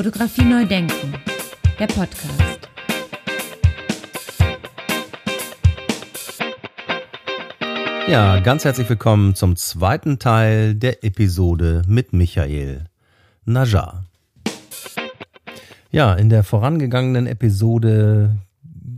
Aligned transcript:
Fotografie 0.00 0.46
neu 0.46 0.64
denken, 0.64 1.12
der 1.78 1.86
Podcast. 1.86 2.70
Ja, 8.08 8.40
ganz 8.40 8.64
herzlich 8.64 8.88
willkommen 8.88 9.34
zum 9.34 9.56
zweiten 9.56 10.18
Teil 10.18 10.74
der 10.74 11.04
Episode 11.04 11.82
mit 11.86 12.14
Michael 12.14 12.86
Najar. 13.44 14.06
Ja, 15.90 16.14
in 16.14 16.30
der 16.30 16.44
vorangegangenen 16.44 17.26
Episode 17.26 18.38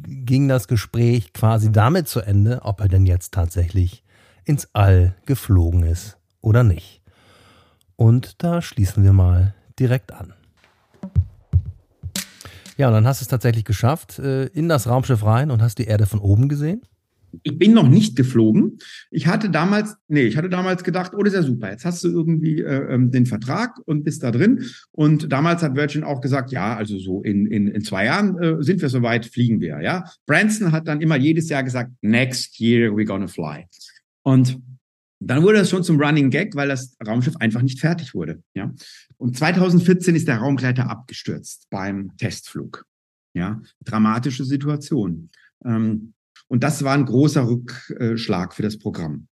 ging 0.07 0.47
das 0.47 0.69
Gespräch 0.69 1.33
quasi 1.33 1.73
damit 1.73 2.07
zu 2.07 2.21
Ende, 2.21 2.61
ob 2.63 2.81
er 2.81 2.87
denn 2.87 3.07
jetzt 3.07 3.35
tatsächlich 3.35 4.05
ins 4.45 4.69
All 4.73 5.17
geflogen 5.27 5.83
ist 5.83 6.17
oder 6.43 6.63
nicht. 6.63 7.01
Und 7.97 8.41
da 8.45 8.63
schließen 8.63 9.03
wir 9.03 9.13
mal 9.13 9.53
direkt 9.77 10.13
an. 10.13 10.35
Ja, 12.77 12.89
und 12.89 12.95
dann 12.95 13.07
hast 13.07 13.21
du 13.21 13.25
es 13.25 13.29
tatsächlich 13.29 13.65
geschafft, 13.65 14.19
äh, 14.19 14.47
in 14.47 14.69
das 14.69 14.89
Raumschiff 14.89 15.25
rein 15.25 15.51
und 15.51 15.63
hast 15.63 15.79
die 15.79 15.85
Erde 15.85 16.07
von 16.07 16.21
oben 16.21 16.49
gesehen? 16.49 16.83
Ich 17.43 17.59
bin 17.59 17.73
noch 17.73 17.89
nicht 17.89 18.15
geflogen. 18.15 18.79
Ich 19.11 19.27
hatte 19.27 19.49
damals, 19.49 19.97
nee, 20.09 20.25
ich 20.25 20.37
hatte 20.37 20.51
damals 20.51 20.85
gedacht, 20.85 21.13
oh, 21.15 21.23
das 21.23 21.33
ist 21.33 21.41
ja 21.41 21.47
super. 21.47 21.71
Jetzt 21.71 21.85
hast 21.85 22.05
du 22.05 22.09
irgendwie 22.09 22.61
äh, 22.61 22.95
ähm, 22.95 23.11
den 23.11 23.25
Vertrag 23.25 23.79
und 23.87 24.05
bist 24.05 24.23
da 24.23 24.31
drin. 24.31 24.67
Und 24.91 25.33
damals 25.33 25.63
hat 25.63 25.75
Virgin 25.75 26.05
auch 26.05 26.21
gesagt, 26.21 26.53
ja, 26.53 26.77
also 26.77 26.99
so 26.99 27.23
in, 27.23 27.47
in, 27.47 27.69
in 27.69 27.83
zwei 27.83 28.05
Jahren 28.05 28.39
äh, 28.39 28.63
sind 28.63 28.83
wir 28.83 28.91
soweit, 28.91 29.25
fliegen 29.25 29.61
wir, 29.61 29.81
ja. 29.81 30.05
Branson 30.27 30.73
hat 30.73 30.89
dann 30.89 31.01
immer 31.01 31.17
jedes 31.17 31.49
Jahr 31.49 31.63
gesagt, 31.63 31.91
next 32.03 32.61
year 32.61 32.91
we're 32.91 33.07
gonna 33.07 33.29
fly. 33.29 33.67
Und 34.23 34.61
dann 35.27 35.43
wurde 35.43 35.59
das 35.59 35.71
schon 35.71 35.85
zum 35.85 36.01
Running 36.01 36.31
Gag, 36.31 36.55
weil 36.55 36.69
das 36.69 36.97
Raumschiff 37.07 37.37
einfach 37.37 37.63
nicht 37.63 37.81
fertig 37.81 38.15
wurde. 38.15 38.43
Ja. 38.55 38.73
Und 39.17 39.37
2014 39.37 40.15
ist 40.15 40.29
der 40.29 40.39
Raumgleiter 40.39 40.89
abgestürzt 40.89 41.69
beim 41.71 42.17
Testflug. 42.17 42.87
Ja, 43.35 43.63
dramatische 43.85 44.45
Situation. 44.45 45.31
Ähm, 45.65 46.13
und 46.49 46.63
das 46.63 46.85
war 46.85 46.95
ein 46.95 47.07
großer 47.07 47.49
Rückschlag 47.49 48.55
für 48.55 48.63
das 48.63 48.79
Programm. 48.79 49.29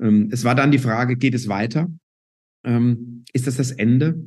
Ähm, 0.00 0.28
es 0.32 0.42
war 0.42 0.54
dann 0.54 0.72
die 0.72 0.78
Frage, 0.78 1.16
geht 1.16 1.34
es 1.34 1.46
weiter? 1.46 1.88
Ähm, 2.64 3.24
ist 3.32 3.46
das 3.46 3.56
das 3.56 3.70
Ende? 3.70 4.24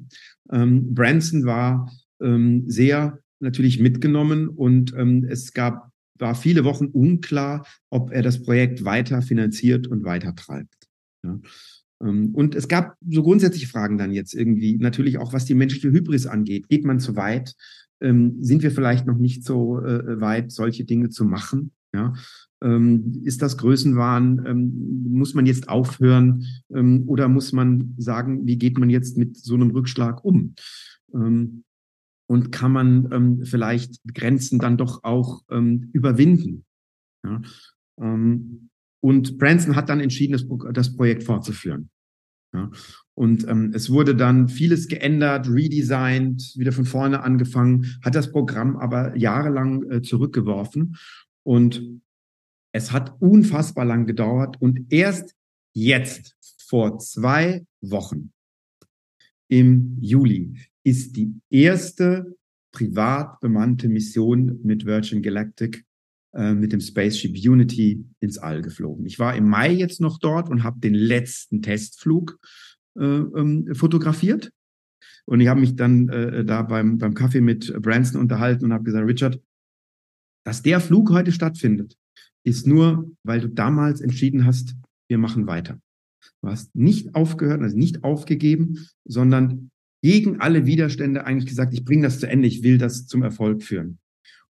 Ähm, 0.52 0.94
Branson 0.94 1.45
war 1.45 1.91
ähm, 2.22 2.63
sehr 2.69 3.19
natürlich 3.39 3.80
mitgenommen 3.80 4.47
und 4.47 4.94
ähm, 4.94 5.25
es 5.30 5.52
gab 5.53 5.91
war 6.19 6.35
viele 6.35 6.63
Wochen 6.63 6.85
unklar, 6.85 7.66
ob 7.89 8.11
er 8.11 8.22
das 8.22 8.44
Projekt 8.44 8.85
weiter 8.85 9.22
finanziert 9.22 9.88
und 9.88 10.03
weiter 10.03 10.35
treibt. 10.35 10.83
Ja. 11.23 11.39
Ähm, 12.03 12.31
und 12.33 12.55
es 12.55 12.67
gab 12.67 12.97
so 13.09 13.23
grundsätzliche 13.23 13.67
Fragen 13.67 13.97
dann 13.97 14.11
jetzt 14.11 14.33
irgendwie, 14.33 14.77
natürlich 14.77 15.17
auch 15.17 15.33
was 15.33 15.45
die 15.45 15.55
menschliche 15.55 15.91
Hybris 15.91 16.25
angeht. 16.25 16.67
Geht 16.69 16.85
man 16.85 16.99
zu 16.99 17.16
weit? 17.16 17.55
Ähm, 18.02 18.38
sind 18.41 18.63
wir 18.63 18.71
vielleicht 18.71 19.07
noch 19.07 19.17
nicht 19.17 19.45
so 19.45 19.79
äh, 19.79 20.19
weit, 20.19 20.51
solche 20.51 20.83
Dinge 20.83 21.09
zu 21.09 21.25
machen? 21.25 21.71
Ja, 21.95 22.13
ähm, 22.63 23.21
ist 23.23 23.41
das 23.41 23.57
Größenwahn? 23.57 25.05
Muss 25.09 25.35
man 25.35 25.45
jetzt 25.45 25.69
aufhören 25.69 26.44
oder 27.05 27.27
muss 27.27 27.51
man 27.51 27.94
sagen, 27.97 28.47
wie 28.47 28.57
geht 28.57 28.79
man 28.79 28.89
jetzt 28.89 29.16
mit 29.16 29.38
so 29.38 29.53
einem 29.53 29.69
Rückschlag 29.69 30.25
um? 30.25 30.55
Und 31.11 32.51
kann 32.51 32.71
man 32.71 33.44
vielleicht 33.45 34.01
Grenzen 34.11 34.57
dann 34.57 34.77
doch 34.77 35.03
auch 35.03 35.44
überwinden? 35.49 36.66
Ja? 37.23 37.41
Und 39.04 39.38
Branson 39.38 39.76
hat 39.76 39.90
dann 39.90 40.00
entschieden, 40.00 40.32
das, 40.32 40.46
das 40.73 40.96
Projekt 40.96 41.23
fortzuführen. 41.23 41.90
Ja? 42.54 42.72
Und 43.16 43.44
es 43.76 43.90
wurde 43.90 44.16
dann 44.16 44.48
vieles 44.48 44.88
geändert, 44.88 45.50
redesigned, 45.50 46.54
wieder 46.56 46.72
von 46.72 46.86
vorne 46.86 47.22
angefangen, 47.22 47.98
hat 48.02 48.16
das 48.16 48.31
Programm 48.31 48.78
aber 48.78 49.16
jahrelang 49.18 49.92
äh, 49.92 50.02
zurückgeworfen 50.02 50.96
und 51.44 52.02
es 52.72 52.92
hat 52.94 53.22
unfassbar 53.22 53.86
lang 53.86 54.08
gedauert 54.08 54.56
und 54.62 54.92
erst 54.92 55.36
jetzt, 55.74 56.36
vor 56.66 56.97
zwei 57.00 57.66
Wochen, 57.81 58.31
im 59.50 59.97
Juli, 60.00 60.56
ist 60.84 61.18
die 61.18 61.36
erste 61.50 62.36
privat 62.72 63.40
bemannte 63.42 63.90
Mission 63.90 64.59
mit 64.63 64.86
Virgin 64.86 65.22
Galactic 65.22 65.86
äh, 66.33 66.53
mit 66.53 66.73
dem 66.73 66.79
Spaceship 66.79 67.35
Unity 67.35 68.05
ins 68.19 68.38
All 68.38 68.61
geflogen. 68.61 69.05
Ich 69.05 69.19
war 69.19 69.35
im 69.35 69.47
Mai 69.47 69.71
jetzt 69.71 70.01
noch 70.01 70.17
dort 70.19 70.49
und 70.49 70.63
habe 70.63 70.79
den 70.79 70.95
letzten 70.95 71.61
Testflug 71.61 72.39
äh, 72.97 73.03
ähm, 73.03 73.73
fotografiert. 73.73 74.51
Und 75.25 75.39
ich 75.39 75.47
habe 75.47 75.59
mich 75.59 75.75
dann 75.75 76.09
äh, 76.09 76.44
da 76.44 76.63
beim, 76.63 76.97
beim 76.97 77.13
Kaffee 77.13 77.41
mit 77.41 77.73
Branson 77.81 78.19
unterhalten 78.19 78.66
und 78.66 78.73
habe 78.73 78.83
gesagt, 78.83 79.07
Richard, 79.07 79.39
dass 80.44 80.61
der 80.61 80.79
Flug 80.79 81.11
heute 81.11 81.31
stattfindet, 81.31 81.95
ist 82.44 82.67
nur, 82.67 83.09
weil 83.23 83.39
du 83.39 83.50
damals 83.50 84.01
entschieden 84.01 84.45
hast, 84.45 84.75
wir 85.07 85.17
machen 85.17 85.47
weiter. 85.47 85.79
Du 86.41 86.50
hast 86.50 86.75
nicht 86.75 87.15
aufgehört, 87.15 87.61
also 87.61 87.77
nicht 87.77 88.03
aufgegeben, 88.03 88.88
sondern 89.05 89.71
gegen 90.01 90.41
alle 90.41 90.65
Widerstände 90.65 91.25
eigentlich 91.25 91.47
gesagt, 91.47 91.73
ich 91.73 91.85
bringe 91.85 92.03
das 92.03 92.19
zu 92.19 92.27
Ende, 92.27 92.47
ich 92.47 92.63
will 92.63 92.77
das 92.77 93.07
zum 93.07 93.23
Erfolg 93.23 93.63
führen. 93.63 94.00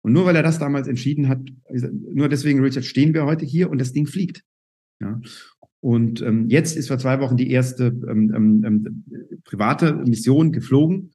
Und 0.01 0.13
nur 0.13 0.25
weil 0.25 0.35
er 0.35 0.44
das 0.44 0.59
damals 0.59 0.88
entschieden 0.88 1.28
hat, 1.28 1.41
nur 1.69 2.29
deswegen, 2.29 2.62
Richard, 2.62 2.85
stehen 2.85 3.13
wir 3.13 3.25
heute 3.25 3.45
hier 3.45 3.69
und 3.69 3.79
das 3.79 3.94
Ding 3.94 4.07
fliegt. 4.07 4.44
Ja. 5.00 5.19
Und 5.79 6.22
ähm, 6.22 6.47
jetzt 6.50 6.78
ist 6.78 6.88
vor 6.88 7.00
zwei 7.00 7.19
Wochen 7.19 7.38
die 7.38 7.51
erste 7.51 7.85
ähm, 7.85 8.31
ähm, 8.35 8.63
ähm 8.66 9.03
private 9.44 9.95
Mission 10.06 10.51
geflogen 10.51 11.11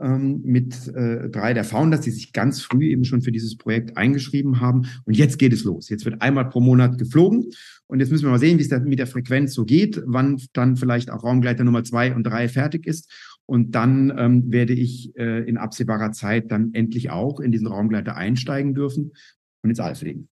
ähm, 0.00 0.40
mit 0.42 0.88
äh, 0.88 1.28
drei 1.28 1.54
der 1.54 1.64
Founders, 1.64 2.00
die 2.00 2.10
sich 2.10 2.32
ganz 2.32 2.62
früh 2.62 2.86
eben 2.86 3.04
schon 3.04 3.22
für 3.22 3.32
dieses 3.32 3.56
Projekt 3.56 3.96
eingeschrieben 3.96 4.60
haben. 4.60 4.86
Und 5.04 5.16
jetzt 5.16 5.38
geht 5.38 5.52
es 5.52 5.64
los. 5.64 5.88
Jetzt 5.88 6.04
wird 6.04 6.22
einmal 6.22 6.48
pro 6.48 6.60
Monat 6.60 6.98
geflogen. 6.98 7.50
Und 7.86 8.00
jetzt 8.00 8.10
müssen 8.10 8.24
wir 8.24 8.30
mal 8.30 8.38
sehen, 8.38 8.58
wie 8.58 8.62
es 8.62 8.80
mit 8.84 8.98
der 8.98 9.06
Frequenz 9.06 9.54
so 9.54 9.64
geht, 9.64 10.02
wann 10.06 10.40
dann 10.52 10.76
vielleicht 10.76 11.10
auch 11.10 11.22
Raumgleiter 11.22 11.64
Nummer 11.64 11.84
zwei 11.84 12.14
und 12.14 12.24
drei 12.24 12.48
fertig 12.48 12.86
ist. 12.86 13.10
Und 13.46 13.74
dann 13.76 14.12
ähm, 14.16 14.50
werde 14.50 14.72
ich 14.72 15.16
äh, 15.16 15.48
in 15.48 15.56
absehbarer 15.56 16.12
Zeit 16.12 16.50
dann 16.50 16.74
endlich 16.74 17.10
auch 17.10 17.40
in 17.40 17.52
diesen 17.52 17.68
Raumgleiter 17.68 18.16
einsteigen 18.16 18.74
dürfen 18.74 19.12
und 19.62 19.70
ins 19.70 19.80
All 19.80 19.94
fliegen 19.94 20.28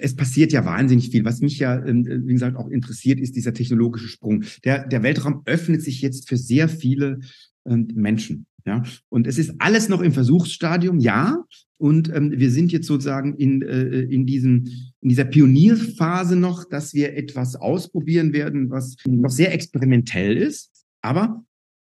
es 0.00 0.14
passiert 0.14 0.52
ja 0.52 0.64
wahnsinnig 0.64 1.10
viel. 1.10 1.24
Was 1.24 1.40
mich 1.40 1.58
ja, 1.58 1.84
ähm, 1.84 2.04
wie 2.26 2.32
gesagt, 2.32 2.56
auch 2.56 2.68
interessiert, 2.68 3.20
ist 3.20 3.36
dieser 3.36 3.54
technologische 3.54 4.08
Sprung. 4.08 4.44
Der, 4.64 4.86
der 4.86 5.02
Weltraum 5.02 5.42
öffnet 5.46 5.82
sich 5.82 6.02
jetzt 6.02 6.28
für 6.28 6.36
sehr 6.36 6.68
viele 6.68 7.20
ähm, 7.66 7.88
Menschen. 7.94 8.46
Ja, 8.66 8.82
und 9.08 9.26
es 9.26 9.38
ist 9.38 9.54
alles 9.60 9.88
noch 9.88 10.02
im 10.02 10.12
Versuchsstadium, 10.12 10.98
ja. 10.98 11.42
Und 11.78 12.12
ähm, 12.14 12.32
wir 12.36 12.50
sind 12.50 12.70
jetzt 12.70 12.86
sozusagen 12.86 13.34
in, 13.36 13.62
äh, 13.62 14.00
in, 14.00 14.26
diesem, 14.26 14.68
in 15.00 15.10
dieser 15.10 15.24
Pionierphase 15.24 16.36
noch, 16.36 16.64
dass 16.64 16.94
wir 16.94 17.16
etwas 17.16 17.56
ausprobieren 17.56 18.32
werden, 18.32 18.70
was 18.70 18.96
noch 19.06 19.30
sehr 19.30 19.52
experimentell 19.52 20.36
ist. 20.36 20.70
Aber 21.02 21.44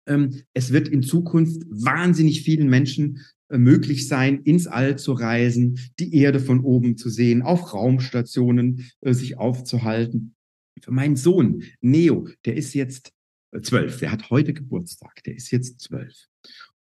ähm, 0.07 0.43
es 0.55 0.73
wird 0.73 0.89
in 0.89 1.03
Zukunft 1.03 1.63
wahnsinnig 1.69 2.43
vielen 2.43 2.69
Menschen 2.69 3.21
äh, 3.49 3.59
möglich 3.59 4.07
sein, 4.07 4.43
ins 4.43 4.67
All 4.67 4.97
zu 4.97 5.13
reisen, 5.13 5.79
die 5.99 6.15
Erde 6.15 6.41
von 6.41 6.61
oben 6.61 6.97
zu 6.97 7.11
sehen, 7.11 7.43
auf 7.43 7.75
Raumstationen 7.75 8.91
äh, 9.01 9.13
sich 9.13 9.39
aufzuhalten. 9.39 10.35
Für 10.81 10.93
meinen 10.93 11.17
Sohn, 11.17 11.65
Neo, 11.81 12.29
der 12.45 12.57
ist 12.57 12.75
jetzt 12.75 13.13
äh, 13.53 13.61
zwölf, 13.61 13.99
der 13.99 14.13
hat 14.13 14.31
heute 14.31 14.55
Geburtstag, 14.55 15.23
der 15.25 15.35
ist 15.35 15.51
jetzt 15.51 15.81
zwölf. 15.81 16.15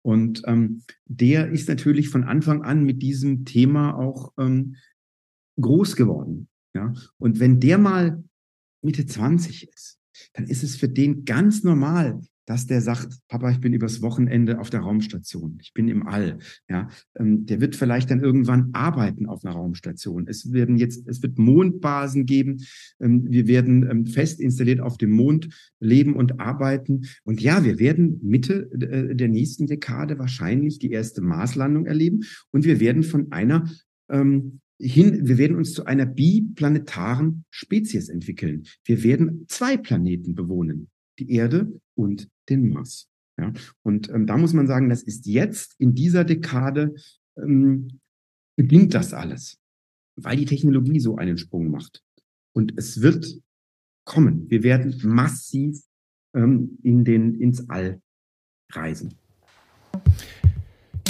Und 0.03 0.43
ähm, 0.47 0.83
der 1.06 1.50
ist 1.50 1.69
natürlich 1.69 2.09
von 2.09 2.25
Anfang 2.25 2.62
an 2.62 2.84
mit 2.84 3.03
diesem 3.03 3.44
Thema 3.44 3.99
auch 3.99 4.33
ähm, 4.38 4.77
groß 5.61 5.97
geworden. 5.97 6.49
Ja? 6.75 6.93
Und 7.19 7.41
wenn 7.41 7.61
der 7.61 7.79
mal 7.79 8.23
Mitte 8.83 9.07
20 9.07 9.69
ist, 9.69 9.99
dann 10.35 10.47
ist 10.47 10.63
es 10.63 10.77
für 10.77 10.89
den 10.89 11.25
ganz 11.25 11.65
normal, 11.65 12.21
dass 12.49 12.67
der 12.67 12.81
sagt, 12.81 13.19
Papa, 13.29 13.50
ich 13.50 13.61
bin 13.61 13.75
übers 13.75 14.00
Wochenende 14.00 14.59
auf 14.59 14.71
der 14.71 14.81
Raumstation, 14.81 15.59
ich 15.61 15.75
bin 15.75 15.87
im 15.88 16.06
All. 16.06 16.38
Ja, 16.69 16.88
ähm, 17.19 17.44
der 17.44 17.61
wird 17.61 17.77
vielleicht 17.77 18.11
dann 18.11 18.21
irgendwann 18.21 18.71
arbeiten 18.73 19.27
auf 19.27 19.44
einer 19.44 19.55
Raumstation. 19.55 20.27
Es 20.27 20.50
werden 20.50 20.79
jetzt, 20.79 21.06
es 21.06 21.23
wird 21.23 21.38
Mondbasen 21.38 22.25
geben. 22.25 22.65
Ähm, 23.00 23.27
wir 23.29 23.47
werden 23.49 23.88
ähm, 23.91 24.06
fest 24.06 24.41
installiert 24.41 24.81
auf 24.81 24.97
dem 24.97 25.11
Mond 25.11 25.50
leben 25.79 26.17
und 26.17 26.41
arbeiten. 26.41 27.03
Und 27.23 27.43
ja, 27.43 27.65
wir 27.65 27.79
werden 27.79 28.19
Mitte 28.23 28.71
äh, 28.73 29.15
der 29.15 29.29
nächsten 29.29 29.67
Dekade 29.67 30.19
wahrscheinlich 30.19 30.79
die 30.79 30.91
erste 30.91 31.21
Marslandung 31.21 31.85
erleben. 31.85 32.21
Und 32.50 32.65
wir 32.65 32.81
werden 32.81 33.03
von 33.03 33.31
einer 33.31 33.69
ähm, 34.09 34.61
hin, 34.81 35.27
wir 35.27 35.39
werden 35.39 35.57
uns 35.57 35.73
zu 35.73 35.85
einer 35.87 36.07
biplanetaren 36.07 37.45
Spezies 37.51 38.09
entwickeln. 38.09 38.65
Wir 38.85 39.03
werden 39.03 39.45
zwei 39.49 39.77
Planeten 39.77 40.35
bewohnen 40.35 40.89
die 41.19 41.33
Erde 41.33 41.81
und 41.95 42.29
den 42.49 42.69
Mars. 42.69 43.09
Ja? 43.39 43.53
Und 43.83 44.09
ähm, 44.11 44.27
da 44.27 44.37
muss 44.37 44.53
man 44.53 44.67
sagen, 44.67 44.89
das 44.89 45.03
ist 45.03 45.27
jetzt 45.27 45.75
in 45.79 45.95
dieser 45.95 46.25
Dekade 46.25 46.95
ähm, 47.37 48.01
beginnt 48.57 48.95
das 48.95 49.13
alles, 49.13 49.59
weil 50.17 50.37
die 50.37 50.45
Technologie 50.45 51.01
so 51.01 51.17
einen 51.17 51.39
Sprung 51.39 51.71
macht. 51.71 52.03
Und 52.55 52.75
es 52.77 53.03
wird 53.03 53.41
kommen. 54.05 54.49
Wir 54.51 54.63
werden 54.63 55.01
massiv 55.05 55.83
ähm, 56.35 56.79
in 56.83 57.05
den, 57.05 57.35
ins 57.35 57.69
All 57.69 58.01
reisen. 58.73 59.15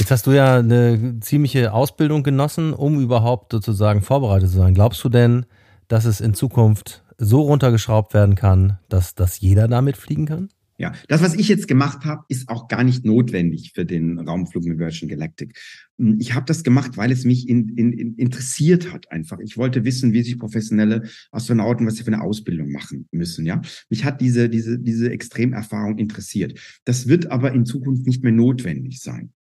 Jetzt 0.09 0.21
hast 0.21 0.27
du 0.27 0.33
ja 0.33 0.57
eine 0.61 1.21
ziemliche 1.21 1.75
Ausbildung 1.75 2.23
genossen, 2.23 2.73
um 2.73 2.99
überhaupt 2.99 3.53
sozusagen 3.53 4.01
vorbereitet 4.01 4.49
zu 4.49 4.57
sein. 4.57 4.73
Glaubst 4.73 5.05
du 5.05 5.11
denn, 5.11 5.45
dass 5.87 6.07
es 6.07 6.23
in 6.23 6.33
Zukunft 6.33 7.05
so 7.19 7.43
runtergeschraubt 7.43 8.15
werden 8.15 8.35
kann, 8.35 8.79
dass, 8.89 9.15
dass 9.15 9.39
jeder 9.41 9.69
damit 9.69 9.99
fliegen 9.99 10.25
kann? 10.25 10.49
Ja, 10.79 10.95
das, 11.09 11.21
was 11.21 11.35
ich 11.35 11.49
jetzt 11.49 11.69
gemacht 11.69 12.07
habe, 12.07 12.25
ist 12.29 12.49
auch 12.49 12.69
gar 12.69 12.85
nicht 12.85 13.05
notwendig 13.05 13.73
für 13.75 13.85
den 13.85 14.19
Raumflug 14.19 14.65
mit 14.65 14.79
Virgin 14.79 15.11
Galactic. 15.11 15.59
Hm, 15.99 16.17
ich 16.19 16.33
habe 16.33 16.47
das 16.47 16.65
gemacht, 16.65 16.97
weil 16.97 17.13
es 17.13 17.27
mich 17.27 17.47
in, 17.47 17.77
in, 17.77 17.93
in 17.93 18.15
interessiert 18.15 18.91
hat 18.95 19.13
einfach. 19.13 19.41
Ich 19.41 19.59
wollte 19.59 19.85
wissen, 19.85 20.15
wie 20.15 20.23
sich 20.23 20.39
professionelle 20.39 21.03
Astronauten, 21.33 21.87
was 21.87 21.97
sie 21.97 22.05
für 22.05 22.15
eine 22.15 22.23
Ausbildung 22.23 22.73
machen 22.73 23.09
müssen. 23.11 23.45
Ja, 23.45 23.61
mich 23.91 24.07
hat 24.07 24.23
diese 24.23 24.49
diese 24.49 24.79
diese 24.79 25.11
Extremerfahrung 25.11 25.99
interessiert. 25.99 26.59
Das 26.87 27.09
wird 27.09 27.31
aber 27.31 27.53
in 27.53 27.67
Zukunft 27.67 28.07
nicht 28.07 28.23
mehr 28.25 28.33
notwendig 28.33 29.03
sein. 29.03 29.35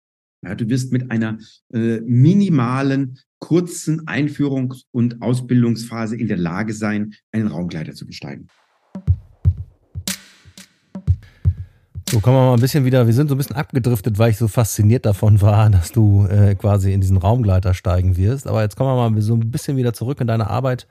Ja, 0.44 0.54
du 0.54 0.68
wirst 0.68 0.92
mit 0.92 1.10
einer 1.10 1.38
äh, 1.72 2.00
minimalen, 2.00 3.18
kurzen 3.38 4.06
Einführungs- 4.06 4.84
und 4.90 5.22
Ausbildungsphase 5.22 6.16
in 6.16 6.28
der 6.28 6.36
Lage 6.36 6.74
sein, 6.74 7.14
einen 7.32 7.46
Raumgleiter 7.48 7.94
zu 7.94 8.06
besteigen. 8.06 8.48
So 12.10 12.20
kommen 12.20 12.36
wir 12.36 12.44
mal 12.44 12.54
ein 12.54 12.60
bisschen 12.60 12.84
wieder, 12.84 13.06
wir 13.06 13.14
sind 13.14 13.28
so 13.28 13.34
ein 13.34 13.38
bisschen 13.38 13.56
abgedriftet, 13.56 14.18
weil 14.18 14.30
ich 14.30 14.36
so 14.36 14.46
fasziniert 14.46 15.06
davon 15.06 15.40
war, 15.40 15.68
dass 15.70 15.90
du 15.90 16.26
äh, 16.26 16.54
quasi 16.54 16.92
in 16.92 17.00
diesen 17.00 17.16
Raumgleiter 17.16 17.74
steigen 17.74 18.16
wirst. 18.16 18.46
Aber 18.46 18.62
jetzt 18.62 18.76
kommen 18.76 18.94
wir 18.94 19.10
mal 19.10 19.22
so 19.22 19.34
ein 19.34 19.50
bisschen 19.50 19.76
wieder 19.76 19.94
zurück 19.94 20.20
in 20.20 20.26
deine 20.26 20.48
Arbeit. 20.48 20.86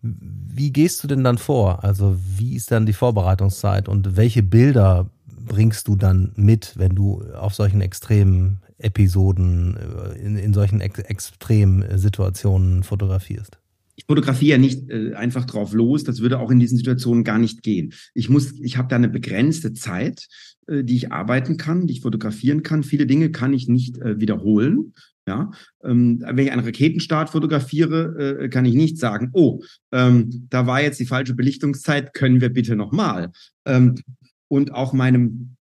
Wie 0.00 0.72
gehst 0.72 1.02
du 1.04 1.08
denn 1.08 1.22
dann 1.22 1.38
vor? 1.38 1.84
Also 1.84 2.16
wie 2.36 2.56
ist 2.56 2.70
dann 2.70 2.86
die 2.86 2.92
Vorbereitungszeit 2.94 3.88
und 3.88 4.16
welche 4.16 4.42
Bilder 4.42 5.10
bringst 5.44 5.88
du 5.88 5.96
dann 5.96 6.32
mit, 6.36 6.74
wenn 6.76 6.94
du 6.94 7.22
auf 7.34 7.54
solchen 7.54 7.80
extremen 7.80 8.60
Episoden, 8.78 9.76
äh, 9.76 10.18
in, 10.18 10.36
in 10.36 10.54
solchen 10.54 10.80
ex 10.80 10.98
extremen 10.98 11.98
Situationen 11.98 12.82
fotografierst? 12.82 13.58
ich 13.96 14.04
fotografiere 14.06 14.58
nicht 14.58 14.90
äh, 14.90 15.14
einfach 15.14 15.44
drauf 15.44 15.72
los. 15.72 16.04
Das 16.04 16.20
würde 16.20 16.38
auch 16.38 16.50
in 16.50 16.58
diesen 16.58 16.78
Situationen 16.78 17.24
gar 17.24 17.38
nicht 17.38 17.62
gehen. 17.62 17.92
Ich 18.12 18.28
muss, 18.28 18.52
ich 18.60 18.76
habe 18.76 18.88
da 18.88 18.96
eine 18.96 19.08
begrenzte 19.08 19.72
Zeit, 19.72 20.26
äh, 20.66 20.82
die 20.82 20.96
ich 20.96 21.12
arbeiten 21.12 21.56
kann, 21.56 21.86
die 21.86 21.94
ich 21.94 22.00
fotografieren 22.00 22.62
kann. 22.62 22.82
Viele 22.82 23.06
Dinge 23.06 23.30
kann 23.30 23.52
ich 23.52 23.68
nicht 23.68 23.98
äh, 23.98 24.20
wiederholen. 24.20 24.94
Ja, 25.26 25.52
ähm, 25.82 26.22
wenn 26.26 26.44
ich 26.44 26.52
einen 26.52 26.66
Raketenstart 26.66 27.30
fotografiere, 27.30 28.42
äh, 28.42 28.48
kann 28.50 28.66
ich 28.66 28.74
nicht 28.74 28.98
sagen, 28.98 29.30
oh, 29.32 29.62
ähm, 29.90 30.48
da 30.50 30.66
war 30.66 30.82
jetzt 30.82 31.00
die 31.00 31.06
falsche 31.06 31.32
Belichtungszeit, 31.32 32.12
können 32.12 32.42
wir 32.42 32.50
bitte 32.50 32.76
nochmal. 32.76 33.32
Ähm, 33.64 33.94
und 34.54 34.72
auch 34.72 34.92
meinem 34.92 35.56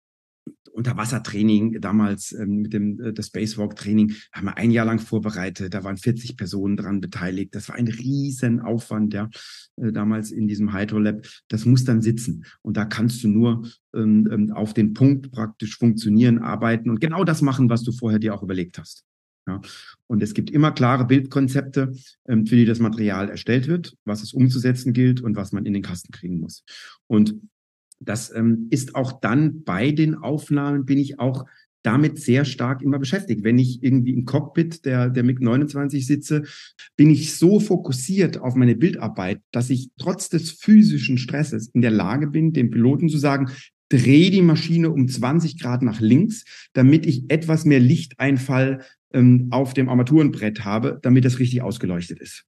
Unterwassertraining 0.71 1.81
damals 1.81 2.33
ähm, 2.33 2.61
mit 2.61 2.75
dem 2.75 3.01
äh, 3.01 3.13
das 3.15 3.29
Spacewalk-Training 3.29 4.13
haben 4.33 4.45
wir 4.45 4.59
ein 4.59 4.71
Jahr 4.71 4.85
lang 4.85 4.99
vorbereitet. 4.99 5.73
Da 5.73 5.83
waren 5.83 5.97
40 5.97 6.37
Personen 6.37 6.77
dran 6.77 7.01
beteiligt. 7.01 7.55
Das 7.55 7.71
war 7.71 7.77
ein 7.77 7.89
riesen 7.89 8.61
Aufwand, 8.61 9.15
ja, 9.15 9.31
äh, 9.77 9.93
damals 9.93 10.31
in 10.31 10.47
diesem 10.47 10.75
Hydro 10.75 10.99
Lab. 10.99 11.27
Das 11.49 11.65
muss 11.65 11.85
dann 11.85 12.03
sitzen 12.03 12.45
und 12.61 12.77
da 12.77 12.85
kannst 12.85 13.25
du 13.25 13.29
nur 13.29 13.67
ähm, 13.95 14.29
ähm, 14.31 14.53
auf 14.53 14.75
den 14.75 14.93
Punkt 14.93 15.33
praktisch 15.33 15.79
funktionieren, 15.79 16.39
arbeiten 16.39 16.91
und 16.91 17.01
genau 17.01 17.25
das 17.25 17.41
machen, 17.41 17.71
was 17.71 17.85
du 17.85 17.93
vorher 17.93 18.19
dir 18.19 18.35
auch 18.35 18.43
überlegt 18.43 18.79
hast. 18.79 19.05
Ja, 19.49 19.61
und 20.07 20.23
es 20.23 20.35
gibt 20.35 20.51
immer 20.51 20.71
klare 20.71 21.07
Bildkonzepte, 21.07 21.95
ähm, 22.29 22.47
für 22.47 22.57
die 22.57 22.67
das 22.67 22.79
Material 22.79 23.31
erstellt 23.31 23.69
wird, 23.69 23.97
was 24.05 24.23
es 24.23 24.35
umzusetzen 24.35 24.93
gilt 24.93 25.23
und 25.23 25.35
was 25.35 25.53
man 25.53 25.65
in 25.65 25.73
den 25.73 25.83
Kasten 25.83 26.13
kriegen 26.13 26.39
muss. 26.41 26.63
Und 27.07 27.41
das 28.05 28.35
ähm, 28.35 28.69
ist 28.71 28.95
auch 28.95 29.21
dann 29.21 29.63
bei 29.65 29.93
den 29.93 30.15
Aufnahmen 30.15 30.85
bin 30.85 30.99
ich 30.99 31.19
auch 31.19 31.45
damit 31.83 32.19
sehr 32.19 32.45
stark 32.45 32.83
immer 32.83 32.99
beschäftigt. 32.99 33.45
Wenn 33.45 33.59
ich 33.59 33.83
irgendwie 33.83 34.13
im 34.13 34.25
Cockpit 34.25 34.85
der, 34.85 35.11
der 35.11 35.25
MiG-29 35.25 36.07
sitze, 36.07 36.43
bin 36.97 37.11
ich 37.11 37.35
so 37.37 37.61
fokussiert 37.61 38.39
auf 38.39 38.55
meine 38.55 38.77
Bildarbeit, 38.77 39.41
dass 39.51 39.71
ich 39.71 39.91
trotz 39.99 40.29
des 40.29 40.53
physischen 40.53 41.19
Stresses 41.19 41.69
in 41.69 41.83
der 41.83 41.91
Lage 41.91 42.29
bin, 42.29 42.53
dem 42.53 42.71
Piloten 42.71 43.09
zu 43.09 43.19
sagen, 43.19 43.51
dreh 43.89 44.31
die 44.31 44.43
Maschine 44.43 44.91
um 44.91 45.09
20 45.09 45.61
Grad 45.61 45.83
nach 45.83 46.01
links, 46.01 46.45
damit 46.73 47.05
ich 47.05 47.31
etwas 47.31 47.65
mehr 47.65 47.81
Lichteinfall 47.81 48.83
ähm, 49.13 49.49
auf 49.51 49.75
dem 49.75 49.89
Armaturenbrett 49.89 50.65
habe, 50.65 50.99
damit 51.03 51.25
das 51.25 51.39
richtig 51.39 51.63
ausgeleuchtet 51.63 52.21
ist. 52.21 52.47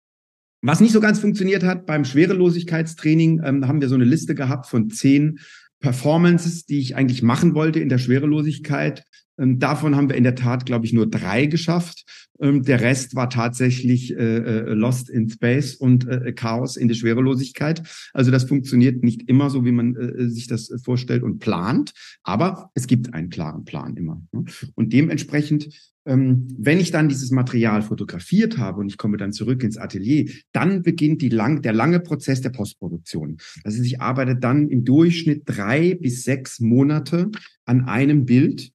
Was 0.67 0.81
nicht 0.81 0.93
so 0.93 1.01
ganz 1.01 1.19
funktioniert 1.19 1.63
hat 1.63 1.85
beim 1.85 2.07
Schwerelosigkeitstraining, 2.07 3.43
ähm, 3.45 3.69
haben 3.69 3.83
wir 3.83 3.91
so 3.91 3.97
eine 3.97 4.07
Liste 4.07 4.35
gehabt 4.35 4.65
von 4.65 4.89
zehn 4.89 5.39
Performances, 5.81 6.65
die 6.65 6.79
ich 6.79 6.97
eigentlich 6.97 7.23
machen 7.23 7.55
wollte 7.55 7.81
in 7.81 7.91
der 7.91 7.99
Schwerelosigkeit. 7.99 9.05
Ähm, 9.39 9.59
davon 9.59 9.95
haben 9.95 10.09
wir 10.09 10.17
in 10.17 10.25
der 10.25 10.37
Tat, 10.37 10.65
glaube 10.65 10.87
ich, 10.87 10.95
nur 10.95 11.07
drei 11.07 11.45
geschafft. 11.45 12.05
Ähm, 12.41 12.63
der 12.63 12.81
Rest 12.81 13.15
war 13.15 13.31
tatsächlich 13.31 14.17
äh, 14.17 14.39
äh, 14.39 14.75
Lost 14.75 15.09
in 15.09 15.29
Space 15.29 15.75
und 15.75 16.07
äh, 16.09 16.33
Chaos 16.33 16.77
in 16.77 16.89
der 16.89 16.95
Schwerelosigkeit. 16.95 17.83
Also 18.13 18.31
das 18.31 18.45
funktioniert 18.45 19.03
nicht 19.03 19.29
immer 19.29 19.51
so, 19.51 19.65
wie 19.65 19.73
man 19.73 19.97
äh, 19.97 20.29
sich 20.29 20.47
das 20.47 20.73
vorstellt 20.83 21.23
und 21.23 21.39
plant. 21.39 21.93
Aber 22.23 22.71
es 22.75 22.87
gibt 22.87 23.15
einen 23.15 23.31
klaren 23.31 23.65
Plan 23.65 23.97
immer. 23.97 24.23
Ne? 24.33 24.45
Und 24.75 24.93
dementsprechend 24.93 25.69
ähm, 26.07 26.49
wenn 26.59 26.81
ich 26.81 26.91
dann 26.91 27.09
dieses 27.09 27.31
Material 27.31 27.83
fotografiert 27.83 28.59
habe 28.59 28.81
und 28.81 28.89
ich 28.89 28.99
komme 28.99 29.17
dann 29.17 29.33
zurück 29.33 29.63
ins 29.63 29.79
Atelier, 29.79 30.31
dann 30.53 30.83
beginnt 30.83 31.23
die 31.23 31.31
lang, 31.31 31.63
der 31.63 31.73
lange 31.73 32.01
Prozess 32.01 32.41
der 32.41 32.51
Postproduktion. 32.51 33.39
Also 33.63 33.83
ich 33.83 34.01
arbeite 34.01 34.37
dann 34.37 34.69
im 34.69 34.85
Durchschnitt 34.85 35.43
drei 35.47 35.95
bis 35.95 36.25
sechs 36.25 36.61
Monate 36.61 37.31
an 37.65 37.87
einem 37.87 38.27
Bild, 38.27 38.74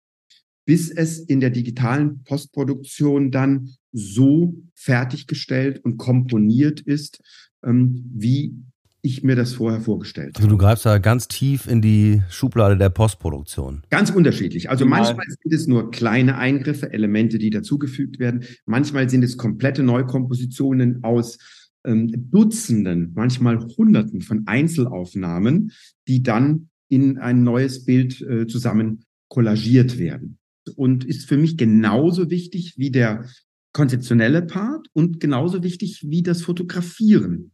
bis 0.69 0.92
es 0.92 1.18
in 1.18 1.39
der 1.39 1.50
digitalen 1.50 2.24
Postproduktion 2.25 3.31
dann 3.31 3.71
so 3.92 4.54
fertiggestellt 4.75 5.83
und 5.83 5.98
komponiert 5.98 6.80
ist, 6.80 7.24
ähm, 7.66 8.06
wie 8.13 8.54
ich 9.01 9.24
mir 9.24 9.36
das 9.36 9.54
vorher 9.54 9.81
vorgestellt 9.81 10.36
habe. 10.36 10.38
Also 10.38 10.48
du 10.48 10.57
greifst 10.60 10.86
da 10.86 11.00
ganz 11.00 11.27
tief 11.27 11.66
in 11.66 11.81
die 11.81 12.21
Schublade 12.30 12.77
der 12.77 12.92
Postproduktion. 12.92 13.81
Ganz 13.89 14.12
unterschiedlich. 14.12 14.69
Also 14.69 14.86
Mal. 14.86 15.00
manchmal 15.00 15.25
sind 15.42 15.51
es 15.51 15.66
nur 15.66 15.89
kleine 15.89 16.38
Eingriffe, 16.38 16.94
Elemente, 16.94 17.39
die 17.39 17.50
dazugefügt 17.50 18.19
werden. 18.19 18.44
Manchmal 18.68 19.10
sind 19.10 19.24
es 19.24 19.38
komplette 19.38 19.81
Neukompositionen 19.81 21.04
aus 21.04 21.39
ähm, 21.83 22.12
Dutzenden, 22.30 23.13
manchmal 23.15 23.57
Hunderten 23.75 24.22
von 24.22 24.44
Einzelaufnahmen, 24.45 25.72
die 26.07 26.22
dann 26.22 26.69
in 26.89 27.18
ein 27.18 27.42
neues 27.42 27.86
Bild 27.86 28.22
äh, 28.22 28.45
zusammen 28.45 29.04
kollagiert 29.30 29.98
werden. 29.98 30.38
Und 30.70 31.04
ist 31.04 31.28
für 31.28 31.38
mich 31.38 31.58
genauso 31.58 32.30
wichtig 32.30 32.76
wie 32.78 32.92
der 32.92 33.28
konzeptionelle 33.74 34.42
Part 34.42 34.88
und 34.94 35.20
genauso 35.20 35.64
wichtig 35.64 36.06
wie 36.08 36.24
das 36.24 36.42
Fotografieren. 36.42 37.52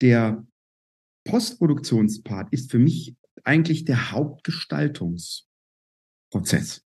Der 0.00 0.46
Postproduktionspart 1.24 2.52
ist 2.52 2.70
für 2.70 2.78
mich 2.78 3.16
eigentlich 3.44 3.84
der 3.84 4.12
Hauptgestaltungsprozess, 4.12 6.82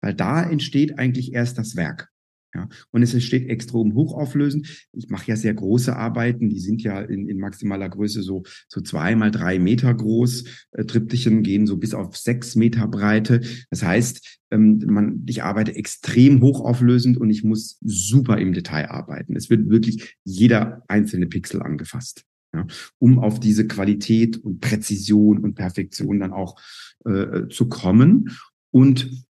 weil 0.00 0.14
da 0.14 0.42
entsteht 0.42 0.98
eigentlich 0.98 1.32
erst 1.32 1.58
das 1.58 1.76
Werk. 1.76 2.10
Ja, 2.56 2.70
und 2.90 3.02
es 3.02 3.12
entsteht 3.12 3.50
extrem 3.50 3.94
hochauflösend. 3.94 4.88
Ich 4.92 5.10
mache 5.10 5.28
ja 5.28 5.36
sehr 5.36 5.52
große 5.52 5.94
Arbeiten, 5.94 6.48
die 6.48 6.58
sind 6.58 6.82
ja 6.82 7.02
in, 7.02 7.28
in 7.28 7.38
maximaler 7.38 7.90
Größe 7.90 8.22
so, 8.22 8.44
so 8.66 8.80
zwei 8.80 9.14
mal 9.14 9.30
drei 9.30 9.58
Meter 9.58 9.92
groß. 9.92 10.44
Äh, 10.72 10.86
Triptychen 10.86 11.42
gehen 11.42 11.66
so 11.66 11.76
bis 11.76 11.92
auf 11.92 12.16
sechs 12.16 12.56
Meter 12.56 12.88
Breite. 12.88 13.42
Das 13.68 13.82
heißt, 13.82 14.40
ähm, 14.52 14.82
man, 14.86 15.22
ich 15.26 15.42
arbeite 15.42 15.76
extrem 15.76 16.40
hochauflösend 16.40 17.18
und 17.18 17.28
ich 17.28 17.44
muss 17.44 17.76
super 17.82 18.38
im 18.38 18.54
Detail 18.54 18.90
arbeiten. 18.90 19.36
Es 19.36 19.50
wird 19.50 19.68
wirklich 19.68 20.16
jeder 20.24 20.82
einzelne 20.88 21.26
Pixel 21.26 21.60
angefasst 21.60 22.24
ja, 22.54 22.66
um 22.98 23.18
auf 23.18 23.38
diese 23.38 23.66
Qualität 23.66 24.38
und 24.38 24.60
Präzision 24.60 25.38
und 25.38 25.56
Perfektion 25.56 26.20
dann 26.20 26.32
auch 26.32 26.58
äh, 27.04 27.48
zu 27.50 27.68
kommen. 27.68 28.30
Und 28.70 29.25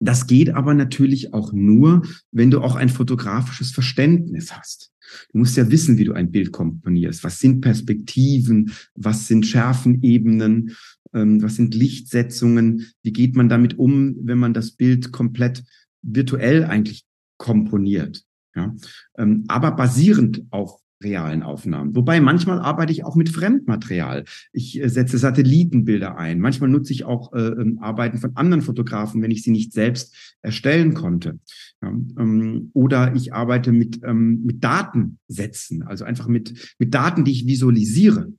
das 0.00 0.26
geht 0.26 0.50
aber 0.50 0.74
natürlich 0.74 1.34
auch 1.34 1.52
nur, 1.52 2.02
wenn 2.32 2.50
du 2.50 2.60
auch 2.62 2.74
ein 2.74 2.88
fotografisches 2.88 3.70
Verständnis 3.70 4.56
hast. 4.56 4.90
Du 5.32 5.38
musst 5.38 5.56
ja 5.56 5.70
wissen, 5.70 5.98
wie 5.98 6.04
du 6.04 6.12
ein 6.12 6.30
Bild 6.30 6.52
komponierst. 6.52 7.22
Was 7.22 7.38
sind 7.38 7.60
Perspektiven? 7.60 8.72
Was 8.94 9.26
sind 9.26 9.46
Schärfenebenen? 9.46 10.76
Ähm, 11.12 11.42
was 11.42 11.56
sind 11.56 11.74
Lichtsetzungen? 11.74 12.86
Wie 13.02 13.12
geht 13.12 13.36
man 13.36 13.48
damit 13.48 13.78
um, 13.78 14.16
wenn 14.22 14.38
man 14.38 14.54
das 14.54 14.72
Bild 14.72 15.12
komplett 15.12 15.64
virtuell 16.02 16.64
eigentlich 16.64 17.04
komponiert? 17.36 18.24
Ja, 18.54 18.74
ähm, 19.18 19.44
aber 19.48 19.72
basierend 19.72 20.44
auf 20.50 20.80
realen 21.02 21.42
Aufnahmen. 21.42 21.94
Wobei 21.94 22.20
manchmal 22.20 22.60
arbeite 22.60 22.92
ich 22.92 23.04
auch 23.04 23.16
mit 23.16 23.28
Fremdmaterial. 23.28 24.24
Ich 24.52 24.80
äh, 24.80 24.88
setze 24.88 25.18
Satellitenbilder 25.18 26.16
ein. 26.16 26.40
Manchmal 26.40 26.70
nutze 26.70 26.92
ich 26.92 27.04
auch 27.04 27.32
äh, 27.32 27.40
ähm, 27.40 27.78
Arbeiten 27.80 28.18
von 28.18 28.36
anderen 28.36 28.62
Fotografen, 28.62 29.22
wenn 29.22 29.30
ich 29.30 29.42
sie 29.42 29.50
nicht 29.50 29.72
selbst 29.72 30.36
erstellen 30.42 30.94
konnte. 30.94 31.38
Ja, 31.82 31.88
ähm, 31.88 32.70
oder 32.74 33.14
ich 33.14 33.32
arbeite 33.32 33.72
mit, 33.72 34.00
ähm, 34.04 34.42
mit 34.44 34.62
Datensätzen, 34.62 35.82
also 35.82 36.04
einfach 36.04 36.28
mit, 36.28 36.74
mit 36.78 36.94
Daten, 36.94 37.24
die 37.24 37.32
ich 37.32 37.46
visualisiere. 37.46 38.32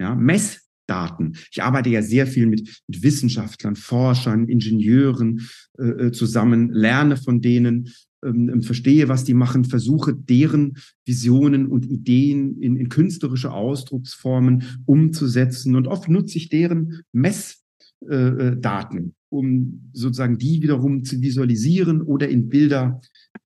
Ja, 0.00 0.14
Mess 0.14 0.66
Messdaten. 0.86 1.36
Ich 1.50 1.62
arbeite 1.62 1.90
ja 1.90 2.02
sehr 2.02 2.26
viel 2.26 2.46
mit, 2.46 2.82
mit 2.86 3.02
Wissenschaftlern, 3.02 3.76
Forschern, 3.76 4.48
Ingenieuren 4.48 5.48
äh, 5.78 6.06
äh 6.06 6.12
zusammen, 6.12 6.70
lerne 6.70 7.16
von 7.16 7.40
denen, 7.40 7.92
ähm, 8.26 8.48
ähm, 8.48 8.62
verstehe, 8.62 9.08
was 9.08 9.24
die 9.24 9.34
machen, 9.34 9.64
versuche 9.64 10.14
deren 10.14 10.76
Visionen 11.04 11.66
und 11.66 11.86
Ideen 11.86 12.60
in, 12.60 12.76
in 12.76 12.88
künstlerische 12.88 13.52
Ausdrucksformen 13.52 14.64
umzusetzen. 14.84 15.76
Und 15.76 15.86
oft 15.86 16.08
nutze 16.08 16.38
ich 16.38 16.48
deren 16.48 17.00
Messdaten, 17.12 18.98
äh, 18.98 19.12
um 19.28 19.90
sozusagen 19.92 20.38
die 20.38 20.62
wiederum 20.62 21.04
zu 21.04 21.20
visualisieren 21.20 22.02
oder 22.02 22.28
in 22.28 22.48
Bilder 22.48 23.00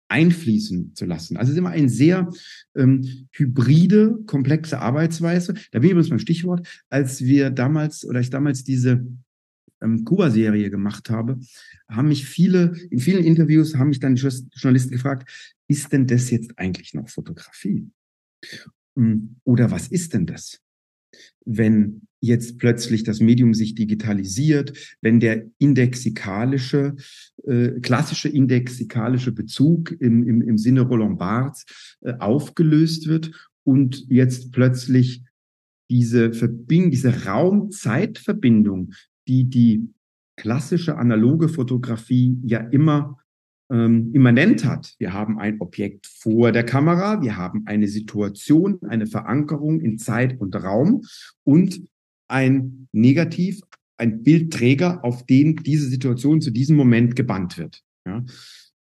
einfließen 0.09 0.95
zu 0.95 1.05
lassen. 1.05 1.37
Also 1.37 1.51
es 1.51 1.55
ist 1.55 1.59
immer 1.59 1.71
eine 1.71 1.89
sehr 1.89 2.31
ähm, 2.75 3.29
hybride, 3.33 4.19
komplexe 4.27 4.81
Arbeitsweise. 4.81 5.55
Da 5.71 5.79
bin 5.79 5.87
ich 5.87 5.93
übrigens 5.93 6.11
beim 6.11 6.19
Stichwort, 6.19 6.67
als 6.89 7.23
wir 7.23 7.51
damals 7.51 8.05
oder 8.05 8.21
ich 8.21 8.31
damals 8.31 8.65
diese 8.65 9.07
ähm, 9.83 10.05
Kuba-Serie 10.05 10.71
gemacht 10.71 11.11
habe, 11.11 11.39
haben 11.89 12.09
mich 12.09 12.27
viele, 12.27 12.75
in 12.91 12.99
vielen 12.99 13.25
Interviews 13.25 13.77
haben 13.77 13.89
mich 13.89 14.01
dann 14.01 14.17
Journalisten 14.17 14.93
gefragt, 14.93 15.29
ist 15.69 15.93
denn 15.93 16.07
das 16.07 16.31
jetzt 16.31 16.59
eigentlich 16.59 16.95
noch 16.95 17.09
Fotografie? 17.09 17.89
Hm, 18.97 19.37
oder 19.45 19.71
was 19.71 19.89
ist 19.89 20.15
denn 20.15 20.27
das? 20.27 20.61
Wenn 21.45 22.03
jetzt 22.21 22.59
plötzlich 22.59 23.03
das 23.03 23.21
Medium 23.21 23.55
sich 23.55 23.75
digitalisiert, 23.75 24.97
wenn 25.01 25.21
der 25.21 25.47
indexikalische, 25.59 26.97
äh, 27.45 27.81
klassische 27.81 28.29
indexikalische 28.29 29.33
Bezug 29.33 29.93
im, 30.01 30.27
im, 30.29 30.43
im 30.43 30.59
Sinne 30.59 30.83
Roland 30.83 31.19
Barths 31.19 31.65
äh, 32.03 32.13
aufgelöst 32.19 33.09
wird 33.09 33.31
und 33.65 34.07
jetzt 34.09 34.53
plötzlich 34.53 35.25
diese 35.89 36.33
Verbindung, 36.33 36.91
diese 36.91 37.25
Raum-Zeit-Verbindung, 37.25 38.93
die 39.31 39.45
die 39.45 39.95
klassische 40.37 40.97
analoge 40.97 41.49
Fotografie 41.49 42.37
ja 42.43 42.59
immer 42.59 43.19
ähm, 43.71 44.11
immanent 44.13 44.65
hat. 44.65 44.95
Wir 44.99 45.13
haben 45.13 45.39
ein 45.39 45.61
Objekt 45.61 46.09
vor 46.09 46.51
der 46.51 46.65
Kamera, 46.65 47.23
wir 47.23 47.37
haben 47.37 47.63
eine 47.67 47.87
Situation, 47.87 48.81
eine 48.89 49.07
Verankerung 49.07 49.81
in 49.81 49.99
Zeit 49.99 50.41
und 50.41 50.57
Raum 50.57 51.03
und 51.45 51.81
ein 52.29 52.89
Negativ, 52.93 53.61
ein 53.97 54.23
Bildträger, 54.25 55.05
auf 55.05 55.25
den 55.27 55.57
diese 55.57 55.89
Situation 55.89 56.41
zu 56.41 56.51
diesem 56.51 56.77
Moment 56.77 57.15
gebannt 57.15 57.57
wird. 57.59 57.83
Ja. 58.07 58.25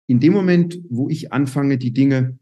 In 0.08 0.20
dem 0.20 0.34
Moment, 0.34 0.80
wo 0.90 1.10
ich 1.10 1.32
anfange, 1.32 1.78
die 1.78 1.94
Dinge 1.94 2.40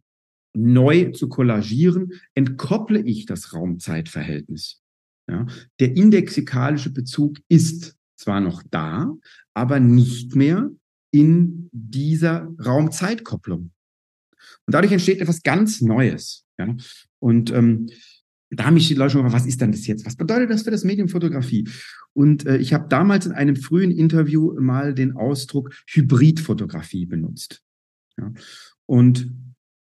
neu 0.56 1.12
zu 1.12 1.28
kollagieren, 1.28 2.14
entkopple 2.34 3.02
ich 3.02 3.26
das 3.26 3.54
Raum-Zeit-Verhältnis. 3.54 4.82
Ja. 5.30 5.46
Der 5.80 5.98
indexikalische 5.98 6.94
Bezug 6.94 7.40
ist 7.50 7.97
zwar 8.18 8.42
noch 8.42 8.64
da, 8.70 9.14
aber 9.54 9.80
nicht 9.80 10.36
mehr 10.36 10.70
in 11.12 11.70
dieser 11.72 12.48
Raum-Zeit-Kopplung. 12.64 13.72
Und 14.66 14.74
dadurch 14.74 14.92
entsteht 14.92 15.22
etwas 15.22 15.44
ganz 15.44 15.82
Neues. 15.82 16.46
Ja? 16.58 16.76
Und 17.20 17.52
ähm, 17.52 17.88
da 18.50 18.66
haben 18.66 18.76
mich 18.76 18.88
die 18.88 18.94
Leute 18.94 19.12
schon 19.12 19.24
gefragt, 19.24 19.44
was 19.44 19.48
ist 19.48 19.62
denn 19.62 19.72
das 19.72 19.88
jetzt? 19.88 20.06
Was 20.06 20.16
bedeutet 20.16 20.50
das 20.50 20.64
für 20.64 20.72
das 20.72 20.84
Medium 20.84 21.10
Fotografie? 21.10 21.70
Und 22.14 22.46
äh, 22.46 22.58
ich 22.58 22.74
habe 22.74 22.88
damals 22.88 23.26
in 23.26 23.34
einem 23.34 23.56
frühen 23.56 23.92
Interview 23.92 24.60
mal 24.60 24.94
den 24.94 25.16
Ausdruck 25.16 25.74
Hybridfotografie 25.88 27.06
benutzt. 27.06 27.62
Ja? 28.18 28.32
Und 28.86 29.32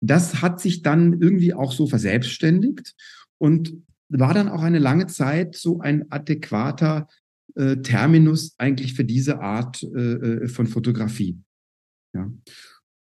das 0.02 0.42
hat 0.42 0.60
sich 0.60 0.82
dann 0.82 1.22
irgendwie 1.22 1.54
auch 1.54 1.72
so 1.72 1.88
verselbstständigt 1.88 2.96
und 3.38 3.74
war 4.10 4.34
dann 4.34 4.50
auch 4.50 4.62
eine 4.62 4.80
lange 4.80 5.08
Zeit 5.08 5.56
so 5.56 5.80
ein 5.80 6.12
adäquater 6.12 7.08
äh, 7.56 7.78
Terminus 7.78 8.56
eigentlich 8.58 8.94
für 8.94 9.06
diese 9.06 9.40
Art 9.40 9.84
äh, 9.84 9.88
äh, 9.88 10.48
von 10.48 10.68
Fotografie. 10.68 11.40
Ja. 12.14 12.32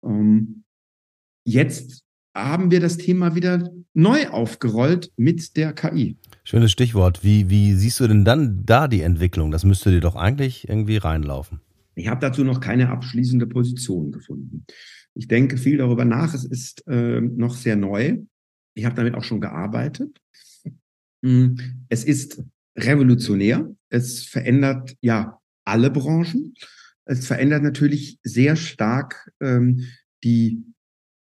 Ähm, 0.04 0.64
jetzt 1.44 2.02
haben 2.34 2.70
wir 2.70 2.80
das 2.80 2.96
Thema 2.96 3.34
wieder 3.34 3.70
neu 3.94 4.28
aufgerollt 4.28 5.12
mit 5.16 5.56
der 5.56 5.72
KI. 5.72 6.16
Schönes 6.44 6.70
Stichwort. 6.72 7.24
Wie, 7.24 7.50
wie 7.50 7.74
siehst 7.74 8.00
du 8.00 8.06
denn 8.06 8.24
dann 8.24 8.64
da 8.64 8.88
die 8.88 9.02
Entwicklung? 9.02 9.50
Das 9.50 9.64
müsste 9.64 9.90
dir 9.90 10.00
doch 10.00 10.14
eigentlich 10.14 10.68
irgendwie 10.68 10.98
reinlaufen. 10.98 11.60
Ich 11.94 12.08
habe 12.08 12.20
dazu 12.20 12.44
noch 12.44 12.60
keine 12.60 12.90
abschließende 12.90 13.46
Position 13.46 14.12
gefunden. 14.12 14.64
Ich 15.14 15.26
denke 15.26 15.56
viel 15.56 15.78
darüber 15.78 16.04
nach. 16.04 16.32
Es 16.32 16.44
ist 16.44 16.86
äh, 16.86 17.20
noch 17.20 17.56
sehr 17.56 17.74
neu. 17.74 18.18
Ich 18.74 18.84
habe 18.84 18.94
damit 18.94 19.14
auch 19.14 19.24
schon 19.24 19.40
gearbeitet. 19.40 20.20
Hm, 21.24 21.58
es 21.88 22.04
ist 22.04 22.44
revolutionär. 22.78 23.74
Es 23.90 24.24
verändert 24.24 24.96
ja 25.00 25.40
alle 25.64 25.90
Branchen. 25.90 26.54
Es 27.04 27.26
verändert 27.26 27.62
natürlich 27.62 28.18
sehr 28.22 28.56
stark 28.56 29.30
ähm, 29.40 29.84
die 30.24 30.62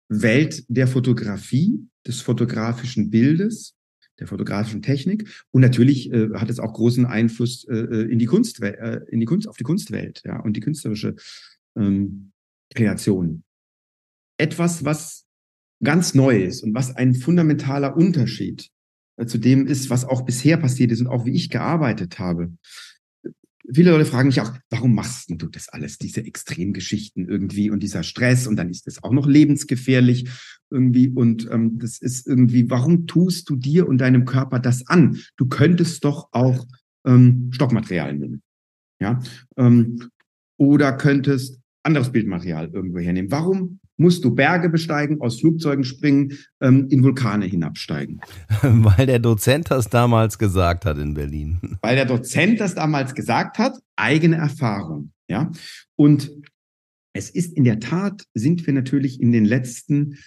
Welt 0.10 0.64
der 0.68 0.88
Fotografie, 0.88 1.88
des 2.06 2.22
fotografischen 2.22 3.10
Bildes, 3.10 3.76
der 4.20 4.28
fotografischen 4.28 4.82
Technik 4.82 5.44
und 5.52 5.62
natürlich 5.62 6.12
äh, 6.12 6.30
hat 6.36 6.50
es 6.50 6.60
auch 6.60 6.72
großen 6.74 7.06
Einfluss 7.06 7.66
äh, 7.68 7.76
äh 7.76 8.12
in 8.12 8.20
die 8.20 8.28
Kunst, 8.28 8.62
äh, 8.62 9.02
in 9.10 9.20
die 9.20 9.26
Kunst, 9.26 9.48
auf 9.48 9.58
die 9.58 9.64
Kunstwelt, 9.64 10.22
ja 10.24 10.40
und 10.40 10.56
die 10.56 10.62
künstlerische 10.62 11.16
ähm, 11.76 12.32
Kreation. 12.74 13.44
Etwas, 14.38 14.86
was 14.86 15.26
ganz 15.84 16.14
neu 16.14 16.44
ist 16.44 16.64
und 16.64 16.74
was 16.74 16.96
ein 16.96 17.16
fundamentaler 17.16 17.98
Unterschied 17.98 18.70
zu 19.26 19.38
dem 19.38 19.66
ist, 19.66 19.90
was 19.90 20.06
auch 20.06 20.24
bisher 20.24 20.58
passiert 20.58 20.92
ist 20.92 21.02
und 21.02 21.08
auch 21.08 21.26
wie 21.26 21.34
ich 21.34 21.50
gearbeitet 21.50 22.20
habe. 22.20 22.54
Viele 23.74 23.92
Leute 23.92 24.06
fragen 24.06 24.28
mich 24.28 24.42
auch, 24.42 24.54
warum 24.70 24.94
machst 24.94 25.30
du 25.30 25.48
das 25.48 25.70
alles, 25.70 25.98
diese 25.98 26.24
Extremgeschichten 26.24 27.28
irgendwie 27.28 27.72
und 27.72 27.82
dieser 27.82 28.04
Stress 28.04 28.46
und 28.46 28.58
dann 28.58 28.70
ist 28.70 28.86
das 28.86 29.04
auch 29.04 29.12
noch 29.12 29.26
lebensgefährlich 29.26 30.30
irgendwie 30.70 31.10
und 31.10 31.50
ähm, 31.52 31.80
das 31.80 32.00
ist 32.00 32.28
irgendwie, 32.28 32.70
warum 32.70 33.08
tust 33.08 33.50
du 33.50 33.56
dir 33.56 33.88
und 33.88 34.00
deinem 34.00 34.26
Körper 34.26 34.60
das 34.60 34.88
an? 34.88 35.20
Du 35.38 35.48
könntest 35.48 36.04
doch 36.04 36.30
auch 36.32 36.68
ähm, 37.06 37.50
Stockmaterial 37.54 38.16
nehmen, 38.16 38.44
ja, 39.00 39.20
ähm, 39.58 40.10
oder 40.58 40.94
könntest 40.94 41.60
anderes 41.82 42.12
Bildmaterial 42.12 42.70
irgendwo 42.72 43.00
hernehmen. 43.00 43.32
Warum 43.32 43.80
musst 43.98 44.24
du 44.24 44.34
Berge 44.34 44.70
besteigen, 44.70 45.22
aus 45.22 45.40
Flugzeugen 45.40 45.84
springen, 45.84 46.38
ähm, 46.62 46.88
in 46.90 47.04
Vulkane 47.04 47.46
hinabsteigen. 47.46 48.22
Weil 48.62 49.06
der 49.06 49.20
Dozent 49.20 49.72
das 49.72 49.90
damals 49.90 50.38
gesagt 50.38 50.86
hat 50.86 50.98
in 50.98 51.14
Berlin. 51.14 51.60
Weil 51.82 51.96
der 51.96 52.06
Dozent 52.06 52.60
das 52.60 52.76
damals 52.76 53.16
gesagt 53.16 53.58
hat, 53.58 53.78
eigene 53.96 54.38
Erfahrung. 54.38 55.12
Ja. 55.30 55.52
Und 55.96 56.32
es 57.14 57.30
ist 57.30 57.56
in 57.56 57.64
der 57.64 57.80
Tat, 57.80 58.26
sind 58.34 58.66
wir 58.66 58.74
natürlich 58.74 59.22
in 59.22 59.32
den 59.32 59.46
letzten 59.46 60.18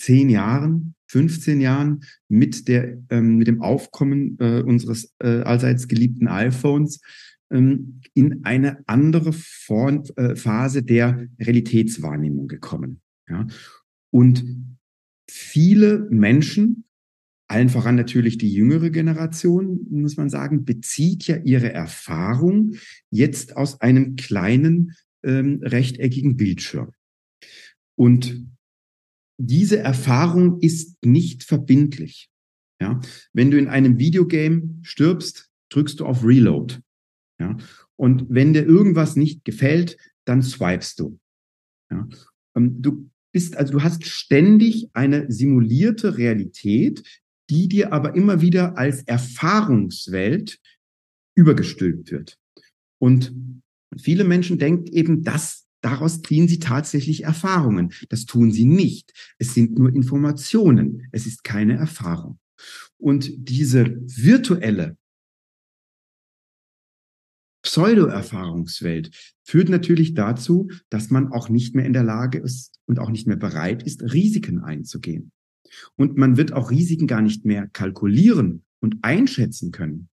zehn 0.00 0.28
Jahren, 0.30 0.94
15 1.08 1.60
Jahren 1.60 2.02
mit 2.28 2.68
der, 2.68 2.98
ähm, 3.10 3.36
mit 3.36 3.46
dem 3.46 3.62
Aufkommen 3.62 4.36
äh, 4.40 4.62
unseres 4.62 5.14
äh, 5.22 5.42
allseits 5.42 5.88
geliebten 5.88 6.28
iPhones 6.28 7.00
in 7.48 8.40
eine 8.44 8.82
andere 8.86 9.32
Form, 9.32 10.02
äh, 10.16 10.34
Phase 10.34 10.82
der 10.82 11.28
Realitätswahrnehmung 11.38 12.48
gekommen. 12.48 13.00
Ja? 13.28 13.46
Und 14.10 14.44
viele 15.30 16.08
Menschen, 16.10 16.84
allen 17.48 17.68
voran 17.68 17.94
natürlich 17.94 18.38
die 18.38 18.52
jüngere 18.52 18.90
Generation, 18.90 19.86
muss 19.90 20.16
man 20.16 20.28
sagen, 20.28 20.64
bezieht 20.64 21.26
ja 21.28 21.36
ihre 21.36 21.72
Erfahrung 21.72 22.74
jetzt 23.10 23.56
aus 23.56 23.80
einem 23.80 24.16
kleinen 24.16 24.94
ähm, 25.22 25.60
rechteckigen 25.62 26.36
Bildschirm. 26.36 26.92
Und 27.96 28.46
diese 29.38 29.78
Erfahrung 29.78 30.60
ist 30.60 30.96
nicht 31.04 31.44
verbindlich. 31.44 32.30
Ja, 32.80 33.00
wenn 33.32 33.50
du 33.50 33.58
in 33.58 33.68
einem 33.68 33.98
Videogame 33.98 34.78
stirbst, 34.82 35.50
drückst 35.70 36.00
du 36.00 36.06
auf 36.06 36.24
Reload. 36.24 36.80
Ja? 37.38 37.56
Und 37.96 38.26
wenn 38.28 38.52
dir 38.52 38.64
irgendwas 38.64 39.16
nicht 39.16 39.44
gefällt, 39.44 39.96
dann 40.24 40.42
swipest 40.42 41.00
du. 41.00 41.18
Ja? 41.90 42.08
Ähm, 42.56 42.82
du 42.82 43.10
bist, 43.32 43.56
also 43.56 43.74
du 43.74 43.82
hast 43.82 44.06
ständig 44.06 44.88
eine 44.92 45.30
simulierte 45.30 46.16
Realität, 46.16 47.02
die 47.50 47.68
dir 47.68 47.92
aber 47.92 48.14
immer 48.14 48.40
wieder 48.40 48.76
als 48.76 49.02
Erfahrungswelt 49.02 50.58
übergestülpt 51.36 52.10
wird. 52.10 52.38
Und 52.98 53.34
viele 53.96 54.24
Menschen 54.24 54.58
denken 54.58 54.86
eben, 54.86 55.22
dass 55.22 55.66
daraus 55.82 56.22
ziehen 56.22 56.48
sie 56.48 56.58
tatsächlich 56.58 57.24
Erfahrungen. 57.24 57.92
Das 58.08 58.24
tun 58.24 58.50
sie 58.50 58.64
nicht. 58.64 59.12
Es 59.38 59.54
sind 59.54 59.78
nur 59.78 59.94
Informationen. 59.94 61.06
Es 61.12 61.26
ist 61.26 61.44
keine 61.44 61.76
Erfahrung. 61.76 62.38
Und 62.98 63.30
diese 63.36 63.96
virtuelle 64.00 64.96
Pseudo-Erfahrungswelt 67.66 69.10
führt 69.42 69.68
natürlich 69.68 70.14
dazu, 70.14 70.70
dass 70.88 71.10
man 71.10 71.32
auch 71.32 71.48
nicht 71.48 71.74
mehr 71.74 71.84
in 71.84 71.92
der 71.92 72.04
Lage 72.04 72.38
ist 72.38 72.78
und 72.86 73.00
auch 73.00 73.10
nicht 73.10 73.26
mehr 73.26 73.36
bereit 73.36 73.82
ist, 73.82 74.02
Risiken 74.02 74.60
einzugehen. 74.60 75.32
Und 75.96 76.16
man 76.16 76.36
wird 76.36 76.52
auch 76.52 76.70
Risiken 76.70 77.08
gar 77.08 77.22
nicht 77.22 77.44
mehr 77.44 77.66
kalkulieren 77.66 78.62
und 78.80 78.98
einschätzen 79.02 79.72
können. 79.72 80.08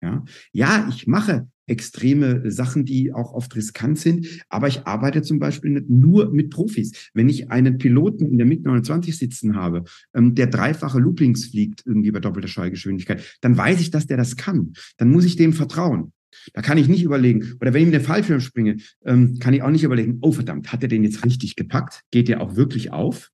Ja, 0.00 0.24
ja 0.52 0.88
ich 0.88 1.08
mache 1.08 1.48
extreme 1.66 2.48
Sachen, 2.52 2.84
die 2.84 3.12
auch 3.12 3.32
oft 3.32 3.54
riskant 3.56 3.98
sind. 3.98 4.26
Aber 4.48 4.68
ich 4.68 4.86
arbeite 4.86 5.22
zum 5.22 5.40
Beispiel 5.40 5.72
nicht 5.72 5.90
nur 5.90 6.30
mit 6.32 6.50
Profis. 6.50 7.10
Wenn 7.14 7.28
ich 7.28 7.50
einen 7.50 7.78
Piloten 7.78 8.26
in 8.26 8.38
der 8.38 8.46
MiG 8.46 8.64
29 8.64 9.18
sitzen 9.18 9.56
habe, 9.56 9.84
ähm, 10.14 10.36
der 10.36 10.46
dreifache 10.46 11.00
Loopings 11.00 11.46
fliegt, 11.46 11.82
irgendwie 11.84 12.12
bei 12.12 12.20
doppelter 12.20 12.48
Schallgeschwindigkeit, 12.48 13.38
dann 13.40 13.56
weiß 13.56 13.80
ich, 13.80 13.90
dass 13.90 14.06
der 14.06 14.16
das 14.16 14.36
kann. 14.36 14.74
Dann 14.98 15.10
muss 15.10 15.24
ich 15.24 15.34
dem 15.34 15.52
vertrauen. 15.52 16.12
Da 16.52 16.62
kann 16.62 16.78
ich 16.78 16.88
nicht 16.88 17.02
überlegen, 17.02 17.56
oder 17.60 17.72
wenn 17.72 17.82
ich 17.82 17.86
mit 17.86 17.94
dem 17.94 18.04
Fallschirm 18.04 18.40
springe, 18.40 18.78
ähm, 19.04 19.38
kann 19.38 19.54
ich 19.54 19.62
auch 19.62 19.70
nicht 19.70 19.84
überlegen, 19.84 20.18
oh 20.22 20.32
verdammt, 20.32 20.72
hat 20.72 20.82
er 20.82 20.88
den 20.88 21.04
jetzt 21.04 21.24
richtig 21.24 21.56
gepackt? 21.56 22.02
Geht 22.10 22.28
der 22.28 22.40
auch 22.40 22.56
wirklich 22.56 22.92
auf? 22.92 23.30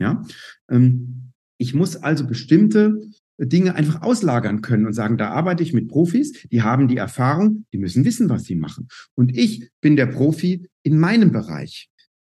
Ja. 0.00 0.24
Ähm, 0.70 1.32
ich 1.58 1.74
muss 1.74 1.96
also 1.96 2.26
bestimmte 2.26 2.98
Dinge 3.38 3.74
einfach 3.74 4.02
auslagern 4.02 4.60
können 4.60 4.86
und 4.86 4.92
sagen, 4.92 5.16
da 5.16 5.30
arbeite 5.30 5.62
ich 5.62 5.72
mit 5.72 5.88
Profis, 5.88 6.32
die 6.50 6.62
haben 6.62 6.88
die 6.88 6.96
Erfahrung, 6.96 7.66
die 7.72 7.78
müssen 7.78 8.04
wissen, 8.04 8.28
was 8.28 8.44
sie 8.44 8.54
machen. 8.54 8.88
Und 9.14 9.36
ich 9.36 9.70
bin 9.80 9.96
der 9.96 10.06
Profi 10.06 10.68
in 10.82 10.98
meinem 10.98 11.32
Bereich, 11.32 11.88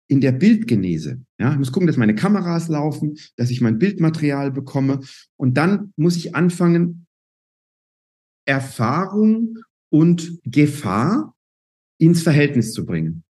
in 0.08 0.20
der 0.20 0.32
Bildgenese. 0.32 1.22
Ja, 1.38 1.52
ich 1.52 1.58
muss 1.58 1.72
gucken, 1.72 1.86
dass 1.86 1.96
meine 1.96 2.14
Kameras 2.14 2.68
laufen, 2.68 3.16
dass 3.36 3.50
ich 3.50 3.60
mein 3.60 3.78
Bildmaterial 3.78 4.50
bekomme. 4.50 5.00
Und 5.36 5.56
dann 5.56 5.92
muss 5.96 6.16
ich 6.16 6.34
anfangen, 6.34 7.06
Erfahrung 8.46 9.58
und 9.90 10.40
Gefahr 10.44 11.34
ins 11.98 12.22
Verhältnis 12.22 12.72
zu 12.72 12.86
bringen. 12.86 13.24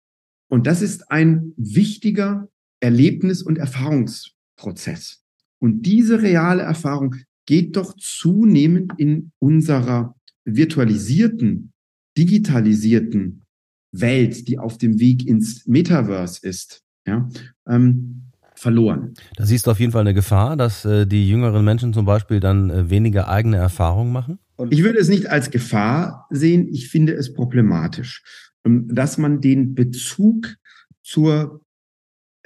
Und 0.49 0.67
das 0.67 0.83
ist 0.83 1.11
ein 1.11 1.53
wichtiger 1.57 2.49
Erlebnis- 2.81 3.43
und 3.43 3.59
Erfahrungsprozess. 3.59 5.23
Und 5.59 5.83
diese 5.83 6.23
reale 6.23 6.63
Erfahrung, 6.63 7.15
geht 7.47 7.77
doch 7.77 7.95
zunehmend 7.97 8.93
in 8.99 9.33
unserer 9.39 10.15
virtualisierten, 10.45 11.73
digitalisierten 12.19 13.45
Welt, 13.93 14.49
die 14.49 14.59
auf 14.59 14.79
dem 14.79 14.99
Weg 14.99 15.27
ins 15.27 15.67
Metaverse 15.67 16.47
ist, 16.47 16.83
ja, 17.07 17.29
ähm, 17.67 18.31
verloren. 18.55 19.15
Da 19.37 19.47
siehst 19.47 19.67
du 19.67 19.71
auf 19.71 19.81
jeden 19.81 19.93
Fall 19.93 20.03
eine 20.03 20.15
Gefahr, 20.15 20.57
dass 20.57 20.85
äh, 20.85 21.07
die 21.07 21.29
jüngeren 21.29 21.65
Menschen 21.65 21.93
zum 21.93 22.05
Beispiel 22.05 22.41
dann 22.41 22.71
äh, 22.71 22.91
weniger 22.91 23.29
eigene 23.29 23.57
Erfahrungen 23.57 24.13
machen? 24.13 24.39
Ich 24.71 24.83
würde 24.83 24.99
es 24.99 25.09
nicht 25.09 25.29
als 25.29 25.51
Gefahr 25.51 26.27
sehen, 26.31 26.69
ich 26.73 26.89
finde 26.89 27.13
es 27.15 27.35
problematisch, 27.35 28.23
ähm, 28.65 28.89
dass 28.89 29.19
man 29.19 29.41
den 29.41 29.75
Bezug 29.75 30.57
zur 31.03 31.61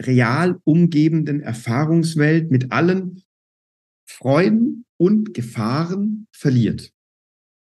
real 0.00 0.58
umgebenden 0.64 1.40
Erfahrungswelt 1.40 2.50
mit 2.50 2.72
allen 2.72 3.22
Freuden 4.08 4.86
und 4.96 5.34
Gefahren 5.34 6.26
verliert. 6.32 6.90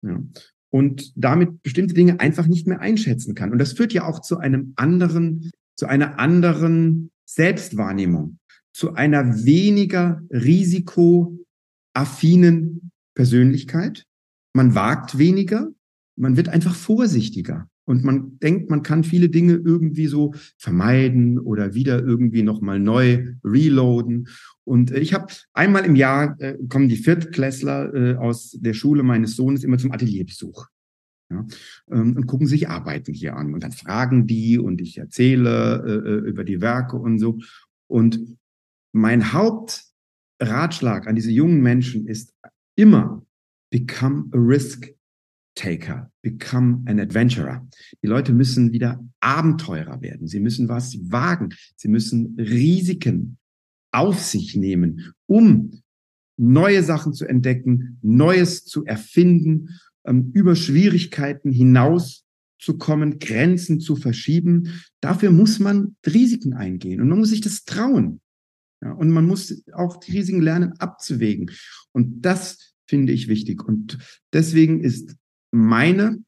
Ja. 0.02 0.20
Und 0.70 1.12
damit 1.16 1.62
bestimmte 1.62 1.94
Dinge 1.94 2.18
einfach 2.18 2.48
nicht 2.48 2.66
mehr 2.66 2.80
einschätzen 2.80 3.36
kann. 3.36 3.52
Und 3.52 3.58
das 3.58 3.74
führt 3.74 3.92
ja 3.92 4.04
auch 4.04 4.20
zu 4.20 4.38
einem 4.38 4.72
anderen, 4.74 5.52
zu 5.78 5.86
einer 5.86 6.18
anderen 6.18 7.12
Selbstwahrnehmung, 7.24 8.38
zu 8.72 8.94
einer 8.94 9.44
weniger 9.44 10.22
risikoaffinen 10.30 12.90
Persönlichkeit. 13.14 14.04
Man 14.54 14.74
wagt 14.74 15.18
weniger, 15.18 15.68
man 16.16 16.36
wird 16.36 16.48
einfach 16.48 16.74
vorsichtiger. 16.74 17.68
Und 17.86 18.02
man 18.02 18.38
denkt, 18.38 18.70
man 18.70 18.82
kann 18.82 19.04
viele 19.04 19.28
Dinge 19.28 19.54
irgendwie 19.54 20.06
so 20.06 20.32
vermeiden 20.56 21.38
oder 21.38 21.74
wieder 21.74 22.02
irgendwie 22.02 22.42
nochmal 22.42 22.80
neu 22.80 23.34
reloaden. 23.44 24.28
Und 24.64 24.90
äh, 24.90 25.00
ich 25.00 25.12
habe 25.12 25.26
einmal 25.52 25.84
im 25.84 25.94
Jahr 25.94 26.40
äh, 26.40 26.56
kommen 26.68 26.88
die 26.88 26.96
Viertklässler 26.96 27.94
äh, 27.94 28.16
aus 28.16 28.56
der 28.58 28.72
Schule 28.72 29.02
meines 29.02 29.36
Sohnes 29.36 29.64
immer 29.64 29.76
zum 29.76 29.92
Atelierbesuch. 29.92 30.66
Ja, 31.30 31.46
ähm, 31.90 32.16
und 32.16 32.26
gucken 32.26 32.46
sich 32.46 32.68
Arbeiten 32.68 33.12
hier 33.12 33.36
an. 33.36 33.52
Und 33.52 33.62
dann 33.62 33.72
fragen 33.72 34.26
die 34.26 34.58
und 34.58 34.80
ich 34.80 34.96
erzähle 34.96 35.82
äh, 35.86 36.10
äh 36.10 36.28
über 36.30 36.44
die 36.44 36.62
Werke 36.62 36.96
und 36.96 37.18
so. 37.18 37.38
Und 37.86 38.38
mein 38.92 39.32
Hauptratschlag 39.32 41.06
an 41.06 41.16
diese 41.16 41.30
jungen 41.30 41.62
Menschen 41.62 42.06
ist 42.06 42.34
immer, 42.76 43.23
become 43.74 44.30
a 44.32 44.38
risk 44.38 44.88
taker, 45.56 46.08
become 46.22 46.84
an 46.86 47.00
adventurer. 47.00 47.66
Die 48.02 48.06
Leute 48.06 48.32
müssen 48.32 48.72
wieder 48.72 49.04
Abenteurer 49.18 50.00
werden. 50.00 50.28
Sie 50.28 50.38
müssen 50.38 50.68
was 50.68 50.96
wagen. 51.10 51.48
Sie 51.74 51.88
müssen 51.88 52.36
Risiken 52.38 53.36
auf 53.90 54.22
sich 54.22 54.54
nehmen, 54.54 55.12
um 55.26 55.82
neue 56.36 56.84
Sachen 56.84 57.14
zu 57.14 57.26
entdecken, 57.26 57.98
Neues 58.00 58.64
zu 58.64 58.84
erfinden, 58.84 59.70
ähm, 60.04 60.30
über 60.34 60.54
Schwierigkeiten 60.54 61.50
hinaus 61.50 62.24
zu 62.60 62.78
kommen, 62.78 63.18
Grenzen 63.18 63.80
zu 63.80 63.96
verschieben. 63.96 64.68
Dafür 65.00 65.32
muss 65.32 65.58
man 65.58 65.96
Risiken 66.06 66.54
eingehen 66.54 67.00
und 67.00 67.08
man 67.08 67.18
muss 67.18 67.30
sich 67.30 67.40
das 67.40 67.64
trauen. 67.64 68.20
Ja, 68.80 68.92
und 68.92 69.10
man 69.10 69.26
muss 69.26 69.64
auch 69.72 69.96
die 69.96 70.12
Risiken 70.12 70.42
lernen 70.42 70.74
abzuwägen. 70.78 71.50
Und 71.90 72.22
das 72.22 72.73
finde 72.88 73.12
ich 73.12 73.28
wichtig. 73.28 73.62
Und 73.64 73.98
deswegen 74.32 74.80
ist 74.80 75.16
meine 75.52 76.22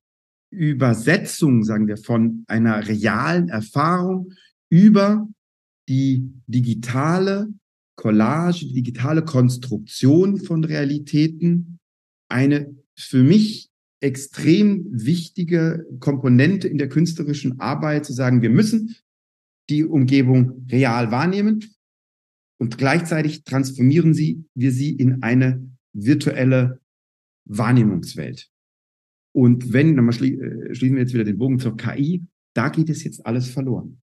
Übersetzung, 0.51 1.65
sagen 1.65 1.87
wir, 1.87 1.97
von 1.97 2.45
einer 2.47 2.87
realen 2.87 3.49
Erfahrung 3.49 4.33
über 4.71 5.29
die 5.89 6.31
digitale 6.47 7.49
Collage, 7.97 8.67
die 8.67 8.73
digitale 8.73 9.25
Konstruktion 9.25 10.39
von 10.39 10.65
Realitäten 10.65 11.79
eine 12.29 12.75
für 12.97 13.23
mich 13.23 13.71
extrem 14.01 14.87
wichtige 14.91 15.87
Komponente 16.01 16.69
in 16.69 16.79
der 16.79 16.89
künstlerischen 16.89 17.61
Arbeit, 17.61 18.05
zu 18.05 18.13
sagen, 18.13 18.43
wir 18.43 18.51
müssen 18.51 18.97
die 19.71 19.85
Umgebung 19.85 20.67
real 20.71 21.11
wahrnehmen 21.11 21.65
und 22.59 22.79
gleichzeitig 22.79 23.45
transformieren 23.45 24.15
sie, 24.15 24.45
wir 24.55 24.71
sie 24.71 24.91
in 24.91 25.23
eine 25.23 25.76
virtuelle 25.97 26.81
Wahrnehmungswelt. 27.47 28.49
Und 29.33 29.73
wenn, 29.73 29.97
dann 29.97 30.09
äh, 30.09 30.75
schließen 30.75 30.97
wir 30.97 31.03
jetzt 31.03 31.15
wieder 31.15 31.25
den 31.25 31.39
Bogen 31.39 31.59
zur 31.59 31.77
KI, 31.77 32.25
da 32.55 32.69
geht 32.69 32.89
es 32.89 33.05
jetzt 33.05 33.25
alles 33.27 33.49
verloren. 33.49 33.99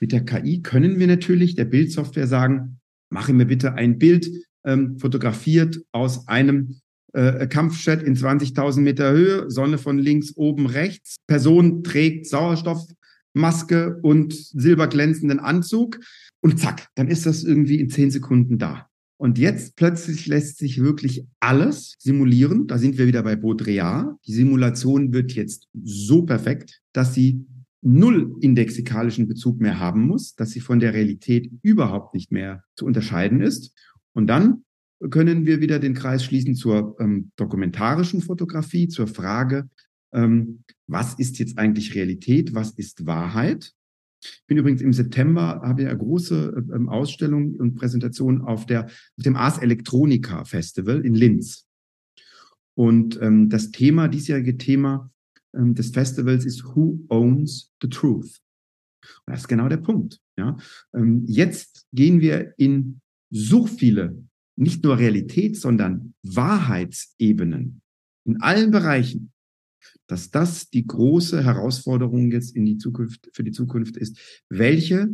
Mit 0.00 0.12
der 0.12 0.24
KI 0.24 0.62
können 0.62 0.98
wir 0.98 1.06
natürlich 1.06 1.54
der 1.54 1.64
Bildsoftware 1.64 2.26
sagen, 2.26 2.80
mache 3.10 3.32
mir 3.32 3.46
bitte 3.46 3.74
ein 3.74 3.98
Bild 3.98 4.28
ähm, 4.64 4.98
fotografiert 4.98 5.80
aus 5.92 6.28
einem 6.28 6.80
äh, 7.14 7.46
Kampfjet 7.46 8.02
in 8.02 8.14
20.000 8.14 8.80
Meter 8.80 9.10
Höhe, 9.10 9.50
Sonne 9.50 9.78
von 9.78 9.98
links, 9.98 10.36
oben, 10.36 10.66
rechts. 10.66 11.16
Person 11.26 11.82
trägt 11.82 12.26
Sauerstoffmaske 12.26 13.98
und 14.02 14.34
silberglänzenden 14.34 15.40
Anzug 15.40 15.98
und 16.40 16.60
zack, 16.60 16.88
dann 16.94 17.08
ist 17.08 17.26
das 17.26 17.42
irgendwie 17.42 17.80
in 17.80 17.88
zehn 17.88 18.10
Sekunden 18.10 18.58
da. 18.58 18.87
Und 19.18 19.36
jetzt 19.36 19.74
plötzlich 19.74 20.26
lässt 20.26 20.58
sich 20.58 20.80
wirklich 20.80 21.26
alles 21.40 21.96
simulieren. 21.98 22.68
Da 22.68 22.78
sind 22.78 22.98
wir 22.98 23.08
wieder 23.08 23.24
bei 23.24 23.34
Baudrillard. 23.34 24.16
Die 24.26 24.32
Simulation 24.32 25.12
wird 25.12 25.32
jetzt 25.32 25.68
so 25.82 26.22
perfekt, 26.22 26.80
dass 26.92 27.14
sie 27.14 27.44
null 27.82 28.36
indexikalischen 28.40 29.26
Bezug 29.26 29.60
mehr 29.60 29.80
haben 29.80 30.06
muss, 30.06 30.34
dass 30.34 30.50
sie 30.50 30.60
von 30.60 30.78
der 30.78 30.94
Realität 30.94 31.50
überhaupt 31.62 32.14
nicht 32.14 32.30
mehr 32.30 32.62
zu 32.76 32.86
unterscheiden 32.86 33.40
ist. 33.40 33.74
Und 34.12 34.28
dann 34.28 34.64
können 35.10 35.46
wir 35.46 35.60
wieder 35.60 35.80
den 35.80 35.94
Kreis 35.94 36.24
schließen 36.24 36.54
zur 36.54 36.96
ähm, 37.00 37.30
dokumentarischen 37.36 38.20
Fotografie, 38.20 38.88
zur 38.88 39.06
Frage, 39.06 39.68
ähm, 40.12 40.64
was 40.86 41.14
ist 41.14 41.38
jetzt 41.38 41.58
eigentlich 41.58 41.94
Realität, 41.94 42.54
was 42.54 42.70
ist 42.70 43.06
Wahrheit? 43.06 43.74
Ich 44.20 44.44
bin 44.46 44.56
übrigens 44.56 44.80
im 44.80 44.92
September, 44.92 45.60
habe 45.62 45.82
ich 45.82 45.88
eine 45.88 45.98
große 45.98 46.66
ähm, 46.74 46.88
Ausstellung 46.88 47.54
und 47.56 47.74
Präsentation 47.74 48.42
auf, 48.42 48.66
der, 48.66 48.86
auf 48.86 49.24
dem 49.24 49.36
Ars 49.36 49.58
Electronica 49.58 50.44
Festival 50.44 51.04
in 51.04 51.14
Linz. 51.14 51.66
Und 52.74 53.20
ähm, 53.22 53.48
das 53.48 53.70
Thema, 53.70 54.08
diesjährige 54.08 54.56
Thema 54.56 55.10
ähm, 55.54 55.74
des 55.74 55.90
Festivals 55.90 56.44
ist 56.44 56.64
Who 56.64 57.00
Owns 57.08 57.72
the 57.82 57.88
Truth? 57.88 58.40
Und 59.26 59.32
das 59.32 59.40
ist 59.40 59.48
genau 59.48 59.68
der 59.68 59.78
Punkt. 59.78 60.20
Ja? 60.36 60.56
Ähm, 60.94 61.24
jetzt 61.26 61.86
gehen 61.92 62.20
wir 62.20 62.54
in 62.56 63.00
so 63.30 63.66
viele, 63.66 64.22
nicht 64.56 64.82
nur 64.82 64.98
Realität, 64.98 65.56
sondern 65.56 66.14
Wahrheitsebenen 66.22 67.82
in 68.24 68.40
allen 68.40 68.70
Bereichen 68.70 69.32
dass 70.08 70.30
das 70.30 70.70
die 70.70 70.86
große 70.86 71.44
Herausforderung 71.44 72.32
jetzt 72.32 72.56
in 72.56 72.64
die 72.64 72.78
Zukunft, 72.78 73.28
für 73.32 73.44
die 73.44 73.52
Zukunft 73.52 73.96
ist. 73.96 74.44
Welche 74.48 75.08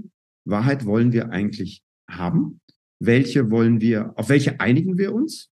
Wahrheit 0.47 0.87
wollen 0.87 1.13
wir 1.13 1.31
eigentlich 1.31 1.83
haben? 2.09 2.61
Welche 3.01 3.51
wollen 3.51 3.81
wir, 3.81 4.17
auf 4.17 4.29
welche 4.29 4.61
einigen 4.61 4.97
wir 4.97 5.13
uns? 5.13 5.51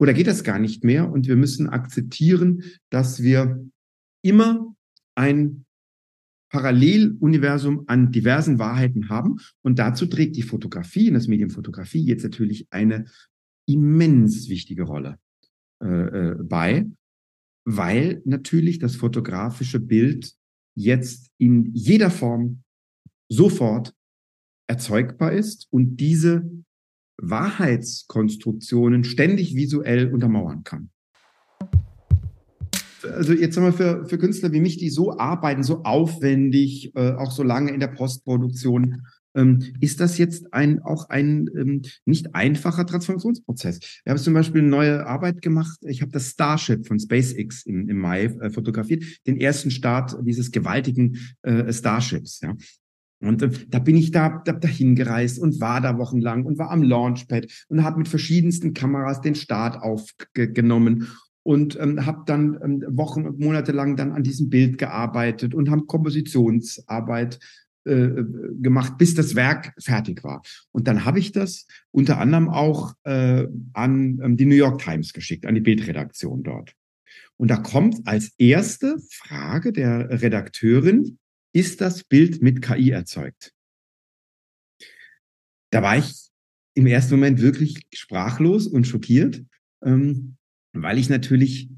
Oder 0.00 0.14
geht 0.14 0.26
das 0.26 0.42
gar 0.42 0.58
nicht 0.58 0.84
mehr? 0.84 1.12
Und 1.12 1.28
wir 1.28 1.36
müssen 1.36 1.68
akzeptieren, 1.68 2.64
dass 2.90 3.22
wir 3.22 3.64
immer 4.24 4.74
ein 5.14 5.64
Paralleluniversum 6.50 7.84
an 7.86 8.10
diversen 8.10 8.58
Wahrheiten 8.58 9.08
haben. 9.08 9.36
Und 9.62 9.78
dazu 9.78 10.06
trägt 10.06 10.36
die 10.36 10.42
Fotografie, 10.42 11.10
das 11.10 11.28
Medium 11.28 11.50
Fotografie, 11.50 12.04
jetzt 12.04 12.24
natürlich 12.24 12.66
eine 12.70 13.06
immens 13.66 14.48
wichtige 14.48 14.82
Rolle 14.82 15.18
äh, 15.82 15.86
äh, 15.86 16.36
bei, 16.42 16.86
weil 17.64 18.22
natürlich 18.24 18.78
das 18.78 18.96
fotografische 18.96 19.80
Bild 19.80 20.34
jetzt 20.74 21.30
in 21.38 21.72
jeder 21.74 22.10
Form 22.10 22.62
sofort 23.28 23.94
erzeugbar 24.66 25.32
ist 25.32 25.68
und 25.70 25.96
diese 25.96 26.50
Wahrheitskonstruktionen 27.18 29.04
ständig 29.04 29.54
visuell 29.54 30.12
untermauern 30.12 30.64
kann. 30.64 30.90
Also 33.04 33.32
jetzt 33.32 33.54
sagen 33.54 33.66
wir 33.66 33.72
für, 33.72 34.06
für 34.06 34.18
Künstler 34.18 34.52
wie 34.52 34.60
mich, 34.60 34.78
die 34.78 34.90
so 34.90 35.18
arbeiten, 35.18 35.62
so 35.62 35.82
aufwendig, 35.82 36.94
äh, 36.94 37.12
auch 37.12 37.32
so 37.32 37.42
lange 37.42 37.72
in 37.72 37.80
der 37.80 37.88
Postproduktion, 37.88 39.06
ist 39.80 40.00
das 40.00 40.18
jetzt 40.18 40.52
ein, 40.52 40.80
auch 40.82 41.08
ein 41.08 41.48
ähm, 41.56 41.82
nicht 42.04 42.34
einfacher 42.34 42.86
Transformationsprozess. 42.86 43.80
Wir 44.04 44.10
haben 44.10 44.18
zum 44.18 44.34
Beispiel 44.34 44.60
eine 44.60 44.70
neue 44.70 45.06
Arbeit 45.06 45.40
gemacht. 45.40 45.78
Ich 45.82 46.02
habe 46.02 46.12
das 46.12 46.30
Starship 46.30 46.86
von 46.86 46.98
SpaceX 46.98 47.64
im, 47.64 47.88
im 47.88 47.98
Mai 47.98 48.24
äh, 48.24 48.50
fotografiert, 48.50 49.04
den 49.26 49.40
ersten 49.40 49.70
Start 49.70 50.16
dieses 50.22 50.50
gewaltigen 50.50 51.18
äh, 51.42 51.72
Starships. 51.72 52.40
Ja. 52.42 52.54
Und 53.22 53.42
äh, 53.42 53.50
da 53.68 53.78
bin 53.78 53.96
ich 53.96 54.10
da, 54.10 54.42
da 54.44 54.52
dahin 54.52 54.94
gereist 54.94 55.38
und 55.38 55.60
war 55.60 55.80
da 55.80 55.96
wochenlang 55.96 56.44
und 56.44 56.58
war 56.58 56.70
am 56.70 56.82
Launchpad 56.82 57.46
und 57.68 57.84
habe 57.84 57.98
mit 57.98 58.08
verschiedensten 58.08 58.74
Kameras 58.74 59.20
den 59.20 59.34
Start 59.34 59.80
aufgenommen 59.80 61.08
und 61.44 61.78
ähm, 61.80 62.04
habe 62.04 62.22
dann 62.26 62.58
ähm, 62.62 62.84
Wochen 62.96 63.26
und 63.26 63.38
Monate 63.38 63.72
lang 63.72 63.96
dann 63.96 64.12
an 64.12 64.22
diesem 64.22 64.50
Bild 64.50 64.78
gearbeitet 64.78 65.54
und 65.54 65.70
haben 65.70 65.86
Kompositionsarbeit 65.86 67.38
äh, 67.84 68.10
gemacht, 68.60 68.98
bis 68.98 69.14
das 69.14 69.34
Werk 69.34 69.72
fertig 69.78 70.22
war. 70.22 70.42
Und 70.70 70.86
dann 70.86 71.04
habe 71.04 71.18
ich 71.18 71.32
das 71.32 71.66
unter 71.90 72.18
anderem 72.18 72.48
auch 72.48 72.94
äh, 73.04 73.46
an 73.72 74.20
ähm, 74.22 74.36
die 74.36 74.46
New 74.46 74.54
York 74.54 74.80
Times 74.80 75.12
geschickt, 75.12 75.46
an 75.46 75.54
die 75.54 75.60
Bildredaktion 75.60 76.42
dort. 76.42 76.74
Und 77.36 77.50
da 77.50 77.56
kommt 77.56 78.06
als 78.06 78.32
erste 78.38 78.98
Frage 79.10 79.72
der 79.72 80.22
Redakteurin, 80.22 81.18
ist 81.52 81.80
das 81.80 82.04
Bild 82.04 82.40
mit 82.42 82.62
KI 82.62 82.90
erzeugt? 82.90 83.52
Da 85.70 85.82
war 85.82 85.98
ich 85.98 86.28
im 86.74 86.86
ersten 86.86 87.14
Moment 87.14 87.40
wirklich 87.40 87.86
sprachlos 87.92 88.66
und 88.66 88.86
schockiert, 88.86 89.44
ähm, 89.84 90.36
weil 90.72 90.98
ich 90.98 91.08
natürlich 91.08 91.68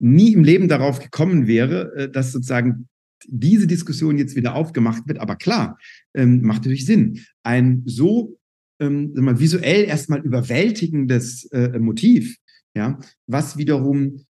nie 0.00 0.32
im 0.32 0.44
Leben 0.44 0.68
darauf 0.68 1.00
gekommen 1.00 1.46
wäre, 1.46 1.94
äh, 1.94 2.10
dass 2.10 2.32
sozusagen 2.32 2.88
diese 3.26 3.66
Diskussion 3.66 4.18
jetzt 4.18 4.36
wieder 4.36 4.54
aufgemacht 4.54 5.06
wird. 5.08 5.18
Aber 5.18 5.36
klar, 5.36 5.78
ähm, 6.14 6.42
macht 6.42 6.62
natürlich 6.62 6.86
Sinn. 6.86 7.24
Ein 7.42 7.82
so 7.86 8.38
ähm, 8.80 9.12
mal, 9.14 9.38
visuell 9.38 9.84
erstmal 9.84 10.20
überwältigendes 10.20 11.46
äh, 11.46 11.78
Motiv, 11.78 12.36
ja, 12.74 12.98
was 13.26 13.56
wiederum 13.56 14.24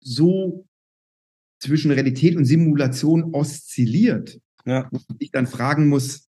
so 0.00 0.66
zwischen 1.60 1.90
Realität 1.90 2.36
und 2.36 2.46
Simulation 2.46 3.34
oszilliert, 3.34 4.40
ja. 4.64 4.88
wo 4.90 5.00
ich 5.18 5.30
dann 5.30 5.46
fragen 5.46 5.88
muss, 5.88 6.28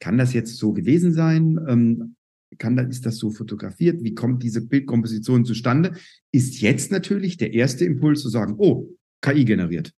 kann 0.00 0.18
das 0.18 0.32
jetzt 0.32 0.56
so 0.56 0.72
gewesen 0.72 1.12
sein? 1.12 1.58
Ähm, 1.68 2.16
kann 2.58 2.76
das, 2.76 2.88
ist 2.88 3.06
das 3.06 3.16
so 3.16 3.30
fotografiert? 3.30 4.02
Wie 4.02 4.14
kommt 4.14 4.42
diese 4.42 4.60
Bildkomposition 4.60 5.44
zustande? 5.44 5.96
Ist 6.32 6.60
jetzt 6.60 6.92
natürlich 6.92 7.36
der 7.36 7.54
erste 7.54 7.84
Impuls 7.84 8.20
zu 8.20 8.28
sagen, 8.28 8.54
oh, 8.58 8.90
KI 9.20 9.44
generiert. 9.44 9.92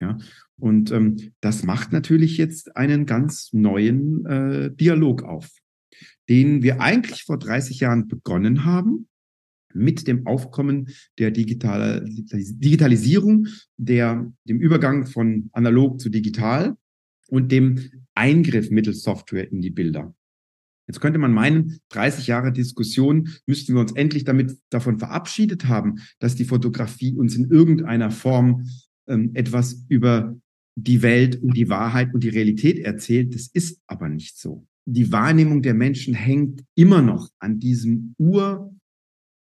Ja, 0.00 0.18
und 0.58 0.90
ähm, 0.90 1.32
das 1.40 1.62
macht 1.62 1.92
natürlich 1.92 2.36
jetzt 2.36 2.76
einen 2.76 3.06
ganz 3.06 3.50
neuen 3.52 4.26
äh, 4.26 4.70
Dialog 4.74 5.22
auf, 5.22 5.48
den 6.28 6.62
wir 6.62 6.80
eigentlich 6.80 7.24
vor 7.24 7.38
30 7.38 7.80
Jahren 7.80 8.06
begonnen 8.06 8.64
haben 8.64 9.08
mit 9.72 10.06
dem 10.06 10.26
Aufkommen 10.26 10.88
der 11.18 11.30
Digital 11.30 12.04
Digitalisierung, 12.06 13.46
der, 13.76 14.30
dem 14.44 14.60
Übergang 14.60 15.06
von 15.06 15.50
analog 15.52 16.00
zu 16.00 16.08
digital 16.08 16.76
und 17.28 17.52
dem 17.52 17.78
Eingriff 18.14 18.70
mittels 18.70 19.02
Software 19.02 19.50
in 19.50 19.60
die 19.60 19.70
Bilder. 19.70 20.14
Jetzt 20.86 21.00
könnte 21.00 21.18
man 21.18 21.32
meinen, 21.32 21.80
30 21.90 22.28
Jahre 22.28 22.52
Diskussion 22.52 23.28
müssten 23.46 23.74
wir 23.74 23.80
uns 23.80 23.92
endlich 23.92 24.24
damit 24.24 24.56
davon 24.70 24.98
verabschiedet 24.98 25.66
haben, 25.66 25.96
dass 26.20 26.36
die 26.36 26.44
Fotografie 26.44 27.14
uns 27.14 27.34
in 27.36 27.50
irgendeiner 27.50 28.10
Form 28.10 28.68
ähm, 29.08 29.30
etwas 29.34 29.84
über 29.88 30.36
die 30.76 31.02
Welt 31.02 31.42
und 31.42 31.56
die 31.56 31.68
Wahrheit 31.68 32.12
und 32.14 32.22
die 32.22 32.28
Realität 32.28 32.78
erzählt. 32.78 33.34
Das 33.34 33.48
ist 33.52 33.80
aber 33.86 34.08
nicht 34.08 34.38
so. 34.38 34.66
Die 34.84 35.10
Wahrnehmung 35.10 35.62
der 35.62 35.74
Menschen 35.74 36.14
hängt 36.14 36.62
immer 36.74 37.02
noch 37.02 37.28
an 37.38 37.58
diesem 37.58 38.14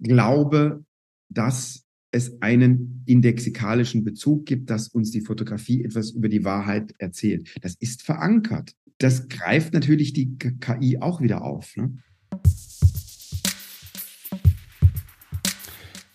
Urglaube, 0.02 0.84
dass 1.28 1.86
es 2.12 2.42
einen 2.42 3.04
indexikalischen 3.06 4.02
Bezug 4.04 4.44
gibt, 4.46 4.68
dass 4.68 4.88
uns 4.88 5.12
die 5.12 5.20
Fotografie 5.20 5.84
etwas 5.84 6.10
über 6.10 6.28
die 6.28 6.44
Wahrheit 6.44 6.92
erzählt. 6.98 7.54
Das 7.62 7.76
ist 7.76 8.02
verankert. 8.02 8.74
Das 8.98 9.28
greift 9.28 9.72
natürlich 9.72 10.12
die 10.12 10.36
KI 10.36 10.98
auch 10.98 11.20
wieder 11.22 11.42
auf. 11.42 11.76
Ne? 11.76 11.96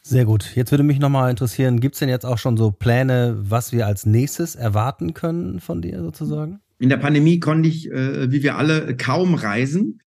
Sehr 0.08 0.26
gut. 0.26 0.56
Jetzt 0.56 0.70
würde 0.70 0.84
mich 0.84 1.00
nochmal 1.00 1.32
interessieren, 1.32 1.80
gibt 1.80 1.96
es 1.96 2.00
denn 2.00 2.10
jetzt 2.10 2.28
auch 2.28 2.38
schon 2.38 2.58
so 2.58 2.70
Pläne, 2.70 3.38
was 3.40 3.72
wir 3.72 3.88
als 3.88 4.06
nächstes 4.06 4.54
erwarten 4.54 5.16
können 5.16 5.60
von 5.60 5.82
dir 5.82 6.00
sozusagen? 6.00 6.60
In 6.78 6.90
der 6.90 6.98
Pandemie 6.98 7.40
konnte 7.40 7.68
ich, 7.68 7.90
äh, 7.90 8.32
wie 8.32 8.44
wir 8.44 8.56
alle, 8.56 8.96
kaum 8.98 9.34
reisen. 9.34 10.04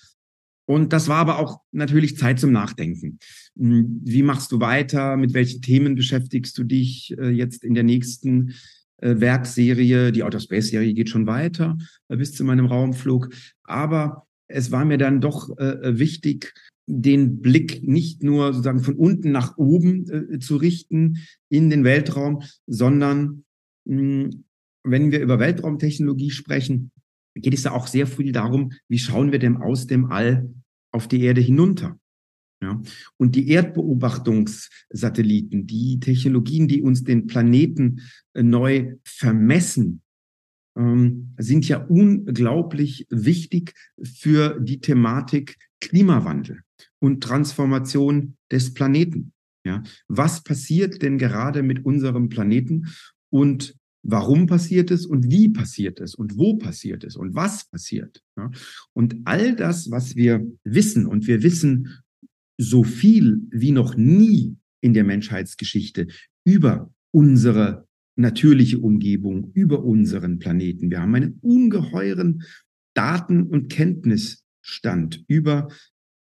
Und 0.67 0.93
das 0.93 1.09
war 1.09 1.17
aber 1.17 1.41
auch 1.41 1.63
natürlich 1.73 2.17
Zeit 2.17 2.39
zum 2.39 2.53
Nachdenken. 2.53 3.19
Hm, 3.59 4.01
wie 4.05 4.23
machst 4.23 4.53
du 4.53 4.61
weiter? 4.61 5.17
Mit 5.17 5.35
welchen 5.35 5.63
Themen 5.63 5.97
beschäftigst 5.97 6.57
du 6.57 6.63
dich 6.63 7.17
äh, 7.19 7.31
jetzt 7.31 7.65
in 7.65 7.75
der 7.75 7.83
nächsten 7.83 8.55
äh, 8.99 9.19
Werkserie? 9.19 10.13
Die 10.13 10.23
Outer 10.23 10.39
Space 10.39 10.69
Serie 10.69 10.95
geht 10.95 11.09
schon 11.09 11.27
weiter 11.27 11.77
äh, 12.07 12.17
bis 12.17 12.35
zu 12.35 12.45
meinem 12.45 12.67
Raumflug. 12.67 13.31
Aber 13.65 14.29
es 14.47 14.71
war 14.71 14.85
mir 14.85 14.97
dann 14.97 15.21
doch 15.21 15.49
wichtig, 15.49 16.55
den 16.89 17.41
Blick 17.41 17.87
nicht 17.87 18.23
nur 18.23 18.53
sozusagen 18.53 18.81
von 18.81 18.95
unten 18.95 19.31
nach 19.31 19.59
oben 19.59 20.09
äh, 20.09 20.39
zu 20.39 20.57
richten 20.57 21.19
in 21.49 21.71
den 21.71 21.85
Weltraum, 21.85 22.43
sondern 22.67 23.45
mh, 23.85 24.01
hm, 24.01 24.45
wenn 24.85 25.13
wir 25.13 25.21
über 25.21 25.39
Weltraumtechnologie 25.39 26.31
sprechen, 26.31 26.91
geht 27.35 27.55
es 27.55 27.63
da 27.63 27.73
auch 27.73 27.87
sehr 27.87 28.07
viel 28.07 28.33
darum, 28.33 28.73
wie 28.89 28.99
schauen 28.99 29.33
wir 29.33 29.39
denn 29.39 29.59
aus 29.59 29.87
dem 29.87 30.07
All 30.07 30.49
auf 30.93 31.09
die 31.09 31.23
Erde 31.23 31.43
hinunter? 31.43 31.99
Ja, 32.61 32.83
und 33.19 33.37
die 33.37 33.51
Erdbeobachtungssatelliten, 33.51 35.69
die 35.69 36.01
Technologien, 36.01 36.67
die 36.67 36.83
uns 36.83 37.05
den 37.05 37.29
Planeten 37.29 38.01
äh, 38.35 38.43
neu 38.43 38.97
vermessen, 39.05 40.03
ähm, 40.77 41.35
sind 41.39 41.69
ja 41.69 41.85
unglaublich 41.85 43.07
wichtig 43.11 43.75
für 44.03 44.59
die 44.59 44.81
Thematik 44.81 45.57
Klimawandel 45.81 46.63
und 47.01 47.23
Transformation 47.23 48.37
des 48.51 48.75
Planeten. 48.75 49.33
Ja, 49.65 49.83
was 50.07 50.43
passiert 50.43 51.03
denn 51.03 51.19
gerade 51.19 51.63
mit 51.63 51.85
unserem 51.85 52.29
Planeten 52.29 52.87
und 53.31 53.75
warum 54.03 54.47
passiert 54.47 54.91
es 54.91 55.05
und 55.05 55.31
wie 55.31 55.51
passiert 55.51 56.01
es 56.01 56.15
und 56.15 56.39
wo 56.39 56.57
passiert 56.57 57.05
es 57.05 57.17
und 57.17 57.35
was 57.35 57.69
passiert? 57.69 58.23
Ja, 58.37 58.51
und 58.95 59.17
all 59.25 59.57
das, 59.57 59.91
was 59.91 60.17
wir 60.17 60.47
wissen 60.65 61.07
und 61.07 61.27
wir 61.27 61.43
wissen 61.43 62.01
so 62.57 62.83
viel 62.83 63.43
wie 63.51 63.73
noch 63.73 63.97
nie 63.97 64.57
in 64.81 64.95
der 64.95 65.05
Menschheitsgeschichte 65.05 66.07
über 66.45 66.93
unsere 67.11 67.87
natürliche 68.17 68.79
Umgebung, 68.79 69.53
über 69.55 69.85
unseren 69.85 70.39
Planeten. 70.39 70.91
Wir 70.91 71.01
haben 71.01 71.15
einen 71.15 71.39
ungeheuren 71.41 72.43
Daten- 72.95 73.45
und 73.45 73.69
Kenntnisstand 74.69 75.25
über 75.29 75.69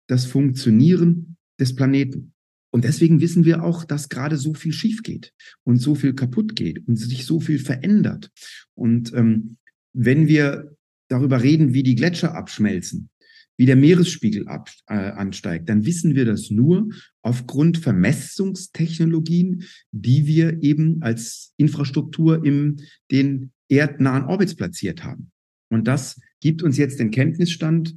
das 0.08 0.24
Funktionieren 0.24 1.36
des 1.58 1.76
Planeten. 1.76 2.32
Und 2.72 2.84
deswegen 2.84 3.20
wissen 3.20 3.44
wir 3.44 3.62
auch, 3.64 3.84
dass 3.84 4.08
gerade 4.08 4.36
so 4.36 4.54
viel 4.54 4.72
schief 4.72 5.02
geht 5.02 5.32
und 5.64 5.78
so 5.78 5.94
viel 5.94 6.14
kaputt 6.14 6.56
geht 6.56 6.86
und 6.86 6.96
sich 6.96 7.26
so 7.26 7.40
viel 7.40 7.58
verändert. 7.58 8.30
Und 8.74 9.12
ähm, 9.12 9.56
wenn 9.92 10.28
wir 10.28 10.76
darüber 11.08 11.42
reden, 11.42 11.74
wie 11.74 11.82
die 11.82 11.96
Gletscher 11.96 12.34
abschmelzen, 12.34 13.10
wie 13.56 13.66
der 13.66 13.76
Meeresspiegel 13.76 14.48
ab, 14.48 14.70
äh, 14.86 14.94
ansteigt, 14.94 15.68
dann 15.68 15.84
wissen 15.84 16.14
wir 16.14 16.24
das 16.24 16.50
nur 16.50 16.88
aufgrund 17.22 17.78
Vermessungstechnologien, 17.78 19.64
die 19.90 20.26
wir 20.26 20.62
eben 20.62 21.02
als 21.02 21.52
Infrastruktur 21.56 22.44
im 22.44 22.76
den 23.10 23.50
erdnahen 23.68 24.24
Orbits 24.24 24.54
platziert 24.54 25.02
haben. 25.04 25.30
Und 25.68 25.86
das 25.86 26.20
gibt 26.40 26.62
uns 26.62 26.78
jetzt 26.78 27.00
den 27.00 27.10
Kenntnisstand, 27.10 27.96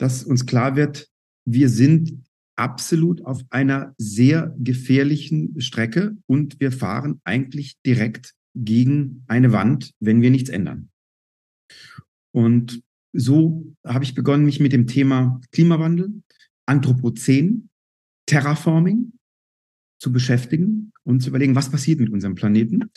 dass 0.00 0.24
uns 0.24 0.46
klar 0.46 0.76
wird, 0.76 1.08
wir 1.44 1.68
sind 1.68 2.24
absolut 2.56 3.24
auf 3.24 3.42
einer 3.50 3.94
sehr 3.98 4.54
gefährlichen 4.58 5.60
Strecke 5.60 6.16
und 6.26 6.58
wir 6.60 6.72
fahren 6.72 7.20
eigentlich 7.24 7.76
direkt 7.84 8.34
gegen 8.54 9.24
eine 9.28 9.52
Wand, 9.52 9.92
wenn 10.00 10.22
wir 10.22 10.30
nichts 10.30 10.50
ändern. 10.50 10.90
Und 12.32 12.82
so 13.12 13.74
habe 13.84 14.04
ich 14.04 14.14
begonnen, 14.14 14.44
mich 14.44 14.60
mit 14.60 14.72
dem 14.72 14.86
Thema 14.86 15.40
Klimawandel, 15.52 16.22
Anthropozän, 16.66 17.68
Terraforming 18.26 19.12
zu 19.98 20.12
beschäftigen 20.12 20.92
und 21.02 21.20
zu 21.20 21.28
überlegen, 21.28 21.56
was 21.56 21.70
passiert 21.70 22.00
mit 22.00 22.10
unserem 22.10 22.36
Planeten 22.36 22.90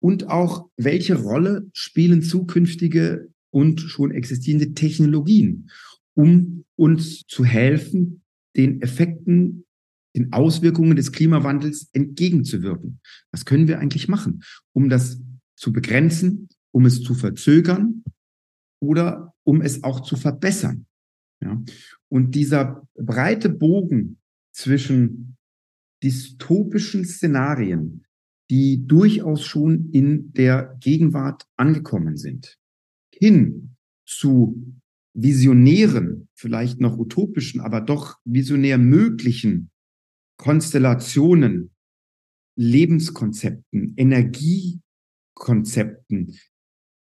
und 0.00 0.28
auch, 0.28 0.68
welche 0.76 1.16
Rolle 1.16 1.68
spielen 1.72 2.22
zukünftige 2.22 3.28
und 3.50 3.80
schon 3.80 4.12
existierende 4.12 4.72
Technologien, 4.72 5.70
um 6.16 6.64
uns 6.76 7.26
zu 7.26 7.44
helfen, 7.44 8.22
den 8.56 8.80
Effekten, 8.82 9.64
den 10.16 10.32
Auswirkungen 10.32 10.96
des 10.96 11.12
Klimawandels 11.12 11.90
entgegenzuwirken. 11.92 13.00
Was 13.30 13.44
können 13.44 13.68
wir 13.68 13.78
eigentlich 13.78 14.08
machen, 14.08 14.42
um 14.72 14.88
das 14.88 15.20
zu 15.56 15.72
begrenzen, 15.72 16.48
um 16.72 16.86
es 16.86 17.02
zu 17.02 17.14
verzögern 17.14 18.02
oder 18.80 19.34
um 19.44 19.60
es 19.60 19.84
auch 19.84 20.00
zu 20.00 20.16
verbessern? 20.16 20.86
Ja? 21.42 21.62
Und 22.08 22.34
dieser 22.34 22.88
breite 22.94 23.50
Bogen 23.50 24.18
zwischen 24.52 25.36
dystopischen 26.02 27.04
Szenarien, 27.04 28.06
die 28.50 28.86
durchaus 28.86 29.44
schon 29.44 29.90
in 29.90 30.32
der 30.32 30.76
Gegenwart 30.80 31.46
angekommen 31.56 32.16
sind, 32.16 32.58
hin 33.12 33.76
zu 34.06 34.76
visionären, 35.16 36.28
vielleicht 36.34 36.80
noch 36.80 36.98
utopischen, 36.98 37.60
aber 37.60 37.80
doch 37.80 38.18
visionär 38.24 38.78
möglichen 38.78 39.70
Konstellationen, 40.36 41.70
Lebenskonzepten, 42.58 43.94
Energiekonzepten 43.96 46.36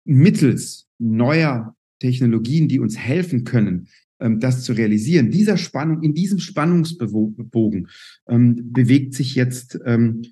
mittels 0.04 0.88
neuer 0.98 1.74
Technologien, 2.00 2.68
die 2.68 2.80
uns 2.80 2.98
helfen 2.98 3.44
können, 3.44 3.86
ähm, 4.18 4.40
das 4.40 4.64
zu 4.64 4.72
realisieren. 4.72 5.30
Dieser 5.30 5.58
Spannung, 5.58 6.02
in 6.02 6.14
diesem 6.14 6.38
Spannungsbogen 6.38 7.88
ähm, 8.28 8.72
bewegt 8.72 9.14
sich 9.14 9.34
jetzt 9.34 9.78
ähm, 9.84 10.22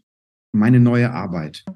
meine 0.52 0.80
neue 0.80 1.12
Arbeit. 1.12 1.66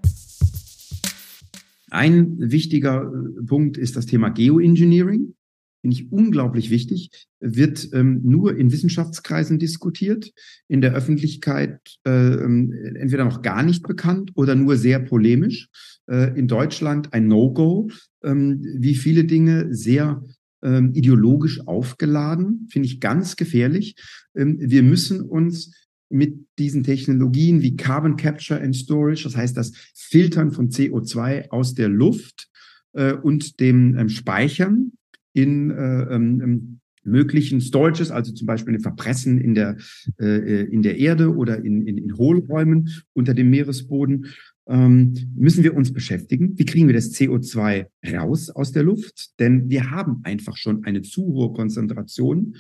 Ein 1.90 2.38
wichtiger 2.38 3.02
äh, 3.02 3.42
Punkt 3.44 3.76
ist 3.76 3.96
das 3.96 4.07
Thema 4.07 4.31
Geoengineering. 4.31 5.35
Finde 5.83 5.97
ich 5.97 6.12
unglaublich 6.12 6.71
wichtig, 6.71 7.11
wird 7.40 7.88
ähm, 7.92 8.21
nur 8.23 8.57
in 8.57 8.71
Wissenschaftskreisen 8.71 9.59
diskutiert, 9.59 10.33
in 10.68 10.81
der 10.81 10.95
Öffentlichkeit 10.95 11.81
äh, 12.07 12.35
ähm, 12.35 12.73
entweder 12.95 13.25
noch 13.25 13.42
gar 13.42 13.64
nicht 13.64 13.83
bekannt 13.83 14.31
oder 14.35 14.55
nur 14.55 14.77
sehr 14.77 15.01
polemisch. 15.01 15.68
Äh, 16.09 16.38
in 16.38 16.47
Deutschland 16.47 17.12
ein 17.12 17.27
No-Go, 17.27 17.90
ähm, 18.23 18.64
wie 18.79 18.95
viele 18.95 19.25
Dinge 19.25 19.75
sehr 19.75 20.23
ähm, 20.62 20.92
ideologisch 20.95 21.66
aufgeladen, 21.66 22.68
finde 22.71 22.87
ich 22.87 23.01
ganz 23.01 23.35
gefährlich. 23.35 23.97
Ähm, 24.37 24.59
wir 24.61 24.85
müssen 24.85 25.21
uns 25.21 25.75
mit 26.09 26.47
diesen 26.59 26.85
Technologien 26.85 27.62
wie 27.62 27.77
Carbon 27.77 28.16
Capture 28.16 28.61
and 28.61 28.77
Storage, 28.77 29.25
das 29.25 29.37
heißt 29.37 29.57
das 29.57 29.73
Filtern 29.95 30.53
von 30.53 30.68
CO2 30.68 31.51
aus 31.51 31.75
der 31.75 31.88
Luft 31.88 32.49
äh, 32.92 33.14
und 33.14 33.59
dem 33.59 34.09
Speichern 34.09 34.92
in 35.33 35.71
äh, 35.71 36.03
ähm, 36.14 36.40
ähm, 36.42 36.81
möglichen 37.05 37.61
Storages, 37.61 38.11
also 38.11 38.33
zum 38.33 38.47
Beispiel 38.47 38.75
ein 38.75 38.81
Verpressen 38.81 39.38
in 39.38 39.55
der, 39.55 39.77
äh, 40.21 40.64
in 40.64 40.83
der 40.83 40.99
Erde 40.99 41.35
oder 41.35 41.64
in, 41.64 41.87
in, 41.87 41.99
in 41.99 42.16
Hohlräumen 42.16 42.90
unter 43.12 43.35
dem 43.35 43.51
Meeresboden, 43.51 44.27
ähm, 44.68 45.14
müssen 45.35 45.64
wir 45.64 45.75
uns 45.75 45.92
beschäftigen. 45.92 46.57
Wie 46.57 46.64
kriegen 46.64 46.87
wir 46.87 46.95
das 46.95 47.12
CO2 47.12 47.87
raus 48.12 48.49
aus 48.51 48.71
der 48.71 48.85
Luft? 48.85 49.38
Denn 49.40 49.68
wir 49.68 49.90
haben 49.90 50.21
einfach 50.23 50.57
schon 50.57 50.85
eine 50.85 51.03
zu 51.03 51.25
hohe 51.25 51.53
Konzentration 51.53 52.57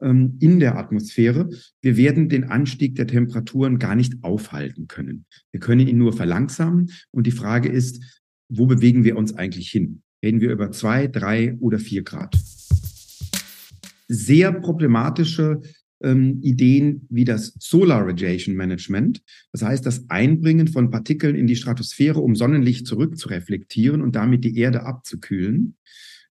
ähm, 0.00 0.36
in 0.40 0.60
der 0.60 0.76
Atmosphäre. 0.76 1.48
Wir 1.80 1.96
werden 1.96 2.28
den 2.28 2.44
Anstieg 2.44 2.94
der 2.96 3.06
Temperaturen 3.06 3.78
gar 3.78 3.96
nicht 3.96 4.22
aufhalten 4.22 4.86
können. 4.86 5.24
Wir 5.50 5.60
können 5.60 5.88
ihn 5.88 5.98
nur 5.98 6.12
verlangsamen. 6.12 6.90
Und 7.10 7.26
die 7.26 7.32
Frage 7.32 7.70
ist, 7.70 8.02
wo 8.48 8.66
bewegen 8.66 9.04
wir 9.04 9.16
uns 9.16 9.34
eigentlich 9.34 9.70
hin? 9.70 10.02
Reden 10.22 10.40
wir 10.40 10.50
über 10.50 10.70
zwei, 10.72 11.06
drei 11.06 11.56
oder 11.60 11.78
vier 11.78 12.02
Grad? 12.02 12.36
Sehr 14.08 14.52
problematische 14.52 15.60
ähm, 16.02 16.40
Ideen 16.42 17.06
wie 17.10 17.24
das 17.24 17.54
Solar 17.58 18.06
Radiation 18.06 18.54
Management, 18.54 19.22
das 19.52 19.62
heißt 19.62 19.84
das 19.84 20.08
Einbringen 20.10 20.68
von 20.68 20.90
Partikeln 20.90 21.34
in 21.34 21.46
die 21.46 21.56
Stratosphäre, 21.56 22.20
um 22.20 22.36
Sonnenlicht 22.36 22.86
zurückzureflektieren 22.86 24.02
und 24.02 24.16
damit 24.16 24.44
die 24.44 24.56
Erde 24.56 24.84
abzukühlen. 24.84 25.76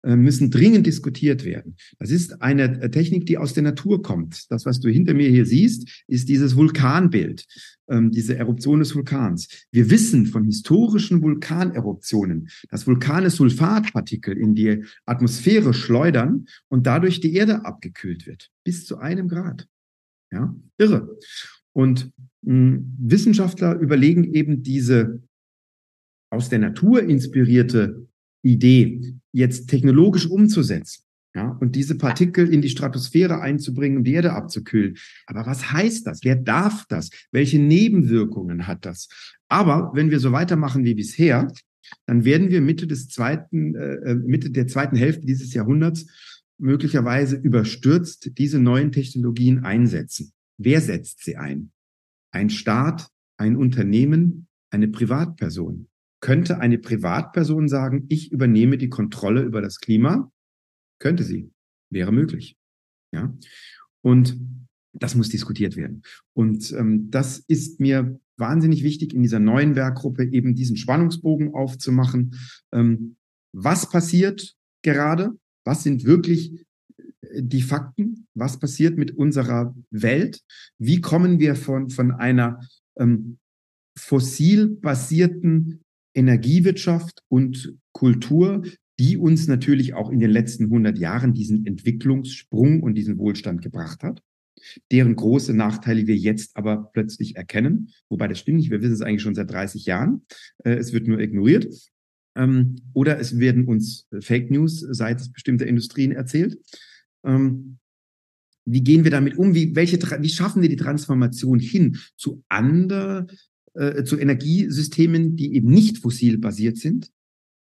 Äh, 0.05 0.17
müssen 0.17 0.51
dringend 0.51 0.85
diskutiert 0.85 1.45
werden. 1.45 1.77
Das 1.97 2.11
ist 2.11 2.39
eine 2.43 2.79
äh, 2.79 2.91
Technik, 2.91 3.25
die 3.25 3.39
aus 3.39 3.55
der 3.55 3.63
Natur 3.63 4.03
kommt. 4.03 4.51
Das, 4.51 4.63
was 4.63 4.79
du 4.79 4.87
hinter 4.87 5.15
mir 5.15 5.29
hier 5.29 5.47
siehst, 5.47 6.03
ist 6.07 6.29
dieses 6.29 6.55
Vulkanbild, 6.55 7.45
ähm, 7.89 8.11
diese 8.11 8.37
Eruption 8.37 8.79
des 8.79 8.95
Vulkans. 8.95 9.67
Wir 9.71 9.89
wissen 9.89 10.25
von 10.25 10.43
historischen 10.43 11.21
Vulkaneruptionen, 11.21 12.49
dass 12.69 12.87
Vulkane 12.87 13.29
Sulfatpartikel 13.29 14.37
in 14.37 14.55
die 14.55 14.83
Atmosphäre 15.05 15.73
schleudern 15.73 16.45
und 16.67 16.87
dadurch 16.87 17.19
die 17.19 17.33
Erde 17.33 17.65
abgekühlt 17.65 18.25
wird. 18.27 18.51
Bis 18.63 18.85
zu 18.85 18.97
einem 18.97 19.27
Grad. 19.27 19.67
Ja, 20.31 20.55
irre. 20.77 21.17
Und 21.73 22.11
mh, 22.41 22.53
hm, 22.53 22.95
Wissenschaftler 22.99 23.79
überlegen 23.79 24.23
eben 24.33 24.63
diese 24.63 25.21
aus 26.29 26.49
der 26.49 26.59
Natur 26.59 27.03
inspirierte 27.03 28.07
Idee 28.41 29.15
jetzt 29.31 29.67
technologisch 29.67 30.27
umzusetzen. 30.27 31.04
Ja, 31.35 31.49
und 31.59 31.75
diese 31.75 31.97
Partikel 31.97 32.51
in 32.51 32.61
die 32.61 32.69
Stratosphäre 32.69 33.41
einzubringen, 33.41 33.97
um 33.97 34.03
die 34.05 34.13
Erde 34.13 34.31
abzukühlen. 34.31 34.95
Aber 35.25 35.45
was 35.45 35.71
heißt 35.71 36.07
das? 36.07 36.21
Wer 36.23 36.37
darf 36.37 36.85
das? 36.87 37.09
Welche 37.31 37.59
Nebenwirkungen 37.59 38.67
hat 38.67 38.85
das? 38.85 39.09
Aber 39.49 39.91
wenn 39.93 40.11
wir 40.11 40.21
so 40.21 40.31
weitermachen 40.31 40.85
wie 40.85 40.93
bisher, 40.95 41.51
dann 42.05 42.23
werden 42.23 42.49
wir 42.49 42.61
Mitte 42.61 42.87
des 42.87 43.09
zweiten, 43.09 43.75
äh, 43.75 43.95
äh 43.95 44.15
Mitte 44.15 44.49
der 44.49 44.67
zweiten 44.67 44.95
Hälfte 44.95 45.25
dieses 45.25 45.53
Jahrhunderts 45.53 46.07
möglicherweise 46.57 47.35
überstürzt 47.35 48.37
diese 48.37 48.59
neuen 48.59 48.93
Technologien 48.93 49.65
einsetzen. 49.65 50.31
Wer 50.57 50.79
setzt 50.79 51.25
sie 51.25 51.35
ein? 51.35 51.71
Ein 52.31 52.49
Staat, 52.49 53.09
ein 53.37 53.57
Unternehmen, 53.57 54.47
eine 54.69 54.87
Privatperson 54.87 55.89
könnte 56.25 56.59
eine 56.59 56.79
Privatperson 56.79 57.67
sagen, 57.67 58.05
ich 58.09 58.31
übernehme 58.31 58.79
die 58.79 58.89
Kontrolle 58.89 59.41
über 59.41 59.61
das 59.61 59.79
Klima? 59.79 60.31
Könnte 60.99 61.23
sie. 61.23 61.51
Wäre 61.89 62.11
möglich. 62.11 62.57
Ja. 63.11 63.35
Und 64.01 64.37
das 64.93 65.15
muss 65.15 65.29
diskutiert 65.29 65.75
werden. 65.75 66.03
Und 66.33 66.71
ähm, 66.73 67.09
das 67.11 67.39
ist 67.39 67.79
mir 67.79 68.19
wahnsinnig 68.37 68.83
wichtig, 68.83 69.13
in 69.13 69.21
dieser 69.21 69.39
neuen 69.39 69.75
Werkgruppe 69.75 70.25
eben 70.25 70.55
diesen 70.55 70.77
Spannungsbogen 70.77 71.53
aufzumachen. 71.53 72.35
Ähm, 72.73 73.17
was 73.53 73.89
passiert 73.89 74.55
gerade? 74.83 75.37
Was 75.65 75.83
sind 75.83 76.05
wirklich 76.05 76.65
äh, 77.21 77.41
die 77.41 77.61
Fakten? 77.61 78.27
Was 78.33 78.59
passiert 78.59 78.97
mit 78.97 79.11
unserer 79.11 79.75
Welt? 79.89 80.41
Wie 80.77 81.01
kommen 81.01 81.39
wir 81.39 81.55
von, 81.55 81.89
von 81.89 82.11
einer 82.11 82.59
ähm, 82.97 83.37
fossil 83.97 84.67
basierten 84.67 85.81
Energiewirtschaft 86.13 87.23
und 87.29 87.77
Kultur, 87.93 88.63
die 88.99 89.17
uns 89.17 89.47
natürlich 89.47 89.93
auch 89.93 90.09
in 90.09 90.19
den 90.19 90.31
letzten 90.31 90.65
100 90.65 90.97
Jahren 90.97 91.33
diesen 91.33 91.65
Entwicklungssprung 91.65 92.81
und 92.81 92.95
diesen 92.95 93.17
Wohlstand 93.17 93.61
gebracht 93.61 94.03
hat, 94.03 94.21
deren 94.91 95.15
große 95.15 95.53
Nachteile 95.53 96.07
wir 96.07 96.15
jetzt 96.15 96.55
aber 96.55 96.89
plötzlich 96.93 97.35
erkennen. 97.35 97.89
Wobei 98.09 98.27
das 98.27 98.39
stimmt 98.39 98.57
nicht, 98.57 98.71
wir 98.71 98.81
wissen 98.81 98.93
es 98.93 99.01
eigentlich 99.01 99.21
schon 99.21 99.35
seit 99.35 99.51
30 99.51 99.85
Jahren. 99.85 100.25
Äh, 100.63 100.75
es 100.75 100.93
wird 100.93 101.07
nur 101.07 101.19
ignoriert. 101.19 101.67
Ähm, 102.35 102.77
oder 102.93 103.19
es 103.19 103.39
werden 103.39 103.65
uns 103.65 104.07
Fake 104.19 104.51
News 104.51 104.79
seitens 104.79 105.31
bestimmter 105.31 105.67
Industrien 105.67 106.11
erzählt. 106.11 106.57
Ähm, 107.25 107.77
wie 108.65 108.81
gehen 108.81 109.03
wir 109.03 109.11
damit 109.11 109.37
um? 109.37 109.53
Wie, 109.53 109.75
welche, 109.75 109.99
wie 110.01 110.29
schaffen 110.29 110.61
wir 110.61 110.69
die 110.69 110.75
Transformation 110.75 111.59
hin 111.59 111.97
zu 112.17 112.43
anderen 112.49 113.27
äh, 113.75 114.03
zu 114.03 114.17
Energiesystemen, 114.17 115.35
die 115.35 115.53
eben 115.53 115.69
nicht 115.69 115.97
fossil 115.97 116.37
basiert 116.37 116.77
sind. 116.77 117.11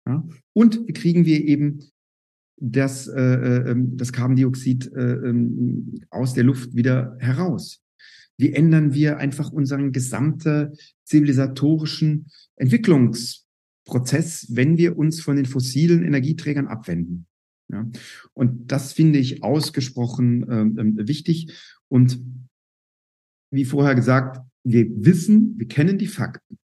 Ja? 0.09 0.27
Und 0.53 0.87
wie 0.87 0.93
kriegen 0.93 1.25
wir 1.25 1.45
eben 1.45 1.91
das, 2.57 3.07
äh, 3.07 3.21
äh, 3.21 3.71
ähm, 3.71 3.95
das 3.95 4.11
Carbondioxid 4.11 4.91
äh, 4.93 5.13
ähm, 5.13 6.01
aus 6.09 6.33
der 6.33 6.43
Luft 6.43 6.75
wieder 6.75 7.15
heraus? 7.19 7.81
Wie 8.37 8.53
ändern 8.53 8.93
wir 8.93 9.17
einfach 9.17 9.51
unseren 9.51 9.91
gesamten 9.91 10.73
zivilisatorischen 11.05 12.31
Entwicklungsprozess, 12.55 14.47
wenn 14.49 14.77
wir 14.77 14.97
uns 14.97 15.21
von 15.21 15.35
den 15.35 15.45
fossilen 15.45 16.03
Energieträgern 16.03 16.67
abwenden? 16.67 17.27
Ja? 17.71 17.87
Und 18.33 18.71
das 18.71 18.93
finde 18.93 19.19
ich 19.19 19.43
ausgesprochen 19.43 20.45
ähm, 20.49 20.77
ähm 20.79 21.07
wichtig. 21.07 21.53
Und 21.87 22.19
wie 23.51 23.65
vorher 23.65 23.93
gesagt, 23.93 24.41
wir 24.63 24.87
wissen, 24.89 25.53
wir 25.57 25.67
kennen 25.67 25.97
die 25.97 26.07
Fakten. 26.07 26.57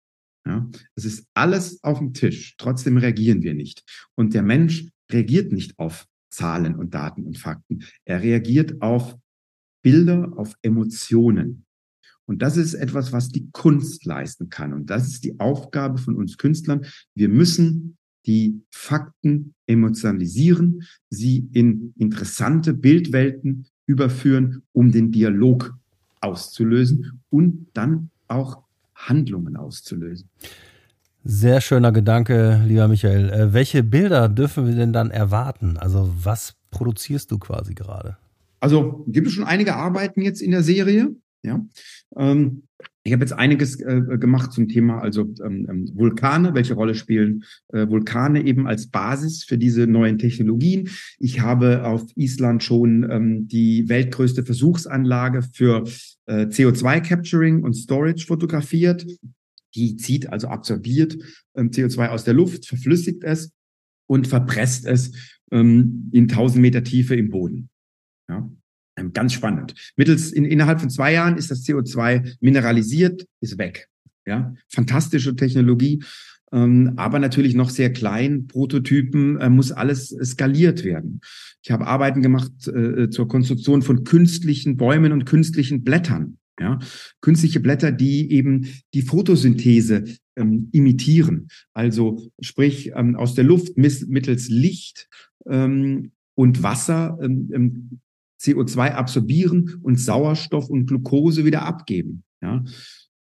Ja, 0.44 0.68
es 0.96 1.04
ist 1.04 1.26
alles 1.34 1.82
auf 1.84 1.98
dem 1.98 2.14
Tisch. 2.14 2.56
Trotzdem 2.58 2.96
reagieren 2.96 3.42
wir 3.42 3.54
nicht. 3.54 3.84
Und 4.16 4.34
der 4.34 4.42
Mensch 4.42 4.88
reagiert 5.10 5.52
nicht 5.52 5.78
auf 5.78 6.06
Zahlen 6.30 6.74
und 6.74 6.94
Daten 6.94 7.24
und 7.24 7.38
Fakten. 7.38 7.84
Er 8.04 8.22
reagiert 8.22 8.82
auf 8.82 9.16
Bilder 9.82 10.32
auf 10.36 10.54
Emotionen. 10.62 11.64
Und 12.24 12.40
das 12.40 12.56
ist 12.56 12.74
etwas, 12.74 13.12
was 13.12 13.28
die 13.28 13.50
Kunst 13.52 14.04
leisten 14.04 14.48
kann. 14.48 14.72
Und 14.72 14.90
das 14.90 15.08
ist 15.08 15.24
die 15.24 15.38
Aufgabe 15.38 15.98
von 15.98 16.16
uns 16.16 16.38
Künstlern. 16.38 16.86
Wir 17.14 17.28
müssen 17.28 17.98
die 18.26 18.62
Fakten 18.70 19.54
emotionalisieren, 19.66 20.82
sie 21.10 21.48
in 21.52 21.92
interessante 21.98 22.72
Bildwelten 22.72 23.66
überführen, 23.86 24.62
um 24.72 24.92
den 24.92 25.10
Dialog 25.10 25.74
auszulösen 26.20 27.20
und 27.30 27.66
dann 27.74 28.10
auch 28.28 28.62
Handlungen 29.08 29.56
auszulösen. 29.56 30.28
Sehr 31.24 31.60
schöner 31.60 31.92
Gedanke, 31.92 32.62
lieber 32.66 32.88
Michael. 32.88 33.30
Äh, 33.30 33.52
welche 33.52 33.84
Bilder 33.84 34.28
dürfen 34.28 34.66
wir 34.66 34.74
denn 34.74 34.92
dann 34.92 35.10
erwarten? 35.10 35.76
Also 35.76 36.12
was 36.22 36.54
produzierst 36.70 37.30
du 37.30 37.38
quasi 37.38 37.74
gerade? 37.74 38.16
Also 38.58 39.04
gibt 39.06 39.28
es 39.28 39.32
schon 39.32 39.44
einige 39.44 39.76
Arbeiten 39.76 40.22
jetzt 40.22 40.40
in 40.40 40.50
der 40.50 40.62
Serie. 40.62 41.14
Ja, 41.44 41.60
ähm, 42.16 42.64
ich 43.04 43.12
habe 43.12 43.24
jetzt 43.24 43.32
einiges 43.32 43.80
äh, 43.80 44.00
gemacht 44.18 44.52
zum 44.52 44.68
Thema 44.68 45.00
also 45.00 45.22
ähm, 45.44 45.66
ähm, 45.68 45.90
Vulkane, 45.94 46.54
welche 46.54 46.74
Rolle 46.74 46.94
spielen 46.94 47.44
äh, 47.68 47.88
Vulkane 47.88 48.44
eben 48.44 48.66
als 48.66 48.88
Basis 48.88 49.42
für 49.44 49.58
diese 49.58 49.86
neuen 49.86 50.18
Technologien. 50.18 50.88
Ich 51.18 51.40
habe 51.40 51.84
auf 51.84 52.04
Island 52.14 52.62
schon 52.62 53.08
ähm, 53.10 53.48
die 53.48 53.88
weltgrößte 53.88 54.44
Versuchsanlage 54.44 55.42
für 55.42 55.84
äh, 56.26 56.46
CO2-Capturing 56.46 57.62
und 57.62 57.74
Storage 57.74 58.26
fotografiert. 58.26 59.04
Die 59.74 59.96
zieht 59.96 60.28
also 60.28 60.48
absorbiert 60.48 61.16
ähm, 61.56 61.70
CO2 61.70 62.08
aus 62.08 62.24
der 62.24 62.34
Luft, 62.34 62.66
verflüssigt 62.66 63.24
es 63.24 63.52
und 64.06 64.28
verpresst 64.28 64.86
es 64.86 65.12
ähm, 65.50 66.08
in 66.12 66.24
1000 66.24 66.62
Meter 66.62 66.84
Tiefe 66.84 67.16
im 67.16 67.30
Boden. 67.30 67.68
Ja. 68.28 68.48
Ähm, 68.96 69.12
ganz 69.12 69.32
spannend. 69.32 69.74
Mittels 69.96 70.32
in, 70.32 70.44
innerhalb 70.44 70.80
von 70.80 70.90
zwei 70.90 71.12
Jahren 71.12 71.36
ist 71.36 71.50
das 71.50 71.64
CO2 71.64 72.36
mineralisiert, 72.40 73.26
ist 73.40 73.58
weg. 73.58 73.88
Ja, 74.26 74.54
fantastische 74.68 75.34
Technologie, 75.34 76.04
ähm, 76.52 76.92
aber 76.96 77.18
natürlich 77.18 77.54
noch 77.54 77.70
sehr 77.70 77.92
klein. 77.92 78.46
Prototypen 78.46 79.38
äh, 79.38 79.48
muss 79.48 79.72
alles 79.72 80.14
skaliert 80.22 80.84
werden. 80.84 81.20
Ich 81.62 81.70
habe 81.70 81.86
Arbeiten 81.86 82.22
gemacht 82.22 82.68
äh, 82.68 83.08
zur 83.08 83.26
Konstruktion 83.26 83.82
von 83.82 84.04
künstlichen 84.04 84.76
Bäumen 84.76 85.12
und 85.12 85.24
künstlichen 85.24 85.82
Blättern. 85.82 86.38
Ja, 86.60 86.78
künstliche 87.22 87.60
Blätter, 87.60 87.90
die 87.90 88.30
eben 88.30 88.68
die 88.92 89.02
Photosynthese 89.02 90.04
ähm, 90.36 90.68
imitieren. 90.72 91.48
Also 91.72 92.30
sprich 92.40 92.92
ähm, 92.94 93.16
aus 93.16 93.34
der 93.34 93.44
Luft 93.44 93.78
mittels 93.78 94.48
Licht 94.48 95.08
ähm, 95.46 96.12
und 96.34 96.62
Wasser 96.62 97.18
ähm, 97.22 97.50
ähm 97.52 98.00
CO2 98.42 98.90
absorbieren 98.90 99.78
und 99.82 100.00
Sauerstoff 100.00 100.68
und 100.68 100.86
Glucose 100.86 101.44
wieder 101.44 101.62
abgeben. 101.62 102.24
Ja. 102.42 102.64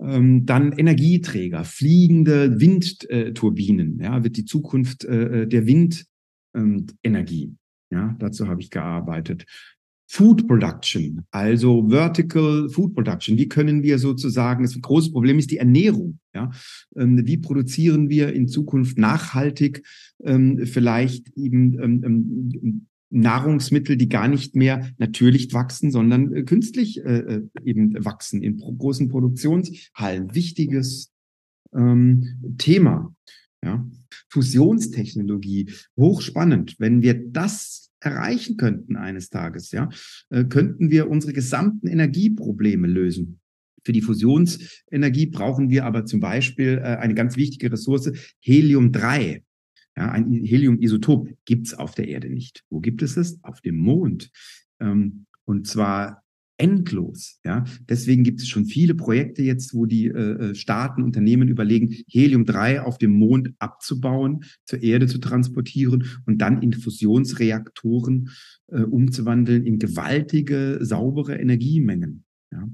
Ähm, 0.01 0.47
dann 0.47 0.73
Energieträger, 0.73 1.65
fliegende 1.65 2.61
Windturbinen, 2.61 3.99
ja, 4.01 4.23
wird 4.23 4.37
die 4.37 4.45
Zukunft 4.45 5.05
äh, 5.05 5.49
der 5.49 5.67
Windenergie. 5.67 7.57
ja, 7.91 8.17
dazu 8.21 8.47
habe 8.47 8.61
ich 8.61 8.71
gearbeitet. 8.71 9.45
Food 10.11 10.49
Production, 10.49 11.27
also 11.31 11.89
Vertical 11.89 12.71
Food 12.71 12.95
Production. 12.95 13.37
Wie 13.37 13.49
können 13.49 13.83
wir 13.83 13.99
sozusagen, 13.99 14.63
das 14.63 14.81
große 14.81 15.11
Problem 15.11 15.39
ist 15.39 15.51
die 15.51 15.59
Ernährung. 15.59 16.19
Ja? 16.35 16.51
Ähm, 16.97 17.27
wie 17.27 17.37
produzieren 17.37 18.09
wir 18.09 18.33
in 18.33 18.49
Zukunft 18.49 18.97
nachhaltig 18.97 19.87
ähm, 20.25 20.65
vielleicht 20.65 21.29
eben 21.37 21.79
ähm, 21.83 22.03
ähm 22.05 22.87
Nahrungsmittel, 23.11 23.97
die 23.97 24.09
gar 24.09 24.29
nicht 24.29 24.55
mehr 24.55 24.91
natürlich 24.99 25.53
wachsen, 25.53 25.91
sondern 25.91 26.33
äh, 26.35 26.43
künstlich 26.43 27.05
äh, 27.05 27.19
äh 27.19 27.43
eben 27.65 28.05
wachsen 28.05 28.43
in 28.43 28.57
pro 28.57 28.73
großen 28.75 29.09
Produktionshallen. 29.09 30.35
Wichtiges 30.35 31.13
ähm, 31.75 32.57
Thema. 32.59 33.15
Ja. 33.65 33.87
Fusionstechnologie, 34.31 35.73
hochspannend. 35.97 36.77
Wenn 36.79 37.03
wir 37.03 37.15
das 37.15 37.91
erreichen 38.01 38.57
könnten 38.57 38.97
eines 38.97 39.31
Tages, 39.31 39.73
ja, 39.73 39.89
äh, 40.31 40.45
könnten 40.45 40.91
wir 40.91 41.11
unsere 41.11 41.33
gesamten 41.33 41.89
Energieprobleme 41.89 42.87
lösen. 42.87 43.41
Für 43.85 43.93
die 43.93 44.03
Fusionsenergie 44.03 45.27
brauchen 45.27 45.71
wir 45.71 45.85
aber 45.85 46.05
zum 46.05 46.21
Beispiel 46.21 46.79
äh, 46.79 46.97
eine 46.97 47.15
ganz 47.15 47.37
wichtige 47.37 47.73
Ressource, 47.73 48.13
Helium 48.41 48.93
3. 48.93 49.43
Ja, 49.99 50.13
ein 50.13 50.31
Helium-Isotop 50.31 51.29
gibt 51.45 51.67
es 51.67 51.75
auf 51.75 51.97
der 51.97 52.07
Erde 52.07 52.31
nicht. 52.31 52.63
Wo 52.71 52.79
gibt 52.79 53.03
es 53.03 53.17
es? 53.17 53.43
Auf 53.43 53.61
dem 53.61 53.77
Mond. 53.79 54.31
Ähm, 54.79 55.27
und 55.45 55.67
zwar 55.67 56.23
endlos. 56.57 57.41
Ja, 57.45 57.65
deswegen 57.89 58.23
gibt 58.23 58.41
es 58.41 58.49
schon 58.49 58.65
viele 58.65 58.95
Projekte 58.95 59.43
jetzt, 59.43 59.75
wo 59.75 59.87
die 59.87 60.07
äh, 60.07 60.51
äh 60.51 60.55
Staaten, 60.55 61.03
Unternehmen 61.03 61.49
überlegen, 61.49 61.97
Helium-3 62.07 62.79
auf 62.79 62.99
dem 62.99 63.11
Mond 63.11 63.55
abzubauen, 63.59 64.45
zur 64.65 64.85
Erde 64.85 65.09
zu 65.09 65.19
transportieren 65.19 66.05
und 66.27 66.39
dann 66.39 66.63
in 66.63 66.75
Fusionsreaktoren 66.75 68.31
äh, 68.69 68.83
umzuwandeln 68.83 69.67
in 69.67 69.81
gewaltige, 69.81 70.79
saubere 70.81 71.35
Energiemengen. 71.35 72.25
Ja, 72.53 72.69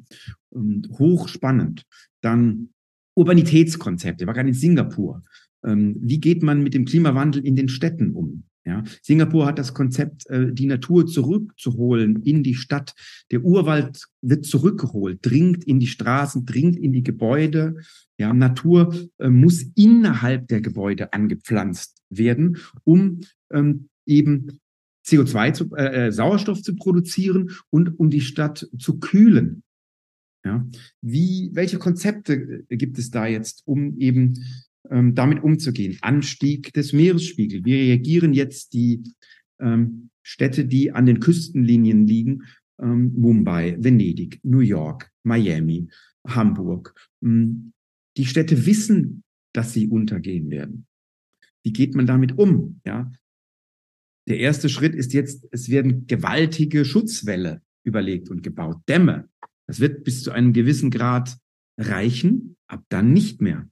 und 0.50 0.90
hochspannend. 0.90 1.84
Dann 2.20 2.68
Urbanitätskonzepte. 3.16 4.24
Ich 4.24 4.26
war 4.26 4.34
gerade 4.34 4.48
in 4.48 4.54
Singapur. 4.54 5.22
Ähm, 5.64 5.96
wie 6.00 6.20
geht 6.20 6.42
man 6.42 6.62
mit 6.62 6.74
dem 6.74 6.84
Klimawandel 6.84 7.44
in 7.44 7.56
den 7.56 7.68
Städten 7.68 8.12
um? 8.12 8.44
Ja, 8.66 8.82
Singapur 9.02 9.44
hat 9.44 9.58
das 9.58 9.74
Konzept, 9.74 10.26
äh, 10.30 10.50
die 10.52 10.66
Natur 10.66 11.06
zurückzuholen 11.06 12.22
in 12.22 12.42
die 12.42 12.54
Stadt. 12.54 12.94
Der 13.30 13.44
Urwald 13.44 14.04
wird 14.22 14.46
zurückgeholt, 14.46 15.18
dringt 15.20 15.64
in 15.64 15.80
die 15.80 15.86
Straßen, 15.86 16.46
dringt 16.46 16.76
in 16.76 16.92
die 16.92 17.02
Gebäude. 17.02 17.76
Ja, 18.18 18.32
Natur 18.32 18.94
äh, 19.18 19.28
muss 19.28 19.62
innerhalb 19.74 20.48
der 20.48 20.62
Gebäude 20.62 21.12
angepflanzt 21.12 22.00
werden, 22.08 22.56
um 22.84 23.20
ähm, 23.52 23.90
eben 24.06 24.60
CO2 25.06 25.52
zu, 25.52 25.76
äh, 25.76 26.06
äh, 26.06 26.12
Sauerstoff 26.12 26.62
zu 26.62 26.74
produzieren 26.74 27.50
und 27.68 28.00
um 28.00 28.08
die 28.08 28.22
Stadt 28.22 28.66
zu 28.78 28.98
kühlen. 28.98 29.62
Ja, 30.42 30.66
wie, 31.02 31.50
welche 31.52 31.78
Konzepte 31.78 32.64
gibt 32.68 32.98
es 32.98 33.10
da 33.10 33.26
jetzt, 33.26 33.62
um 33.66 33.98
eben 33.98 34.34
ähm, 34.90 35.14
damit 35.14 35.42
umzugehen. 35.42 35.98
Anstieg 36.02 36.72
des 36.72 36.92
Meeresspiegels. 36.92 37.64
Wie 37.64 37.74
reagieren 37.74 38.32
jetzt 38.32 38.72
die 38.72 39.02
ähm, 39.60 40.10
Städte, 40.22 40.64
die 40.64 40.92
an 40.92 41.06
den 41.06 41.20
Küstenlinien 41.20 42.06
liegen? 42.06 42.42
Ähm, 42.80 43.12
Mumbai, 43.16 43.76
Venedig, 43.78 44.40
New 44.42 44.60
York, 44.60 45.10
Miami, 45.22 45.88
Hamburg. 46.26 46.94
Ähm, 47.22 47.72
die 48.16 48.26
Städte 48.26 48.66
wissen, 48.66 49.22
dass 49.52 49.72
sie 49.72 49.88
untergehen 49.88 50.50
werden. 50.50 50.86
Wie 51.64 51.72
geht 51.72 51.94
man 51.94 52.06
damit 52.06 52.36
um? 52.38 52.80
Ja, 52.84 53.10
der 54.28 54.38
erste 54.38 54.68
Schritt 54.68 54.94
ist 54.94 55.12
jetzt, 55.12 55.46
es 55.50 55.68
werden 55.68 56.06
gewaltige 56.06 56.84
Schutzwälle 56.84 57.62
überlegt 57.84 58.30
und 58.30 58.42
gebaut, 58.42 58.78
Dämme. 58.88 59.28
Das 59.66 59.80
wird 59.80 60.04
bis 60.04 60.22
zu 60.22 60.32
einem 60.32 60.52
gewissen 60.52 60.90
Grad 60.90 61.36
reichen, 61.78 62.56
ab 62.66 62.84
dann 62.88 63.12
nicht 63.12 63.40
mehr. 63.40 63.68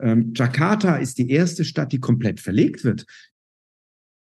Ähm, 0.00 0.32
Jakarta 0.34 0.96
ist 0.96 1.18
die 1.18 1.30
erste 1.30 1.64
Stadt, 1.64 1.92
die 1.92 2.00
komplett 2.00 2.40
verlegt 2.40 2.84
wird. 2.84 3.06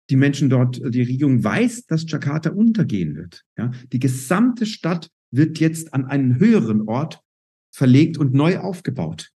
Die 0.09 0.15
Menschen 0.15 0.49
dort, 0.49 0.77
die 0.77 1.03
Regierung 1.03 1.43
weiß, 1.43 1.85
dass 1.85 2.09
Jakarta 2.09 2.51
untergehen 2.51 3.15
wird. 3.15 3.43
Ja? 3.57 3.71
Die 3.91 3.99
gesamte 3.99 4.65
Stadt 4.65 5.09
wird 5.31 5.59
jetzt 5.59 5.93
an 5.93 6.05
einen 6.05 6.39
höheren 6.39 6.87
Ort 6.87 7.21
verlegt 7.73 8.17
und 8.17 8.33
neu 8.33 8.59
aufgebaut, 8.59 9.31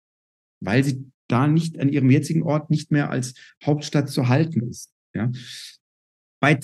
weil 0.60 0.84
sie 0.84 1.12
da 1.28 1.48
nicht 1.48 1.80
an 1.80 1.90
ihrem 1.90 2.10
jetzigen 2.10 2.44
Ort 2.44 2.70
nicht 2.70 2.92
mehr 2.92 3.10
als 3.12 3.36
Hauptstadt 3.64 4.10
zu 4.10 4.28
halten 4.28 4.68
ist. 4.68 4.92
Ja? 5.14 5.32
Bei, 6.42 6.60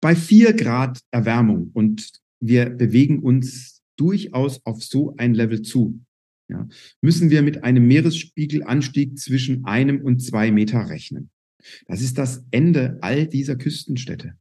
bei 0.00 0.16
vier 0.16 0.54
Grad 0.54 1.00
Erwärmung 1.10 1.70
und 1.74 2.10
wir 2.42 2.70
bewegen 2.70 3.20
uns 3.20 3.82
durchaus 3.96 4.64
auf 4.64 4.82
so 4.82 5.14
ein 5.18 5.34
Level 5.34 5.60
zu 5.60 6.00
ja, 6.50 6.68
müssen 7.00 7.30
wir 7.30 7.42
mit 7.42 7.64
einem 7.64 7.86
Meeresspiegelanstieg 7.86 9.18
zwischen 9.18 9.64
einem 9.64 10.00
und 10.00 10.20
zwei 10.20 10.50
Meter 10.50 10.88
rechnen. 10.88 11.30
Das 11.86 12.00
ist 12.00 12.18
das 12.18 12.44
Ende 12.50 12.98
all 13.02 13.26
dieser 13.26 13.56
Küstenstädte. 13.56 14.34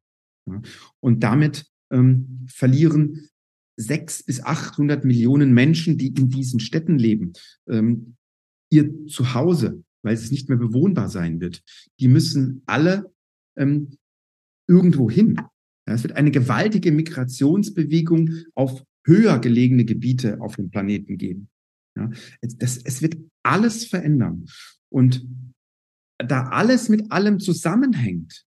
Ja, 0.48 0.62
und 1.00 1.24
damit 1.24 1.66
ähm, 1.92 2.46
verlieren 2.48 3.30
sechs 3.78 4.24
bis 4.24 4.42
achthundert 4.42 5.06
Millionen 5.06 5.54
Menschen, 5.54 5.98
die 5.98 6.08
in 6.08 6.30
diesen 6.30 6.60
Städten 6.60 6.98
leben, 6.98 7.34
ähm, 7.70 8.16
ihr 8.72 9.06
Zuhause, 9.08 9.84
weil 10.04 10.14
es 10.14 10.32
nicht 10.32 10.50
mehr 10.50 10.58
bewohnbar 10.58 11.10
sein 11.10 11.40
wird. 11.40 11.64
Die 12.00 12.08
müssen 12.08 12.64
alle 12.66 13.14
ähm, 13.58 13.98
irgendwo 14.68 15.10
hin. 15.10 15.36
Ja, 15.88 15.94
es 15.94 16.04
wird 16.04 16.14
eine 16.14 16.32
gewaltige 16.32 16.92
Migrationsbewegung 16.92 18.32
auf 18.54 18.84
höher 19.06 19.40
gelegene 19.40 19.86
Gebiete 19.86 20.40
auf 20.42 20.56
dem 20.56 20.70
Planeten 20.70 21.18
geben. 21.18 21.50
Ja, 22.00 22.10
das, 22.58 22.78
es 22.78 23.02
wird 23.02 23.18
alles 23.44 23.86
verändern. 23.86 24.46
Und 24.90 25.26
da 26.18 26.44
alles 26.50 26.90
mit 26.90 27.12
allem 27.12 27.40
zusammenhängt, 27.40 28.46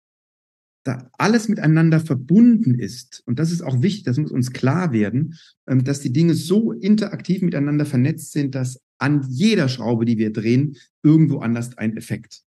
da 0.84 1.10
alles 1.18 1.48
miteinander 1.48 1.98
verbunden 2.00 2.78
ist, 2.78 3.22
und 3.26 3.38
das 3.38 3.50
ist 3.50 3.62
auch 3.62 3.82
wichtig, 3.82 4.04
das 4.04 4.18
muss 4.18 4.30
uns 4.30 4.52
klar 4.52 4.92
werden, 4.92 5.34
ähm, 5.66 5.82
dass 5.82 6.00
die 6.00 6.12
Dinge 6.12 6.34
so 6.34 6.72
interaktiv 6.72 7.42
miteinander 7.42 7.86
vernetzt 7.86 8.32
sind, 8.32 8.54
dass 8.54 8.80
an 8.98 9.26
jeder 9.28 9.68
Schraube, 9.68 10.04
die 10.04 10.16
wir 10.16 10.32
drehen, 10.32 10.76
irgendwo 11.02 11.38
anders 11.38 11.76
ein 11.76 11.96
Effekt 11.96 12.42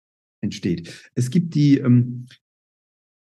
entsteht. 0.41 1.11
Es 1.15 1.29
gibt 1.29 1.55
die, 1.55 1.77
ähm, 1.77 2.27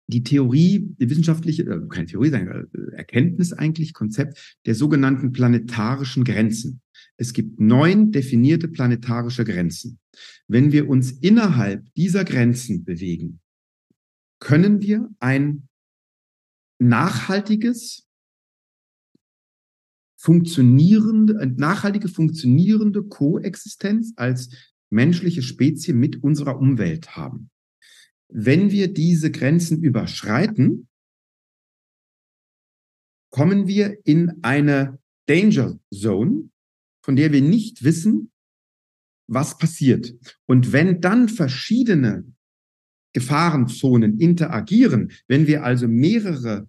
die 0.07 0.23
Theorie, 0.23 0.93
die 0.99 1.09
wissenschaftliche, 1.09 1.63
äh, 1.63 1.87
keine 1.89 2.07
Theorie, 2.07 2.29
sondern 2.29 2.67
äh, 2.73 2.95
Erkenntnis 2.95 3.53
eigentlich, 3.53 3.93
Konzept 3.93 4.57
der 4.65 4.75
sogenannten 4.75 5.31
planetarischen 5.31 6.23
Grenzen. 6.23 6.81
Es 7.17 7.33
gibt 7.33 7.59
neun 7.59 8.11
definierte 8.11 8.67
planetarische 8.67 9.45
Grenzen. 9.45 9.99
Wenn 10.47 10.71
wir 10.71 10.89
uns 10.89 11.11
innerhalb 11.11 11.91
dieser 11.95 12.25
Grenzen 12.25 12.83
bewegen, 12.83 13.39
können 14.39 14.81
wir 14.81 15.09
ein 15.19 15.69
nachhaltiges, 16.79 18.07
funktionierende, 20.17 21.53
nachhaltige 21.57 22.07
funktionierende 22.07 23.03
Koexistenz 23.03 24.13
als 24.15 24.49
menschliche 24.89 25.41
Spezie 25.41 25.93
mit 25.93 26.23
unserer 26.23 26.59
Umwelt 26.59 27.15
haben. 27.15 27.49
Wenn 28.35 28.71
wir 28.71 28.91
diese 28.91 29.29
Grenzen 29.29 29.83
überschreiten, 29.83 30.87
kommen 33.29 33.67
wir 33.67 33.97
in 34.05 34.43
eine 34.43 34.99
Danger 35.27 35.79
Zone, 35.93 36.49
von 37.03 37.15
der 37.15 37.31
wir 37.31 37.43
nicht 37.43 37.83
wissen, 37.83 38.31
was 39.27 39.59
passiert. 39.59 40.15
Und 40.47 40.71
wenn 40.71 40.99
dann 40.99 41.29
verschiedene 41.29 42.25
Gefahrenzonen 43.13 44.19
interagieren, 44.19 45.11
wenn 45.27 45.45
wir 45.45 45.63
also 45.63 45.87
mehrere 45.87 46.67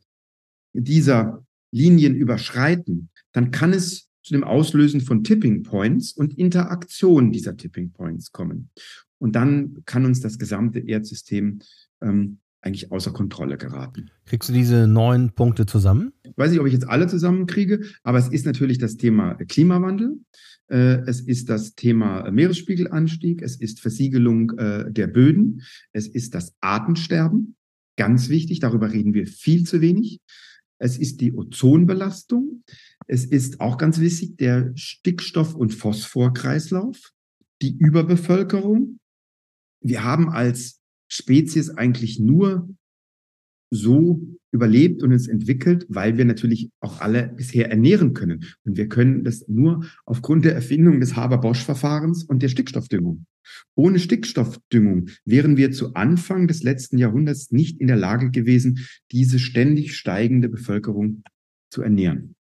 dieser 0.75 1.47
Linien 1.73 2.15
überschreiten, 2.15 3.09
dann 3.33 3.51
kann 3.51 3.73
es 3.73 4.04
zu 4.25 4.33
dem 4.33 4.43
Auslösen 4.43 5.01
von 5.01 5.22
Tipping 5.22 5.62
Points 5.62 6.12
und 6.12 6.37
Interaktion 6.39 7.31
dieser 7.31 7.57
Tipping 7.57 7.93
Points 7.93 8.33
kommen. 8.33 8.70
Und 9.18 9.37
dann 9.37 9.83
kann 9.85 10.05
uns 10.05 10.20
das 10.20 10.39
gesamte 10.39 10.81
Erdsystem 10.81 11.61
ähm, 12.03 12.39
eigentlich 12.62 12.91
außer 12.91 13.12
Kontrolle 13.12 13.59
geraten. 13.59 14.11
Kriegst 14.25 14.49
du 14.49 14.53
diese 14.55 14.87
neun 14.87 15.33
Punkte 15.35 15.66
zusammen? 15.66 16.12
Ich 16.22 16.37
weiß 16.37 16.51
nicht, 16.51 16.61
ob 16.61 16.66
ich 16.66 16.72
jetzt 16.72 16.89
alle 16.89 17.07
zusammenkriege, 17.07 17.85
aber 18.03 18.18
es 18.18 18.29
ist 18.29 18.47
natürlich 18.47 18.79
das 18.79 18.97
Thema 18.97 19.35
Klimawandel. 19.35 20.18
Äh, 20.68 21.03
es 21.07 21.20
ist 21.20 21.51
das 21.51 21.75
Thema 21.75 22.31
Meeresspiegelanstieg. 22.31 23.43
Es 23.43 23.57
ist 23.57 23.81
Versiegelung 23.81 24.53
äh, 24.59 24.91
der 24.91 25.09
Böden. 25.09 25.62
Es 25.93 26.09
ist 26.09 26.35
das 26.35 26.55
Artensterben. 26.61 27.57
Ganz 27.97 28.31
wichtig. 28.31 28.61
Darüber 28.61 28.91
reden 28.93 29.12
wir 29.12 29.27
viel 29.27 29.64
zu 29.64 29.83
wenig. 29.83 30.20
Es 30.79 30.99
ist 30.99 31.20
die 31.20 31.33
Ozonbelastung. 31.33 32.64
Es 33.07 33.25
ist 33.25 33.61
auch 33.61 33.79
ganz 33.79 33.99
wichtig 34.01 34.37
der 34.37 34.72
Stickstoff- 34.77 35.55
und 35.55 35.75
Phosphorkreislauf, 35.75 37.12
die 37.62 37.77
Überbevölkerung. 37.77 38.99
Wir 39.81 40.05
haben 40.05 40.31
als 40.31 40.81
Spezies 41.09 41.70
eigentlich 41.70 42.18
nur 42.18 42.68
so 43.75 44.22
überlebt 44.53 45.03
und 45.03 45.12
uns 45.12 45.27
entwickelt, 45.27 45.85
weil 45.89 46.16
wir 46.16 46.25
natürlich 46.25 46.70
auch 46.81 47.01
alle 47.01 47.29
bisher 47.37 47.70
ernähren 47.70 48.14
können. 48.14 48.45
Und 48.64 48.77
wir 48.77 48.89
können 48.89 49.25
das 49.25 49.49
nur 49.49 49.85
aufgrund 50.07 50.45
der 50.45 50.55
Erfindung 50.55 51.01
des 51.01 51.16
Haber-Bosch-Verfahrens 51.16 52.25
und 52.25 52.43
der 52.43 52.49
Stickstoffdüngung. 52.49 53.27
Ohne 53.75 53.99
Stickstoffdüngung 53.99 55.09
wären 55.25 55.57
wir 55.57 55.72
zu 55.72 55.95
Anfang 55.95 56.47
des 56.47 56.62
letzten 56.62 56.99
Jahrhunderts 56.99 57.51
nicht 57.51 57.81
in 57.81 57.89
der 57.89 57.97
Lage 57.97 58.31
gewesen, 58.31 58.87
diese 59.11 59.39
ständig 59.39 59.97
steigende 59.97 60.49
Bevölkerung 60.49 61.25
zu 61.70 61.83
ernähren. 61.83 62.37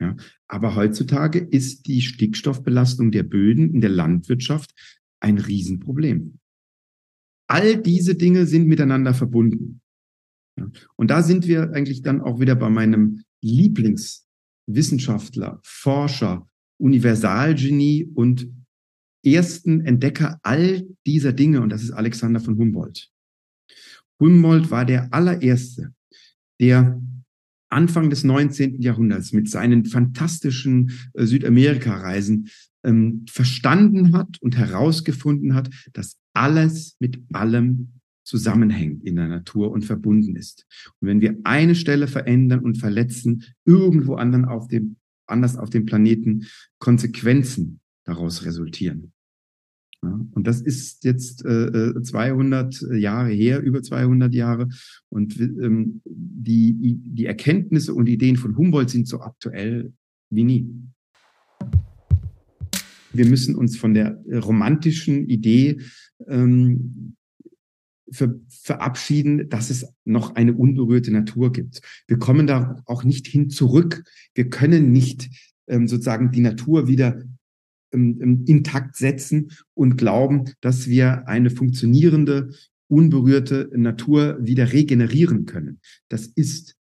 Ja, 0.00 0.16
aber 0.46 0.76
heutzutage 0.76 1.40
ist 1.40 1.88
die 1.88 2.02
Stickstoffbelastung 2.02 3.10
der 3.10 3.24
Böden 3.24 3.74
in 3.74 3.80
der 3.80 3.90
Landwirtschaft 3.90 4.72
ein 5.20 5.38
Riesenproblem. 5.38 6.38
All 7.48 7.82
diese 7.82 8.14
Dinge 8.14 8.46
sind 8.46 8.68
miteinander 8.68 9.12
verbunden. 9.12 9.80
Und 10.96 11.10
da 11.10 11.22
sind 11.22 11.46
wir 11.46 11.72
eigentlich 11.72 12.02
dann 12.02 12.20
auch 12.20 12.40
wieder 12.40 12.56
bei 12.56 12.70
meinem 12.70 13.22
Lieblingswissenschaftler, 13.42 15.60
Forscher, 15.62 16.48
Universalgenie 16.78 18.10
und 18.14 18.48
ersten 19.24 19.84
Entdecker 19.84 20.38
all 20.42 20.86
dieser 21.06 21.32
Dinge, 21.32 21.60
und 21.60 21.70
das 21.70 21.82
ist 21.82 21.92
Alexander 21.92 22.40
von 22.40 22.56
Humboldt. 22.56 23.10
Humboldt 24.20 24.70
war 24.70 24.84
der 24.84 25.12
allererste, 25.12 25.92
der 26.60 27.00
Anfang 27.70 28.10
des 28.10 28.24
19. 28.24 28.80
Jahrhunderts 28.80 29.32
mit 29.32 29.50
seinen 29.50 29.84
fantastischen 29.84 30.90
äh, 31.14 31.26
Südamerika-Reisen 31.26 32.48
ähm, 32.84 33.26
verstanden 33.28 34.14
hat 34.14 34.40
und 34.40 34.56
herausgefunden 34.56 35.54
hat, 35.54 35.68
dass 35.92 36.16
alles 36.32 36.96
mit 36.98 37.22
allem 37.32 37.97
zusammenhängt 38.28 39.04
in 39.04 39.16
der 39.16 39.26
Natur 39.26 39.70
und 39.70 39.86
verbunden 39.86 40.36
ist. 40.36 40.66
Und 41.00 41.08
wenn 41.08 41.22
wir 41.22 41.38
eine 41.44 41.74
Stelle 41.74 42.06
verändern 42.06 42.60
und 42.60 42.76
verletzen, 42.76 43.44
irgendwo 43.64 44.16
anderen 44.16 44.44
auf 44.44 44.68
dem, 44.68 44.96
anders 45.26 45.56
auf 45.56 45.70
dem 45.70 45.86
Planeten 45.86 46.44
Konsequenzen 46.78 47.80
daraus 48.04 48.44
resultieren. 48.44 49.12
Ja, 50.02 50.20
und 50.32 50.46
das 50.46 50.60
ist 50.60 51.04
jetzt 51.04 51.44
äh, 51.44 52.02
200 52.02 52.82
äh, 52.82 52.96
Jahre 52.96 53.30
her, 53.30 53.62
über 53.62 53.82
200 53.82 54.32
Jahre. 54.34 54.68
Und 55.08 55.40
ähm, 55.40 56.02
die, 56.04 56.98
die 57.02 57.26
Erkenntnisse 57.26 57.94
und 57.94 58.08
Ideen 58.08 58.36
von 58.36 58.56
Humboldt 58.58 58.90
sind 58.90 59.08
so 59.08 59.20
aktuell 59.20 59.92
wie 60.30 60.44
nie. 60.44 60.70
Wir 63.14 63.26
müssen 63.26 63.56
uns 63.56 63.78
von 63.78 63.94
der 63.94 64.22
romantischen 64.30 65.28
Idee 65.28 65.80
ähm, 66.28 67.16
ver 68.10 68.34
verabschieden, 68.48 69.48
dass 69.48 69.70
es 69.70 69.86
noch 70.04 70.34
eine 70.34 70.54
unberührte 70.54 71.10
Natur 71.10 71.52
gibt. 71.52 71.80
Wir 72.06 72.18
kommen 72.18 72.46
da 72.46 72.82
auch 72.86 73.04
nicht 73.04 73.26
hin 73.26 73.50
zurück. 73.50 74.04
Wir 74.34 74.48
können 74.48 74.92
nicht 74.92 75.28
ähm, 75.66 75.88
sozusagen 75.88 76.30
die 76.30 76.40
Natur 76.40 76.88
wieder 76.88 77.22
ähm, 77.92 78.18
ähm, 78.20 78.44
intakt 78.46 78.96
setzen 78.96 79.50
und 79.74 79.96
glauben, 79.96 80.44
dass 80.60 80.88
wir 80.88 81.26
eine 81.28 81.50
funktionierende, 81.50 82.50
unberührte 82.88 83.70
Natur 83.74 84.38
wieder 84.40 84.72
regenerieren 84.72 85.46
können. 85.46 85.80
Das 86.08 86.26
ist 86.26 86.76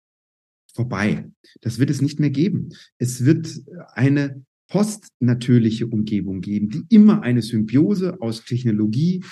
vorbei. 0.74 1.30
Das 1.60 1.78
wird 1.78 1.90
es 1.90 2.02
nicht 2.02 2.20
mehr 2.20 2.30
geben. 2.30 2.70
Es 2.98 3.24
wird 3.24 3.62
eine 3.92 4.44
postnatürliche 4.68 5.86
Umgebung 5.86 6.40
geben, 6.40 6.68
die 6.68 6.94
immer 6.94 7.22
eine 7.22 7.42
Symbiose 7.42 8.20
aus 8.20 8.44
Technologie, 8.44 9.22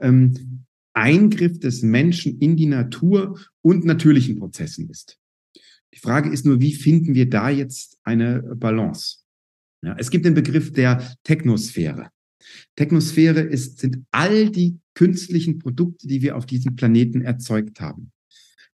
ähm, 0.00 0.64
Eingriff 0.94 1.58
des 1.58 1.82
Menschen 1.82 2.38
in 2.38 2.56
die 2.56 2.66
Natur 2.66 3.38
und 3.62 3.84
natürlichen 3.84 4.38
Prozessen 4.38 4.88
ist. 4.90 5.18
Die 5.94 5.98
Frage 5.98 6.30
ist 6.30 6.46
nur, 6.46 6.60
wie 6.60 6.74
finden 6.74 7.14
wir 7.14 7.28
da 7.28 7.50
jetzt 7.50 7.98
eine 8.02 8.42
Balance? 8.56 9.18
Ja, 9.82 9.96
es 9.98 10.10
gibt 10.10 10.24
den 10.24 10.34
Begriff 10.34 10.72
der 10.72 11.16
Technosphäre. 11.22 12.08
Technosphäre 12.76 13.40
ist, 13.40 13.78
sind 13.78 14.04
all 14.10 14.50
die 14.50 14.78
künstlichen 14.94 15.58
Produkte, 15.58 16.06
die 16.06 16.22
wir 16.22 16.36
auf 16.36 16.46
diesem 16.46 16.76
Planeten 16.76 17.22
erzeugt 17.22 17.80
haben 17.80 18.12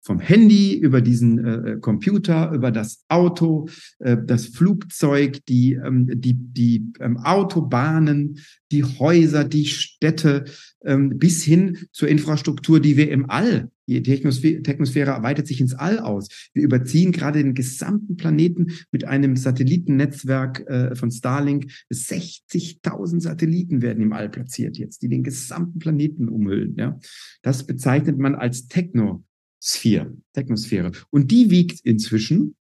vom 0.02 0.20
Handy 0.20 0.76
über 0.76 1.00
diesen 1.00 1.44
äh, 1.44 1.76
Computer, 1.80 2.52
über 2.52 2.70
das 2.70 3.04
Auto, 3.08 3.68
äh, 4.00 4.16
das 4.24 4.46
Flugzeug, 4.46 5.44
die, 5.46 5.74
ähm, 5.74 6.08
die, 6.12 6.34
die 6.34 6.92
ähm, 7.00 7.18
Autobahnen, 7.18 8.38
die 8.70 8.84
Häuser, 8.84 9.44
die 9.44 9.66
Städte, 9.66 10.44
ähm, 10.84 11.18
bis 11.18 11.42
hin 11.44 11.78
zur 11.92 12.08
Infrastruktur, 12.08 12.80
die 12.80 12.96
wir 12.96 13.10
im 13.10 13.30
All, 13.30 13.70
die 13.86 14.02
Technosphäre, 14.02 14.62
Technosphäre 14.62 15.22
weitet 15.22 15.46
sich 15.46 15.60
ins 15.60 15.74
All 15.74 15.98
aus. 15.98 16.28
Wir 16.54 16.62
überziehen 16.62 17.12
gerade 17.12 17.42
den 17.42 17.54
gesamten 17.54 18.16
Planeten 18.16 18.68
mit 18.90 19.04
einem 19.04 19.36
Satellitennetzwerk 19.36 20.66
äh, 20.68 20.94
von 20.94 21.10
Starlink. 21.10 21.70
60.000 21.92 23.20
Satelliten 23.20 23.82
werden 23.82 24.02
im 24.02 24.12
All 24.12 24.28
platziert 24.28 24.78
jetzt, 24.78 25.02
die 25.02 25.08
den 25.08 25.22
gesamten 25.22 25.78
Planeten 25.78 26.28
umhüllen. 26.28 26.76
Ja? 26.76 26.98
Das 27.42 27.66
bezeichnet 27.66 28.18
man 28.18 28.34
als 28.34 28.66
Techno. 28.66 29.24
Sphäre, 29.62 30.16
Technosphäre. 30.32 30.90
Und 31.10 31.30
die 31.30 31.50
wiegt 31.50 31.80
inzwischen, 31.80 32.56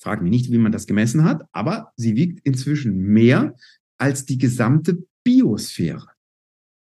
fragen 0.00 0.24
mich 0.24 0.32
nicht, 0.32 0.52
wie 0.52 0.58
man 0.58 0.72
das 0.72 0.88
gemessen 0.88 1.22
hat, 1.22 1.42
aber 1.52 1.92
sie 1.96 2.16
wiegt 2.16 2.44
inzwischen 2.44 2.96
mehr 2.96 3.54
als 3.96 4.26
die 4.26 4.38
gesamte 4.38 5.06
Biosphäre. 5.22 6.08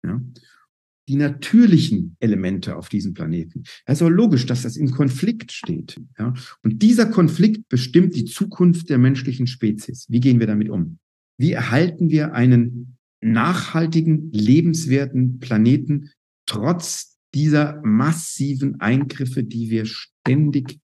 Ja? 0.05 0.23
Die 1.07 1.17
natürlichen 1.17 2.17
Elemente 2.21 2.77
auf 2.77 2.89
diesem 2.89 3.13
Planeten. 3.13 3.65
Es 3.85 3.99
ist 3.99 4.03
auch 4.03 4.09
logisch, 4.09 4.47
dass 4.47 4.63
das 4.63 4.79
im 4.79 4.91
Konflikt 4.91 5.53
steht. 5.53 6.01
Ja? 6.19 6.33
Und 6.63 6.83
dieser 6.83 7.07
Konflikt 7.07 7.69
bestimmt 7.69 8.15
die 8.15 8.25
Zukunft 8.25 8.89
der 8.89 8.97
menschlichen 8.97 9.47
Spezies. 9.47 10.07
Wie 10.09 10.21
gehen 10.21 10.41
wir 10.41 10.47
damit 10.47 10.71
um? 10.71 10.99
Wie 11.37 11.53
erhalten 11.53 12.09
wir 12.09 12.33
einen 12.33 12.97
nachhaltigen, 13.21 14.31
lebenswerten 14.33 15.41
Planeten 15.41 16.11
trotz 16.47 17.14
dieser 17.35 17.81
massiven 17.83 18.81
Eingriffe, 18.81 19.43
die 19.43 19.71
wir 19.71 19.87
ständig 19.87 20.79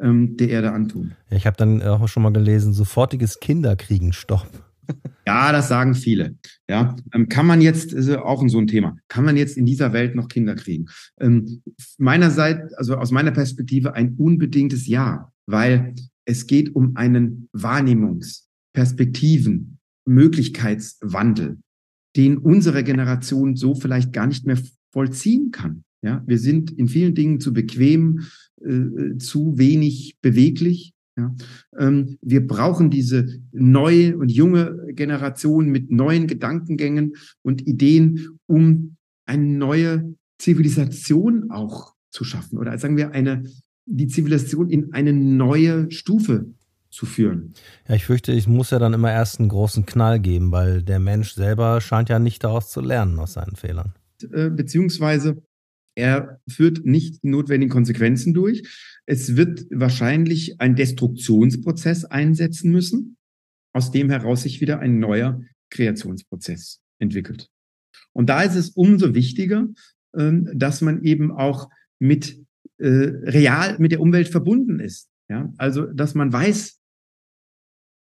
ähm, 0.00 0.36
der 0.36 0.48
Erde 0.48 0.72
antun. 0.72 1.12
Ich 1.30 1.46
habe 1.46 1.56
dann 1.56 1.80
auch 1.82 2.08
schon 2.08 2.22
mal 2.22 2.32
gelesen, 2.32 2.72
sofortiges 2.72 3.40
Kinderkriegen, 3.40 4.12
stopp. 4.12 4.48
Ja, 5.26 5.52
das 5.52 5.68
sagen 5.68 5.94
viele. 5.94 6.36
Ja, 6.68 6.96
ähm, 7.14 7.28
kann 7.28 7.46
man 7.46 7.60
jetzt, 7.60 7.92
ist 7.92 8.10
auch 8.10 8.46
so 8.48 8.58
ein 8.58 8.66
Thema, 8.66 8.96
kann 9.08 9.24
man 9.24 9.36
jetzt 9.36 9.56
in 9.56 9.64
dieser 9.64 9.92
Welt 9.92 10.16
noch 10.16 10.28
Kinder 10.28 10.56
kriegen? 10.56 10.86
Ähm, 11.20 11.62
meinerseits, 11.98 12.74
also 12.74 12.96
aus 12.96 13.12
meiner 13.12 13.30
Perspektive 13.30 13.94
ein 13.94 14.16
unbedingtes 14.16 14.88
Ja, 14.88 15.30
weil 15.46 15.94
es 16.24 16.46
geht 16.46 16.74
um 16.74 16.96
einen 16.96 17.48
Wahrnehmungs-, 17.52 18.46
Perspektiven-, 18.74 19.78
Möglichkeitswandel, 20.04 21.58
den 22.16 22.38
unsere 22.38 22.82
Generation 22.82 23.54
so 23.54 23.74
vielleicht 23.74 24.12
gar 24.12 24.26
nicht 24.26 24.44
mehr 24.44 24.58
vollziehen 24.92 25.52
kann. 25.52 25.84
Ja, 26.02 26.22
wir 26.26 26.38
sind 26.38 26.70
in 26.70 26.88
vielen 26.88 27.14
Dingen 27.14 27.40
zu 27.40 27.52
bequem, 27.52 28.22
äh, 28.60 29.16
zu 29.18 29.56
wenig 29.56 30.16
beweglich. 30.20 30.94
Ja, 31.16 31.34
ähm, 31.78 32.18
wir 32.22 32.46
brauchen 32.46 32.90
diese 32.90 33.40
neue 33.52 34.16
und 34.16 34.30
junge 34.30 34.78
Generation 34.94 35.68
mit 35.68 35.90
neuen 35.90 36.26
Gedankengängen 36.26 37.14
und 37.42 37.66
Ideen, 37.66 38.38
um 38.46 38.96
eine 39.26 39.44
neue 39.44 40.14
Zivilisation 40.38 41.50
auch 41.50 41.94
zu 42.10 42.24
schaffen 42.24 42.58
oder 42.58 42.76
sagen 42.78 42.96
wir 42.96 43.12
eine 43.12 43.44
die 43.86 44.06
Zivilisation 44.06 44.70
in 44.70 44.92
eine 44.92 45.12
neue 45.12 45.90
Stufe 45.90 46.46
zu 46.90 47.06
führen. 47.06 47.54
Ja, 47.88 47.94
ich 47.94 48.04
fürchte, 48.04 48.32
ich 48.32 48.46
muss 48.46 48.70
ja 48.70 48.78
dann 48.78 48.92
immer 48.92 49.10
erst 49.10 49.40
einen 49.40 49.48
großen 49.48 49.86
Knall 49.86 50.20
geben, 50.20 50.52
weil 50.52 50.82
der 50.82 50.98
Mensch 50.98 51.34
selber 51.34 51.80
scheint 51.80 52.08
ja 52.08 52.18
nicht 52.18 52.44
daraus 52.44 52.70
zu 52.70 52.80
lernen 52.80 53.18
aus 53.18 53.34
seinen 53.34 53.56
Fehlern. 53.56 53.94
Äh, 54.30 54.50
beziehungsweise 54.50 55.42
er 55.94 56.40
führt 56.48 56.84
nicht 56.84 57.22
die 57.22 57.28
notwendigen 57.28 57.70
Konsequenzen 57.70 58.34
durch. 58.34 58.62
Es 59.06 59.36
wird 59.36 59.66
wahrscheinlich 59.70 60.60
ein 60.60 60.76
Destruktionsprozess 60.76 62.04
einsetzen 62.04 62.70
müssen, 62.70 63.16
aus 63.74 63.90
dem 63.90 64.10
heraus 64.10 64.42
sich 64.42 64.60
wieder 64.60 64.80
ein 64.80 64.98
neuer 64.98 65.42
Kreationsprozess 65.70 66.80
entwickelt. 66.98 67.48
Und 68.12 68.28
da 68.28 68.42
ist 68.42 68.56
es 68.56 68.70
umso 68.70 69.14
wichtiger, 69.14 69.68
ähm, 70.16 70.48
dass 70.54 70.80
man 70.80 71.02
eben 71.02 71.30
auch 71.32 71.68
mit 71.98 72.38
äh, 72.78 72.86
real 72.86 73.78
mit 73.78 73.92
der 73.92 74.00
Umwelt 74.00 74.28
verbunden 74.28 74.80
ist. 74.80 75.08
Ja, 75.28 75.52
also 75.56 75.86
dass 75.86 76.14
man 76.14 76.32
weiß, 76.32 76.78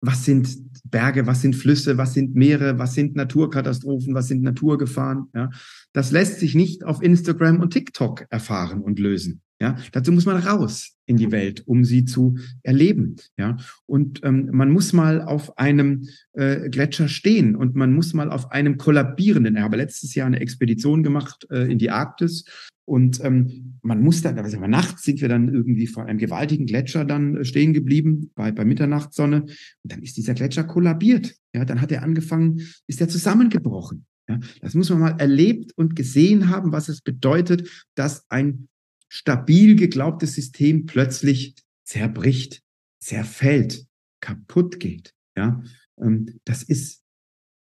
was 0.01 0.25
sind 0.25 0.47
Berge, 0.85 1.27
was 1.27 1.41
sind 1.41 1.55
Flüsse, 1.55 1.97
was 1.97 2.13
sind 2.13 2.35
Meere, 2.35 2.79
was 2.79 2.93
sind 2.93 3.15
Naturkatastrophen, 3.15 4.13
was 4.13 4.27
sind 4.27 4.43
Naturgefahren. 4.43 5.27
Ja, 5.35 5.49
das 5.93 6.11
lässt 6.11 6.39
sich 6.39 6.55
nicht 6.55 6.83
auf 6.83 7.01
Instagram 7.01 7.59
und 7.59 7.71
TikTok 7.71 8.25
erfahren 8.29 8.81
und 8.81 8.99
lösen. 8.99 9.41
Ja, 9.61 9.75
dazu 9.91 10.13
muss 10.13 10.25
man 10.25 10.37
raus 10.37 10.95
in 11.05 11.17
die 11.17 11.33
Welt, 11.33 11.63
um 11.65 11.83
sie 11.83 12.05
zu 12.05 12.37
erleben. 12.63 13.17
Ja, 13.37 13.57
und 13.85 14.21
ähm, 14.23 14.49
man 14.53 14.71
muss 14.71 14.93
mal 14.93 15.21
auf 15.21 15.57
einem 15.57 16.07
äh, 16.31 16.69
Gletscher 16.69 17.09
stehen 17.09 17.57
und 17.57 17.75
man 17.75 17.91
muss 17.91 18.13
mal 18.13 18.31
auf 18.31 18.51
einem 18.51 18.77
kollabierenden. 18.77 19.57
Ich 19.57 19.61
habe 19.61 19.75
letztes 19.75 20.15
Jahr 20.15 20.27
eine 20.27 20.39
Expedition 20.39 21.03
gemacht 21.03 21.45
äh, 21.51 21.69
in 21.69 21.77
die 21.77 21.91
Arktis 21.91 22.45
und 22.89 23.23
ähm, 23.23 23.77
man 23.83 24.01
muss 24.01 24.23
dann, 24.23 24.39
also 24.39 24.59
nachts 24.59 25.03
sind 25.03 25.21
wir 25.21 25.29
dann 25.29 25.53
irgendwie 25.53 25.85
vor 25.85 26.07
einem 26.07 26.17
gewaltigen 26.17 26.65
Gletscher 26.65 27.05
dann 27.05 27.37
äh, 27.37 27.45
stehen 27.45 27.71
geblieben 27.71 28.31
bei, 28.33 28.51
bei 28.51 28.65
Mitternachtssonne 28.65 29.43
und 29.43 29.53
dann 29.83 30.01
ist 30.01 30.17
dieser 30.17 30.33
Gletscher 30.33 30.63
kollabiert. 30.63 31.35
Ja, 31.53 31.65
dann 31.65 31.81
hat 31.81 31.91
er 31.91 32.01
angefangen, 32.01 32.61
ist 32.87 32.99
er 32.99 33.07
zusammengebrochen. 33.07 34.07
Ja, 34.27 34.39
das 34.61 34.73
muss 34.73 34.89
man 34.89 34.99
mal 34.99 35.19
erlebt 35.19 35.71
und 35.75 35.95
gesehen 35.95 36.49
haben, 36.49 36.71
was 36.71 36.89
es 36.89 37.01
bedeutet, 37.01 37.87
dass 37.93 38.25
ein 38.29 38.69
stabil 39.07 39.75
geglaubtes 39.75 40.33
System 40.33 40.87
plötzlich 40.87 41.53
zerbricht, 41.83 42.63
zerfällt, 42.99 43.85
kaputt 44.19 44.79
geht. 44.79 45.13
Ja, 45.37 45.61
ähm, 46.01 46.39
das 46.43 46.63
ist 46.63 47.03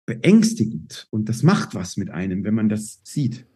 beängstigend 0.05 1.07
und 1.09 1.31
das 1.31 1.43
macht 1.43 1.75
was 1.75 1.97
mit 1.97 2.11
einem, 2.11 2.45
wenn 2.45 2.55
man 2.55 2.69
das 2.69 3.01
sieht. 3.05 3.47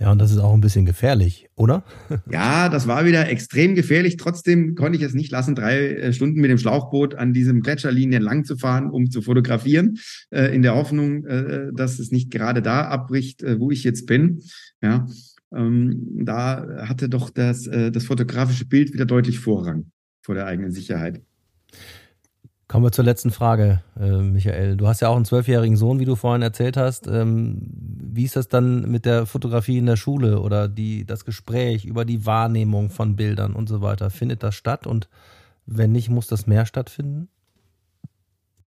Ja, 0.00 0.12
und 0.12 0.20
das 0.20 0.30
ist 0.30 0.38
auch 0.38 0.54
ein 0.54 0.60
bisschen 0.60 0.86
gefährlich, 0.86 1.48
oder? 1.56 1.84
ja, 2.30 2.68
das 2.68 2.86
war 2.86 3.04
wieder 3.04 3.28
extrem 3.28 3.74
gefährlich. 3.74 4.16
Trotzdem 4.16 4.76
konnte 4.76 4.96
ich 4.96 5.04
es 5.04 5.12
nicht 5.12 5.32
lassen, 5.32 5.56
drei 5.56 5.94
äh, 5.94 6.12
Stunden 6.12 6.40
mit 6.40 6.50
dem 6.50 6.58
Schlauchboot 6.58 7.16
an 7.16 7.32
diesem 7.32 7.62
Gletscherlinien 7.62 8.22
lang 8.22 8.44
zu 8.44 8.56
fahren, 8.56 8.90
um 8.90 9.10
zu 9.10 9.22
fotografieren, 9.22 9.98
äh, 10.30 10.54
in 10.54 10.62
der 10.62 10.76
Hoffnung, 10.76 11.24
äh, 11.26 11.72
dass 11.74 11.98
es 11.98 12.12
nicht 12.12 12.30
gerade 12.30 12.62
da 12.62 12.82
abbricht, 12.82 13.44
wo 13.58 13.70
ich 13.70 13.82
jetzt 13.82 14.06
bin. 14.06 14.42
Ja, 14.80 15.06
ähm, 15.52 16.24
da 16.24 16.86
hatte 16.86 17.08
doch 17.08 17.30
das, 17.30 17.66
äh, 17.66 17.90
das 17.90 18.04
fotografische 18.04 18.66
Bild 18.66 18.92
wieder 18.92 19.06
deutlich 19.06 19.38
Vorrang 19.38 19.90
vor 20.22 20.34
der 20.34 20.46
eigenen 20.46 20.70
Sicherheit. 20.70 21.22
Kommen 22.68 22.84
wir 22.84 22.92
zur 22.92 23.06
letzten 23.06 23.30
Frage, 23.30 23.82
äh, 23.98 24.18
Michael. 24.18 24.76
Du 24.76 24.86
hast 24.86 25.00
ja 25.00 25.08
auch 25.08 25.16
einen 25.16 25.24
zwölfjährigen 25.24 25.78
Sohn, 25.78 26.00
wie 26.00 26.04
du 26.04 26.16
vorhin 26.16 26.42
erzählt 26.42 26.76
hast. 26.76 27.06
Ähm, 27.06 27.62
wie 27.72 28.24
ist 28.24 28.36
das 28.36 28.48
dann 28.48 28.90
mit 28.90 29.06
der 29.06 29.24
Fotografie 29.24 29.78
in 29.78 29.86
der 29.86 29.96
Schule 29.96 30.40
oder 30.40 30.68
die, 30.68 31.06
das 31.06 31.24
Gespräch 31.24 31.86
über 31.86 32.04
die 32.04 32.26
Wahrnehmung 32.26 32.90
von 32.90 33.16
Bildern 33.16 33.54
und 33.54 33.70
so 33.70 33.80
weiter? 33.80 34.10
Findet 34.10 34.42
das 34.42 34.54
statt? 34.54 34.86
Und 34.86 35.08
wenn 35.64 35.92
nicht, 35.92 36.10
muss 36.10 36.26
das 36.26 36.46
mehr 36.46 36.66
stattfinden? 36.66 37.28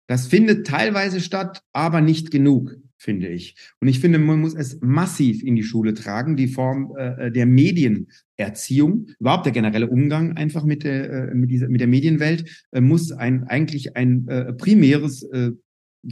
Das 0.07 0.27
findet 0.27 0.67
teilweise 0.67 1.23
statt, 1.23 1.63
aber 1.73 2.03
nicht 2.03 2.31
genug 2.31 2.77
finde 2.99 3.29
ich. 3.29 3.57
Und 3.81 3.89
ich 3.89 4.01
finde, 4.01 4.19
man 4.19 4.41
muss 4.41 4.55
es 4.55 4.81
massiv 4.81 5.43
in 5.43 5.57
die 5.57 5.63
Schule 5.63 5.95
tragen, 5.95 6.37
die 6.37 6.49
Form 6.49 6.95
äh, 6.97 7.31
der 7.31 7.47
Medienerziehung, 7.47 9.07
überhaupt 9.19 9.47
der 9.47 9.53
generelle 9.53 9.89
Umgang 9.89 10.37
einfach 10.37 10.65
mit 10.65 10.85
der, 10.85 11.11
äh, 11.31 11.35
mit 11.35 11.51
dieser, 11.51 11.69
mit 11.69 11.81
der 11.81 11.89
Medienwelt, 11.89 12.67
äh, 12.73 12.81
muss 12.81 13.13
ein, 13.13 13.45
eigentlich 13.45 13.97
ein 13.97 14.27
äh, 14.29 14.53
primäres 14.53 15.23
äh, 15.23 15.53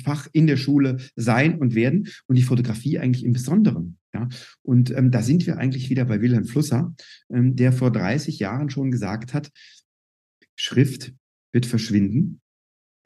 Fach 0.02 0.28
in 0.32 0.46
der 0.46 0.56
Schule 0.56 0.96
sein 1.14 1.58
und 1.58 1.74
werden 1.74 2.08
und 2.26 2.36
die 2.36 2.42
Fotografie 2.42 2.98
eigentlich 2.98 3.24
im 3.24 3.32
Besonderen. 3.32 3.98
Ja, 4.12 4.28
und 4.62 4.90
ähm, 4.90 5.10
da 5.10 5.22
sind 5.22 5.46
wir 5.46 5.58
eigentlich 5.58 5.90
wieder 5.90 6.04
bei 6.06 6.20
Wilhelm 6.20 6.44
Flusser, 6.44 6.94
ähm, 7.30 7.54
der 7.54 7.72
vor 7.72 7.92
30 7.92 8.38
Jahren 8.38 8.70
schon 8.70 8.90
gesagt 8.90 9.34
hat, 9.34 9.50
Schrift 10.56 11.12
wird 11.52 11.66
verschwinden, 11.66 12.40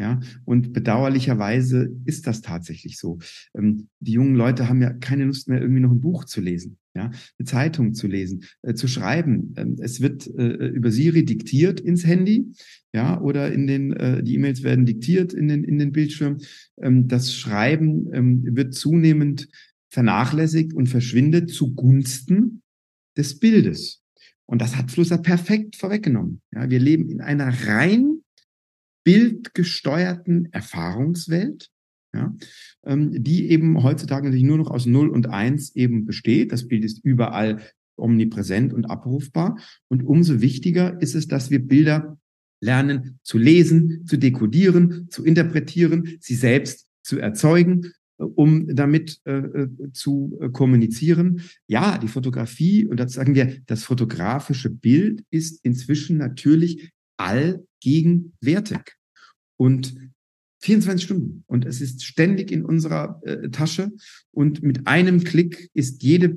ja, 0.01 0.19
und 0.47 0.73
bedauerlicherweise 0.73 1.93
ist 2.07 2.27
das 2.27 2.41
tatsächlich 2.41 2.97
so. 2.97 3.19
Ähm, 3.55 3.89
die 3.99 4.13
jungen 4.13 4.35
Leute 4.35 4.67
haben 4.67 4.81
ja 4.81 4.95
keine 4.95 5.25
Lust 5.25 5.47
mehr, 5.47 5.61
irgendwie 5.61 5.83
noch 5.83 5.91
ein 5.91 6.01
Buch 6.01 6.25
zu 6.25 6.41
lesen, 6.41 6.79
ja, 6.95 7.11
eine 7.39 7.47
Zeitung 7.47 7.93
zu 7.93 8.07
lesen, 8.07 8.45
äh, 8.63 8.73
zu 8.73 8.89
schreiben. 8.89 9.53
Ähm, 9.59 9.77
es 9.79 10.01
wird 10.01 10.27
äh, 10.27 10.69
über 10.69 10.91
Siri 10.91 11.27
diktiert 11.27 11.81
ins 11.81 12.07
Handy, 12.07 12.47
ja, 12.95 13.21
oder 13.21 13.53
in 13.53 13.67
den, 13.67 13.93
äh, 13.93 14.23
die 14.23 14.37
E-Mails 14.37 14.63
werden 14.63 14.87
diktiert 14.87 15.35
in 15.35 15.49
den, 15.49 15.65
in 15.65 15.79
den 15.79 15.93
Bildschirm. 15.93 16.39
Ähm, 16.81 17.07
das 17.07 17.35
Schreiben 17.35 18.09
ähm, 18.15 18.57
wird 18.57 18.73
zunehmend 18.73 19.49
vernachlässigt 19.91 20.73
und 20.73 20.89
verschwindet 20.89 21.51
zugunsten 21.51 22.63
des 23.19 23.39
Bildes. 23.39 24.03
Und 24.47 24.63
das 24.63 24.77
hat 24.77 24.91
Flusser 24.91 25.19
perfekt 25.19 25.77
vorweggenommen. 25.77 26.41
Ja, 26.55 26.71
wir 26.71 26.79
leben 26.79 27.11
in 27.11 27.21
einer 27.21 27.53
rein 27.67 28.20
bildgesteuerten 29.05 30.53
Erfahrungswelt, 30.53 31.71
ja, 32.15 32.35
ähm, 32.85 33.23
die 33.23 33.51
eben 33.51 33.83
heutzutage 33.83 34.27
natürlich 34.27 34.45
nur 34.45 34.59
noch 34.59 34.71
aus 34.71 34.87
0 34.87 35.09
und 35.09 35.29
1 35.29 35.77
eben 35.77 36.05
besteht. 36.05 36.53
Das 36.53 36.67
Bild 36.67 36.85
ist 36.85 37.05
überall 37.05 37.61
omnipräsent 37.97 38.73
und 38.73 38.87
abrufbar. 38.87 39.59
Und 39.89 40.03
umso 40.03 40.41
wichtiger 40.41 41.01
ist 41.01 41.15
es, 41.15 41.29
dass 41.29 41.51
wir 41.51 41.61
Bilder 41.61 42.19
lernen 42.61 43.19
zu 43.23 43.39
lesen, 43.39 44.07
zu 44.07 44.17
dekodieren, 44.17 45.09
zu 45.11 45.25
interpretieren, 45.25 46.19
sie 46.21 46.35
selbst 46.35 46.87
zu 47.03 47.19
erzeugen, 47.19 47.93
äh, 48.19 48.25
um 48.25 48.75
damit 48.75 49.21
äh, 49.25 49.33
äh, 49.33 49.69
zu 49.93 50.39
äh, 50.41 50.49
kommunizieren. 50.51 51.43
Ja, 51.67 51.99
die 51.99 52.09
Fotografie, 52.09 52.87
und 52.87 53.01
dazu 53.01 53.15
sagen 53.15 53.35
wir, 53.35 53.59
das 53.67 53.85
fotografische 53.85 54.71
Bild 54.71 55.25
ist 55.31 55.65
inzwischen 55.65 56.19
natürlich 56.19 56.91
allgegenwärtig. 57.81 58.97
Und 59.57 59.95
24 60.63 61.05
Stunden. 61.05 61.45
Und 61.47 61.65
es 61.65 61.81
ist 61.81 62.05
ständig 62.05 62.53
in 62.53 62.65
unserer 62.65 63.21
äh, 63.25 63.49
Tasche. 63.51 63.93
Und 64.31 64.63
mit 64.63 64.87
einem 64.87 65.25
Klick 65.25 65.71
ist 65.75 66.03
jede 66.03 66.37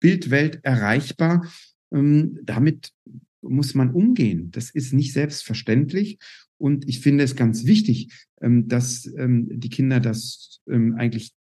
Bildwelt 0.00 0.60
erreichbar. 0.62 1.50
Ähm, 1.92 2.38
damit 2.44 2.92
muss 3.40 3.74
man 3.74 3.92
umgehen. 3.92 4.50
Das 4.52 4.70
ist 4.70 4.92
nicht 4.92 5.12
selbstverständlich. 5.12 6.18
Und 6.56 6.88
ich 6.88 7.00
finde 7.00 7.24
es 7.24 7.36
ganz 7.36 7.66
wichtig, 7.66 8.12
ähm, 8.40 8.68
dass 8.68 9.06
ähm, 9.16 9.48
die 9.50 9.70
Kinder 9.70 9.98
das 10.00 10.60
ähm, 10.68 10.94
eigentlich 10.96 11.32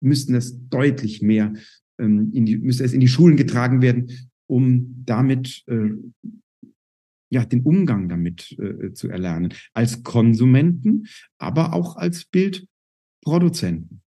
müssten 0.00 0.34
das 0.34 0.54
deutlich 0.68 1.22
mehr 1.22 1.54
ähm, 1.98 2.30
in 2.32 2.46
die, 2.46 2.56
müsste 2.56 2.84
es 2.84 2.92
in 2.92 3.00
die 3.00 3.08
Schulen 3.08 3.36
getragen 3.36 3.82
werden, 3.82 4.30
um 4.46 5.02
damit 5.04 5.62
äh, 5.66 5.90
ja, 7.30 7.44
den 7.44 7.62
Umgang 7.62 8.08
damit 8.08 8.56
äh, 8.58 8.92
zu 8.92 9.08
erlernen. 9.08 9.52
Als 9.72 10.02
Konsumenten, 10.02 11.06
aber 11.38 11.72
auch 11.72 11.96
als 11.96 12.24
Bildproduzenten. 12.24 14.02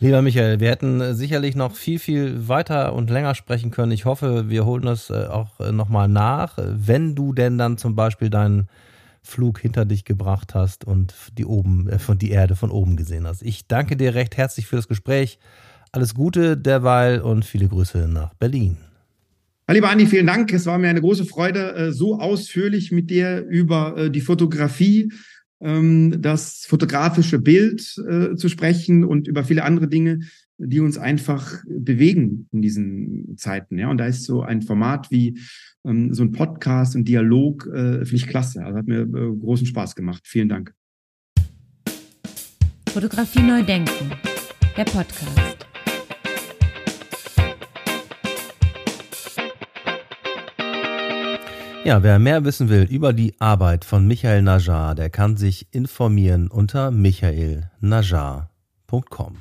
Lieber 0.00 0.22
Michael, 0.22 0.60
wir 0.60 0.70
hätten 0.70 1.00
äh, 1.00 1.14
sicherlich 1.14 1.54
noch 1.54 1.74
viel, 1.74 1.98
viel 1.98 2.48
weiter 2.48 2.92
und 2.92 3.10
länger 3.10 3.34
sprechen 3.34 3.70
können. 3.70 3.92
Ich 3.92 4.04
hoffe, 4.04 4.50
wir 4.50 4.66
holen 4.66 4.82
das 4.82 5.08
äh, 5.08 5.26
auch 5.26 5.60
äh, 5.60 5.72
nochmal 5.72 6.08
nach, 6.08 6.58
wenn 6.58 7.14
du 7.14 7.32
denn 7.32 7.58
dann 7.58 7.78
zum 7.78 7.94
Beispiel 7.94 8.28
deinen 8.28 8.68
Flug 9.22 9.60
hinter 9.60 9.86
dich 9.86 10.04
gebracht 10.04 10.54
hast 10.54 10.84
und 10.84 11.14
die 11.38 11.46
oben, 11.46 11.98
von 11.98 12.18
die 12.18 12.30
Erde 12.30 12.56
von 12.56 12.70
oben 12.70 12.96
gesehen 12.96 13.26
hast. 13.26 13.40
Ich 13.40 13.66
danke 13.66 13.96
dir 13.96 14.14
recht 14.14 14.36
herzlich 14.36 14.66
für 14.66 14.76
das 14.76 14.88
Gespräch. 14.88 15.38
Alles 15.92 16.14
Gute 16.14 16.58
derweil 16.58 17.22
und 17.22 17.44
viele 17.44 17.68
Grüße 17.68 18.06
nach 18.06 18.34
Berlin. 18.34 18.76
Lieber 19.70 19.88
Andi, 19.88 20.06
vielen 20.06 20.26
Dank. 20.26 20.52
Es 20.52 20.66
war 20.66 20.78
mir 20.78 20.88
eine 20.88 21.00
große 21.00 21.24
Freude, 21.24 21.92
so 21.92 22.20
ausführlich 22.20 22.92
mit 22.92 23.08
dir 23.10 23.46
über 23.48 24.10
die 24.10 24.20
Fotografie 24.20 25.10
ähm, 25.64 26.20
das 26.20 26.66
fotografische 26.66 27.38
Bild 27.38 27.96
äh, 28.08 28.36
zu 28.36 28.48
sprechen 28.48 29.04
und 29.04 29.26
über 29.26 29.44
viele 29.44 29.64
andere 29.64 29.88
Dinge, 29.88 30.20
die 30.58 30.80
uns 30.80 30.98
einfach 30.98 31.62
bewegen 31.66 32.48
in 32.52 32.62
diesen 32.62 33.36
Zeiten. 33.36 33.82
Und 33.84 33.98
da 33.98 34.06
ist 34.06 34.24
so 34.24 34.42
ein 34.42 34.62
Format 34.62 35.10
wie 35.10 35.40
ähm, 35.84 36.12
so 36.14 36.22
ein 36.22 36.32
Podcast, 36.32 36.94
ein 36.94 37.04
Dialog, 37.04 37.66
äh, 37.66 38.04
finde 38.04 38.16
ich 38.16 38.26
klasse. 38.26 38.64
Also 38.64 38.78
hat 38.78 38.86
mir 38.86 39.00
äh, 39.00 39.36
großen 39.36 39.66
Spaß 39.66 39.96
gemacht. 39.96 40.22
Vielen 40.26 40.48
Dank. 40.48 40.74
Fotografie 42.90 43.42
neu 43.42 43.62
denken, 43.64 44.12
der 44.76 44.84
Podcast. 44.84 45.63
Ja, 51.84 52.02
wer 52.02 52.18
mehr 52.18 52.44
wissen 52.46 52.70
will 52.70 52.84
über 52.84 53.12
die 53.12 53.38
Arbeit 53.42 53.84
von 53.84 54.06
Michael 54.06 54.40
Najar, 54.40 54.94
der 54.94 55.10
kann 55.10 55.36
sich 55.36 55.68
informieren 55.74 56.48
unter 56.48 56.90
michaelnajar.com. 56.90 59.36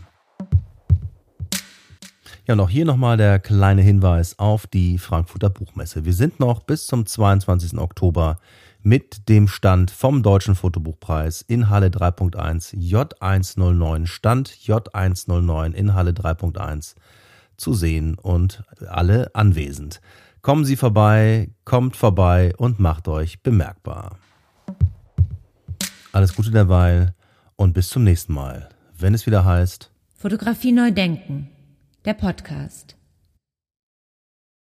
Ja, 2.46 2.54
und 2.54 2.60
auch 2.60 2.70
hier 2.70 2.84
nochmal 2.84 3.16
der 3.16 3.40
kleine 3.40 3.82
Hinweis 3.82 4.38
auf 4.40 4.68
die 4.68 4.98
Frankfurter 4.98 5.50
Buchmesse. 5.50 6.04
Wir 6.04 6.14
sind 6.14 6.42
noch 6.42 6.64
bis 6.64 6.86
zum 6.86 7.06
22. 7.06 7.78
Oktober 7.78 8.40
mit 8.82 9.30
dem 9.30 9.48
Stand 9.48 9.90
vom 9.90 10.22
Deutschen 10.22 10.56
Fotobuchpreis 10.56 11.44
in 11.44 11.70
Halle 11.70 11.88
3.1 11.88 12.76
J109 12.76 14.06
Stand 14.06 14.50
J109 14.50 15.72
in 15.72 15.94
Halle 15.94 16.12
3.1 16.12 16.96
zu 17.56 17.74
sehen 17.74 18.16
und 18.16 18.66
alle 18.86 19.34
anwesend. 19.34 20.02
Kommen 20.44 20.66
Sie 20.66 20.76
vorbei, 20.76 21.52
kommt 21.64 21.96
vorbei 21.96 22.54
und 22.58 22.78
macht 22.78 23.08
euch 23.08 23.42
bemerkbar. 23.42 24.20
Alles 26.12 26.36
Gute 26.36 26.52
derweil 26.52 27.16
und 27.56 27.72
bis 27.72 27.88
zum 27.88 28.04
nächsten 28.04 28.34
Mal, 28.34 28.68
wenn 29.00 29.14
es 29.14 29.26
wieder 29.26 29.46
heißt 29.46 29.90
Fotografie 30.18 30.74
neu 30.74 30.92
denken, 30.92 31.50
der 32.04 32.16
Podcast. 32.16 32.98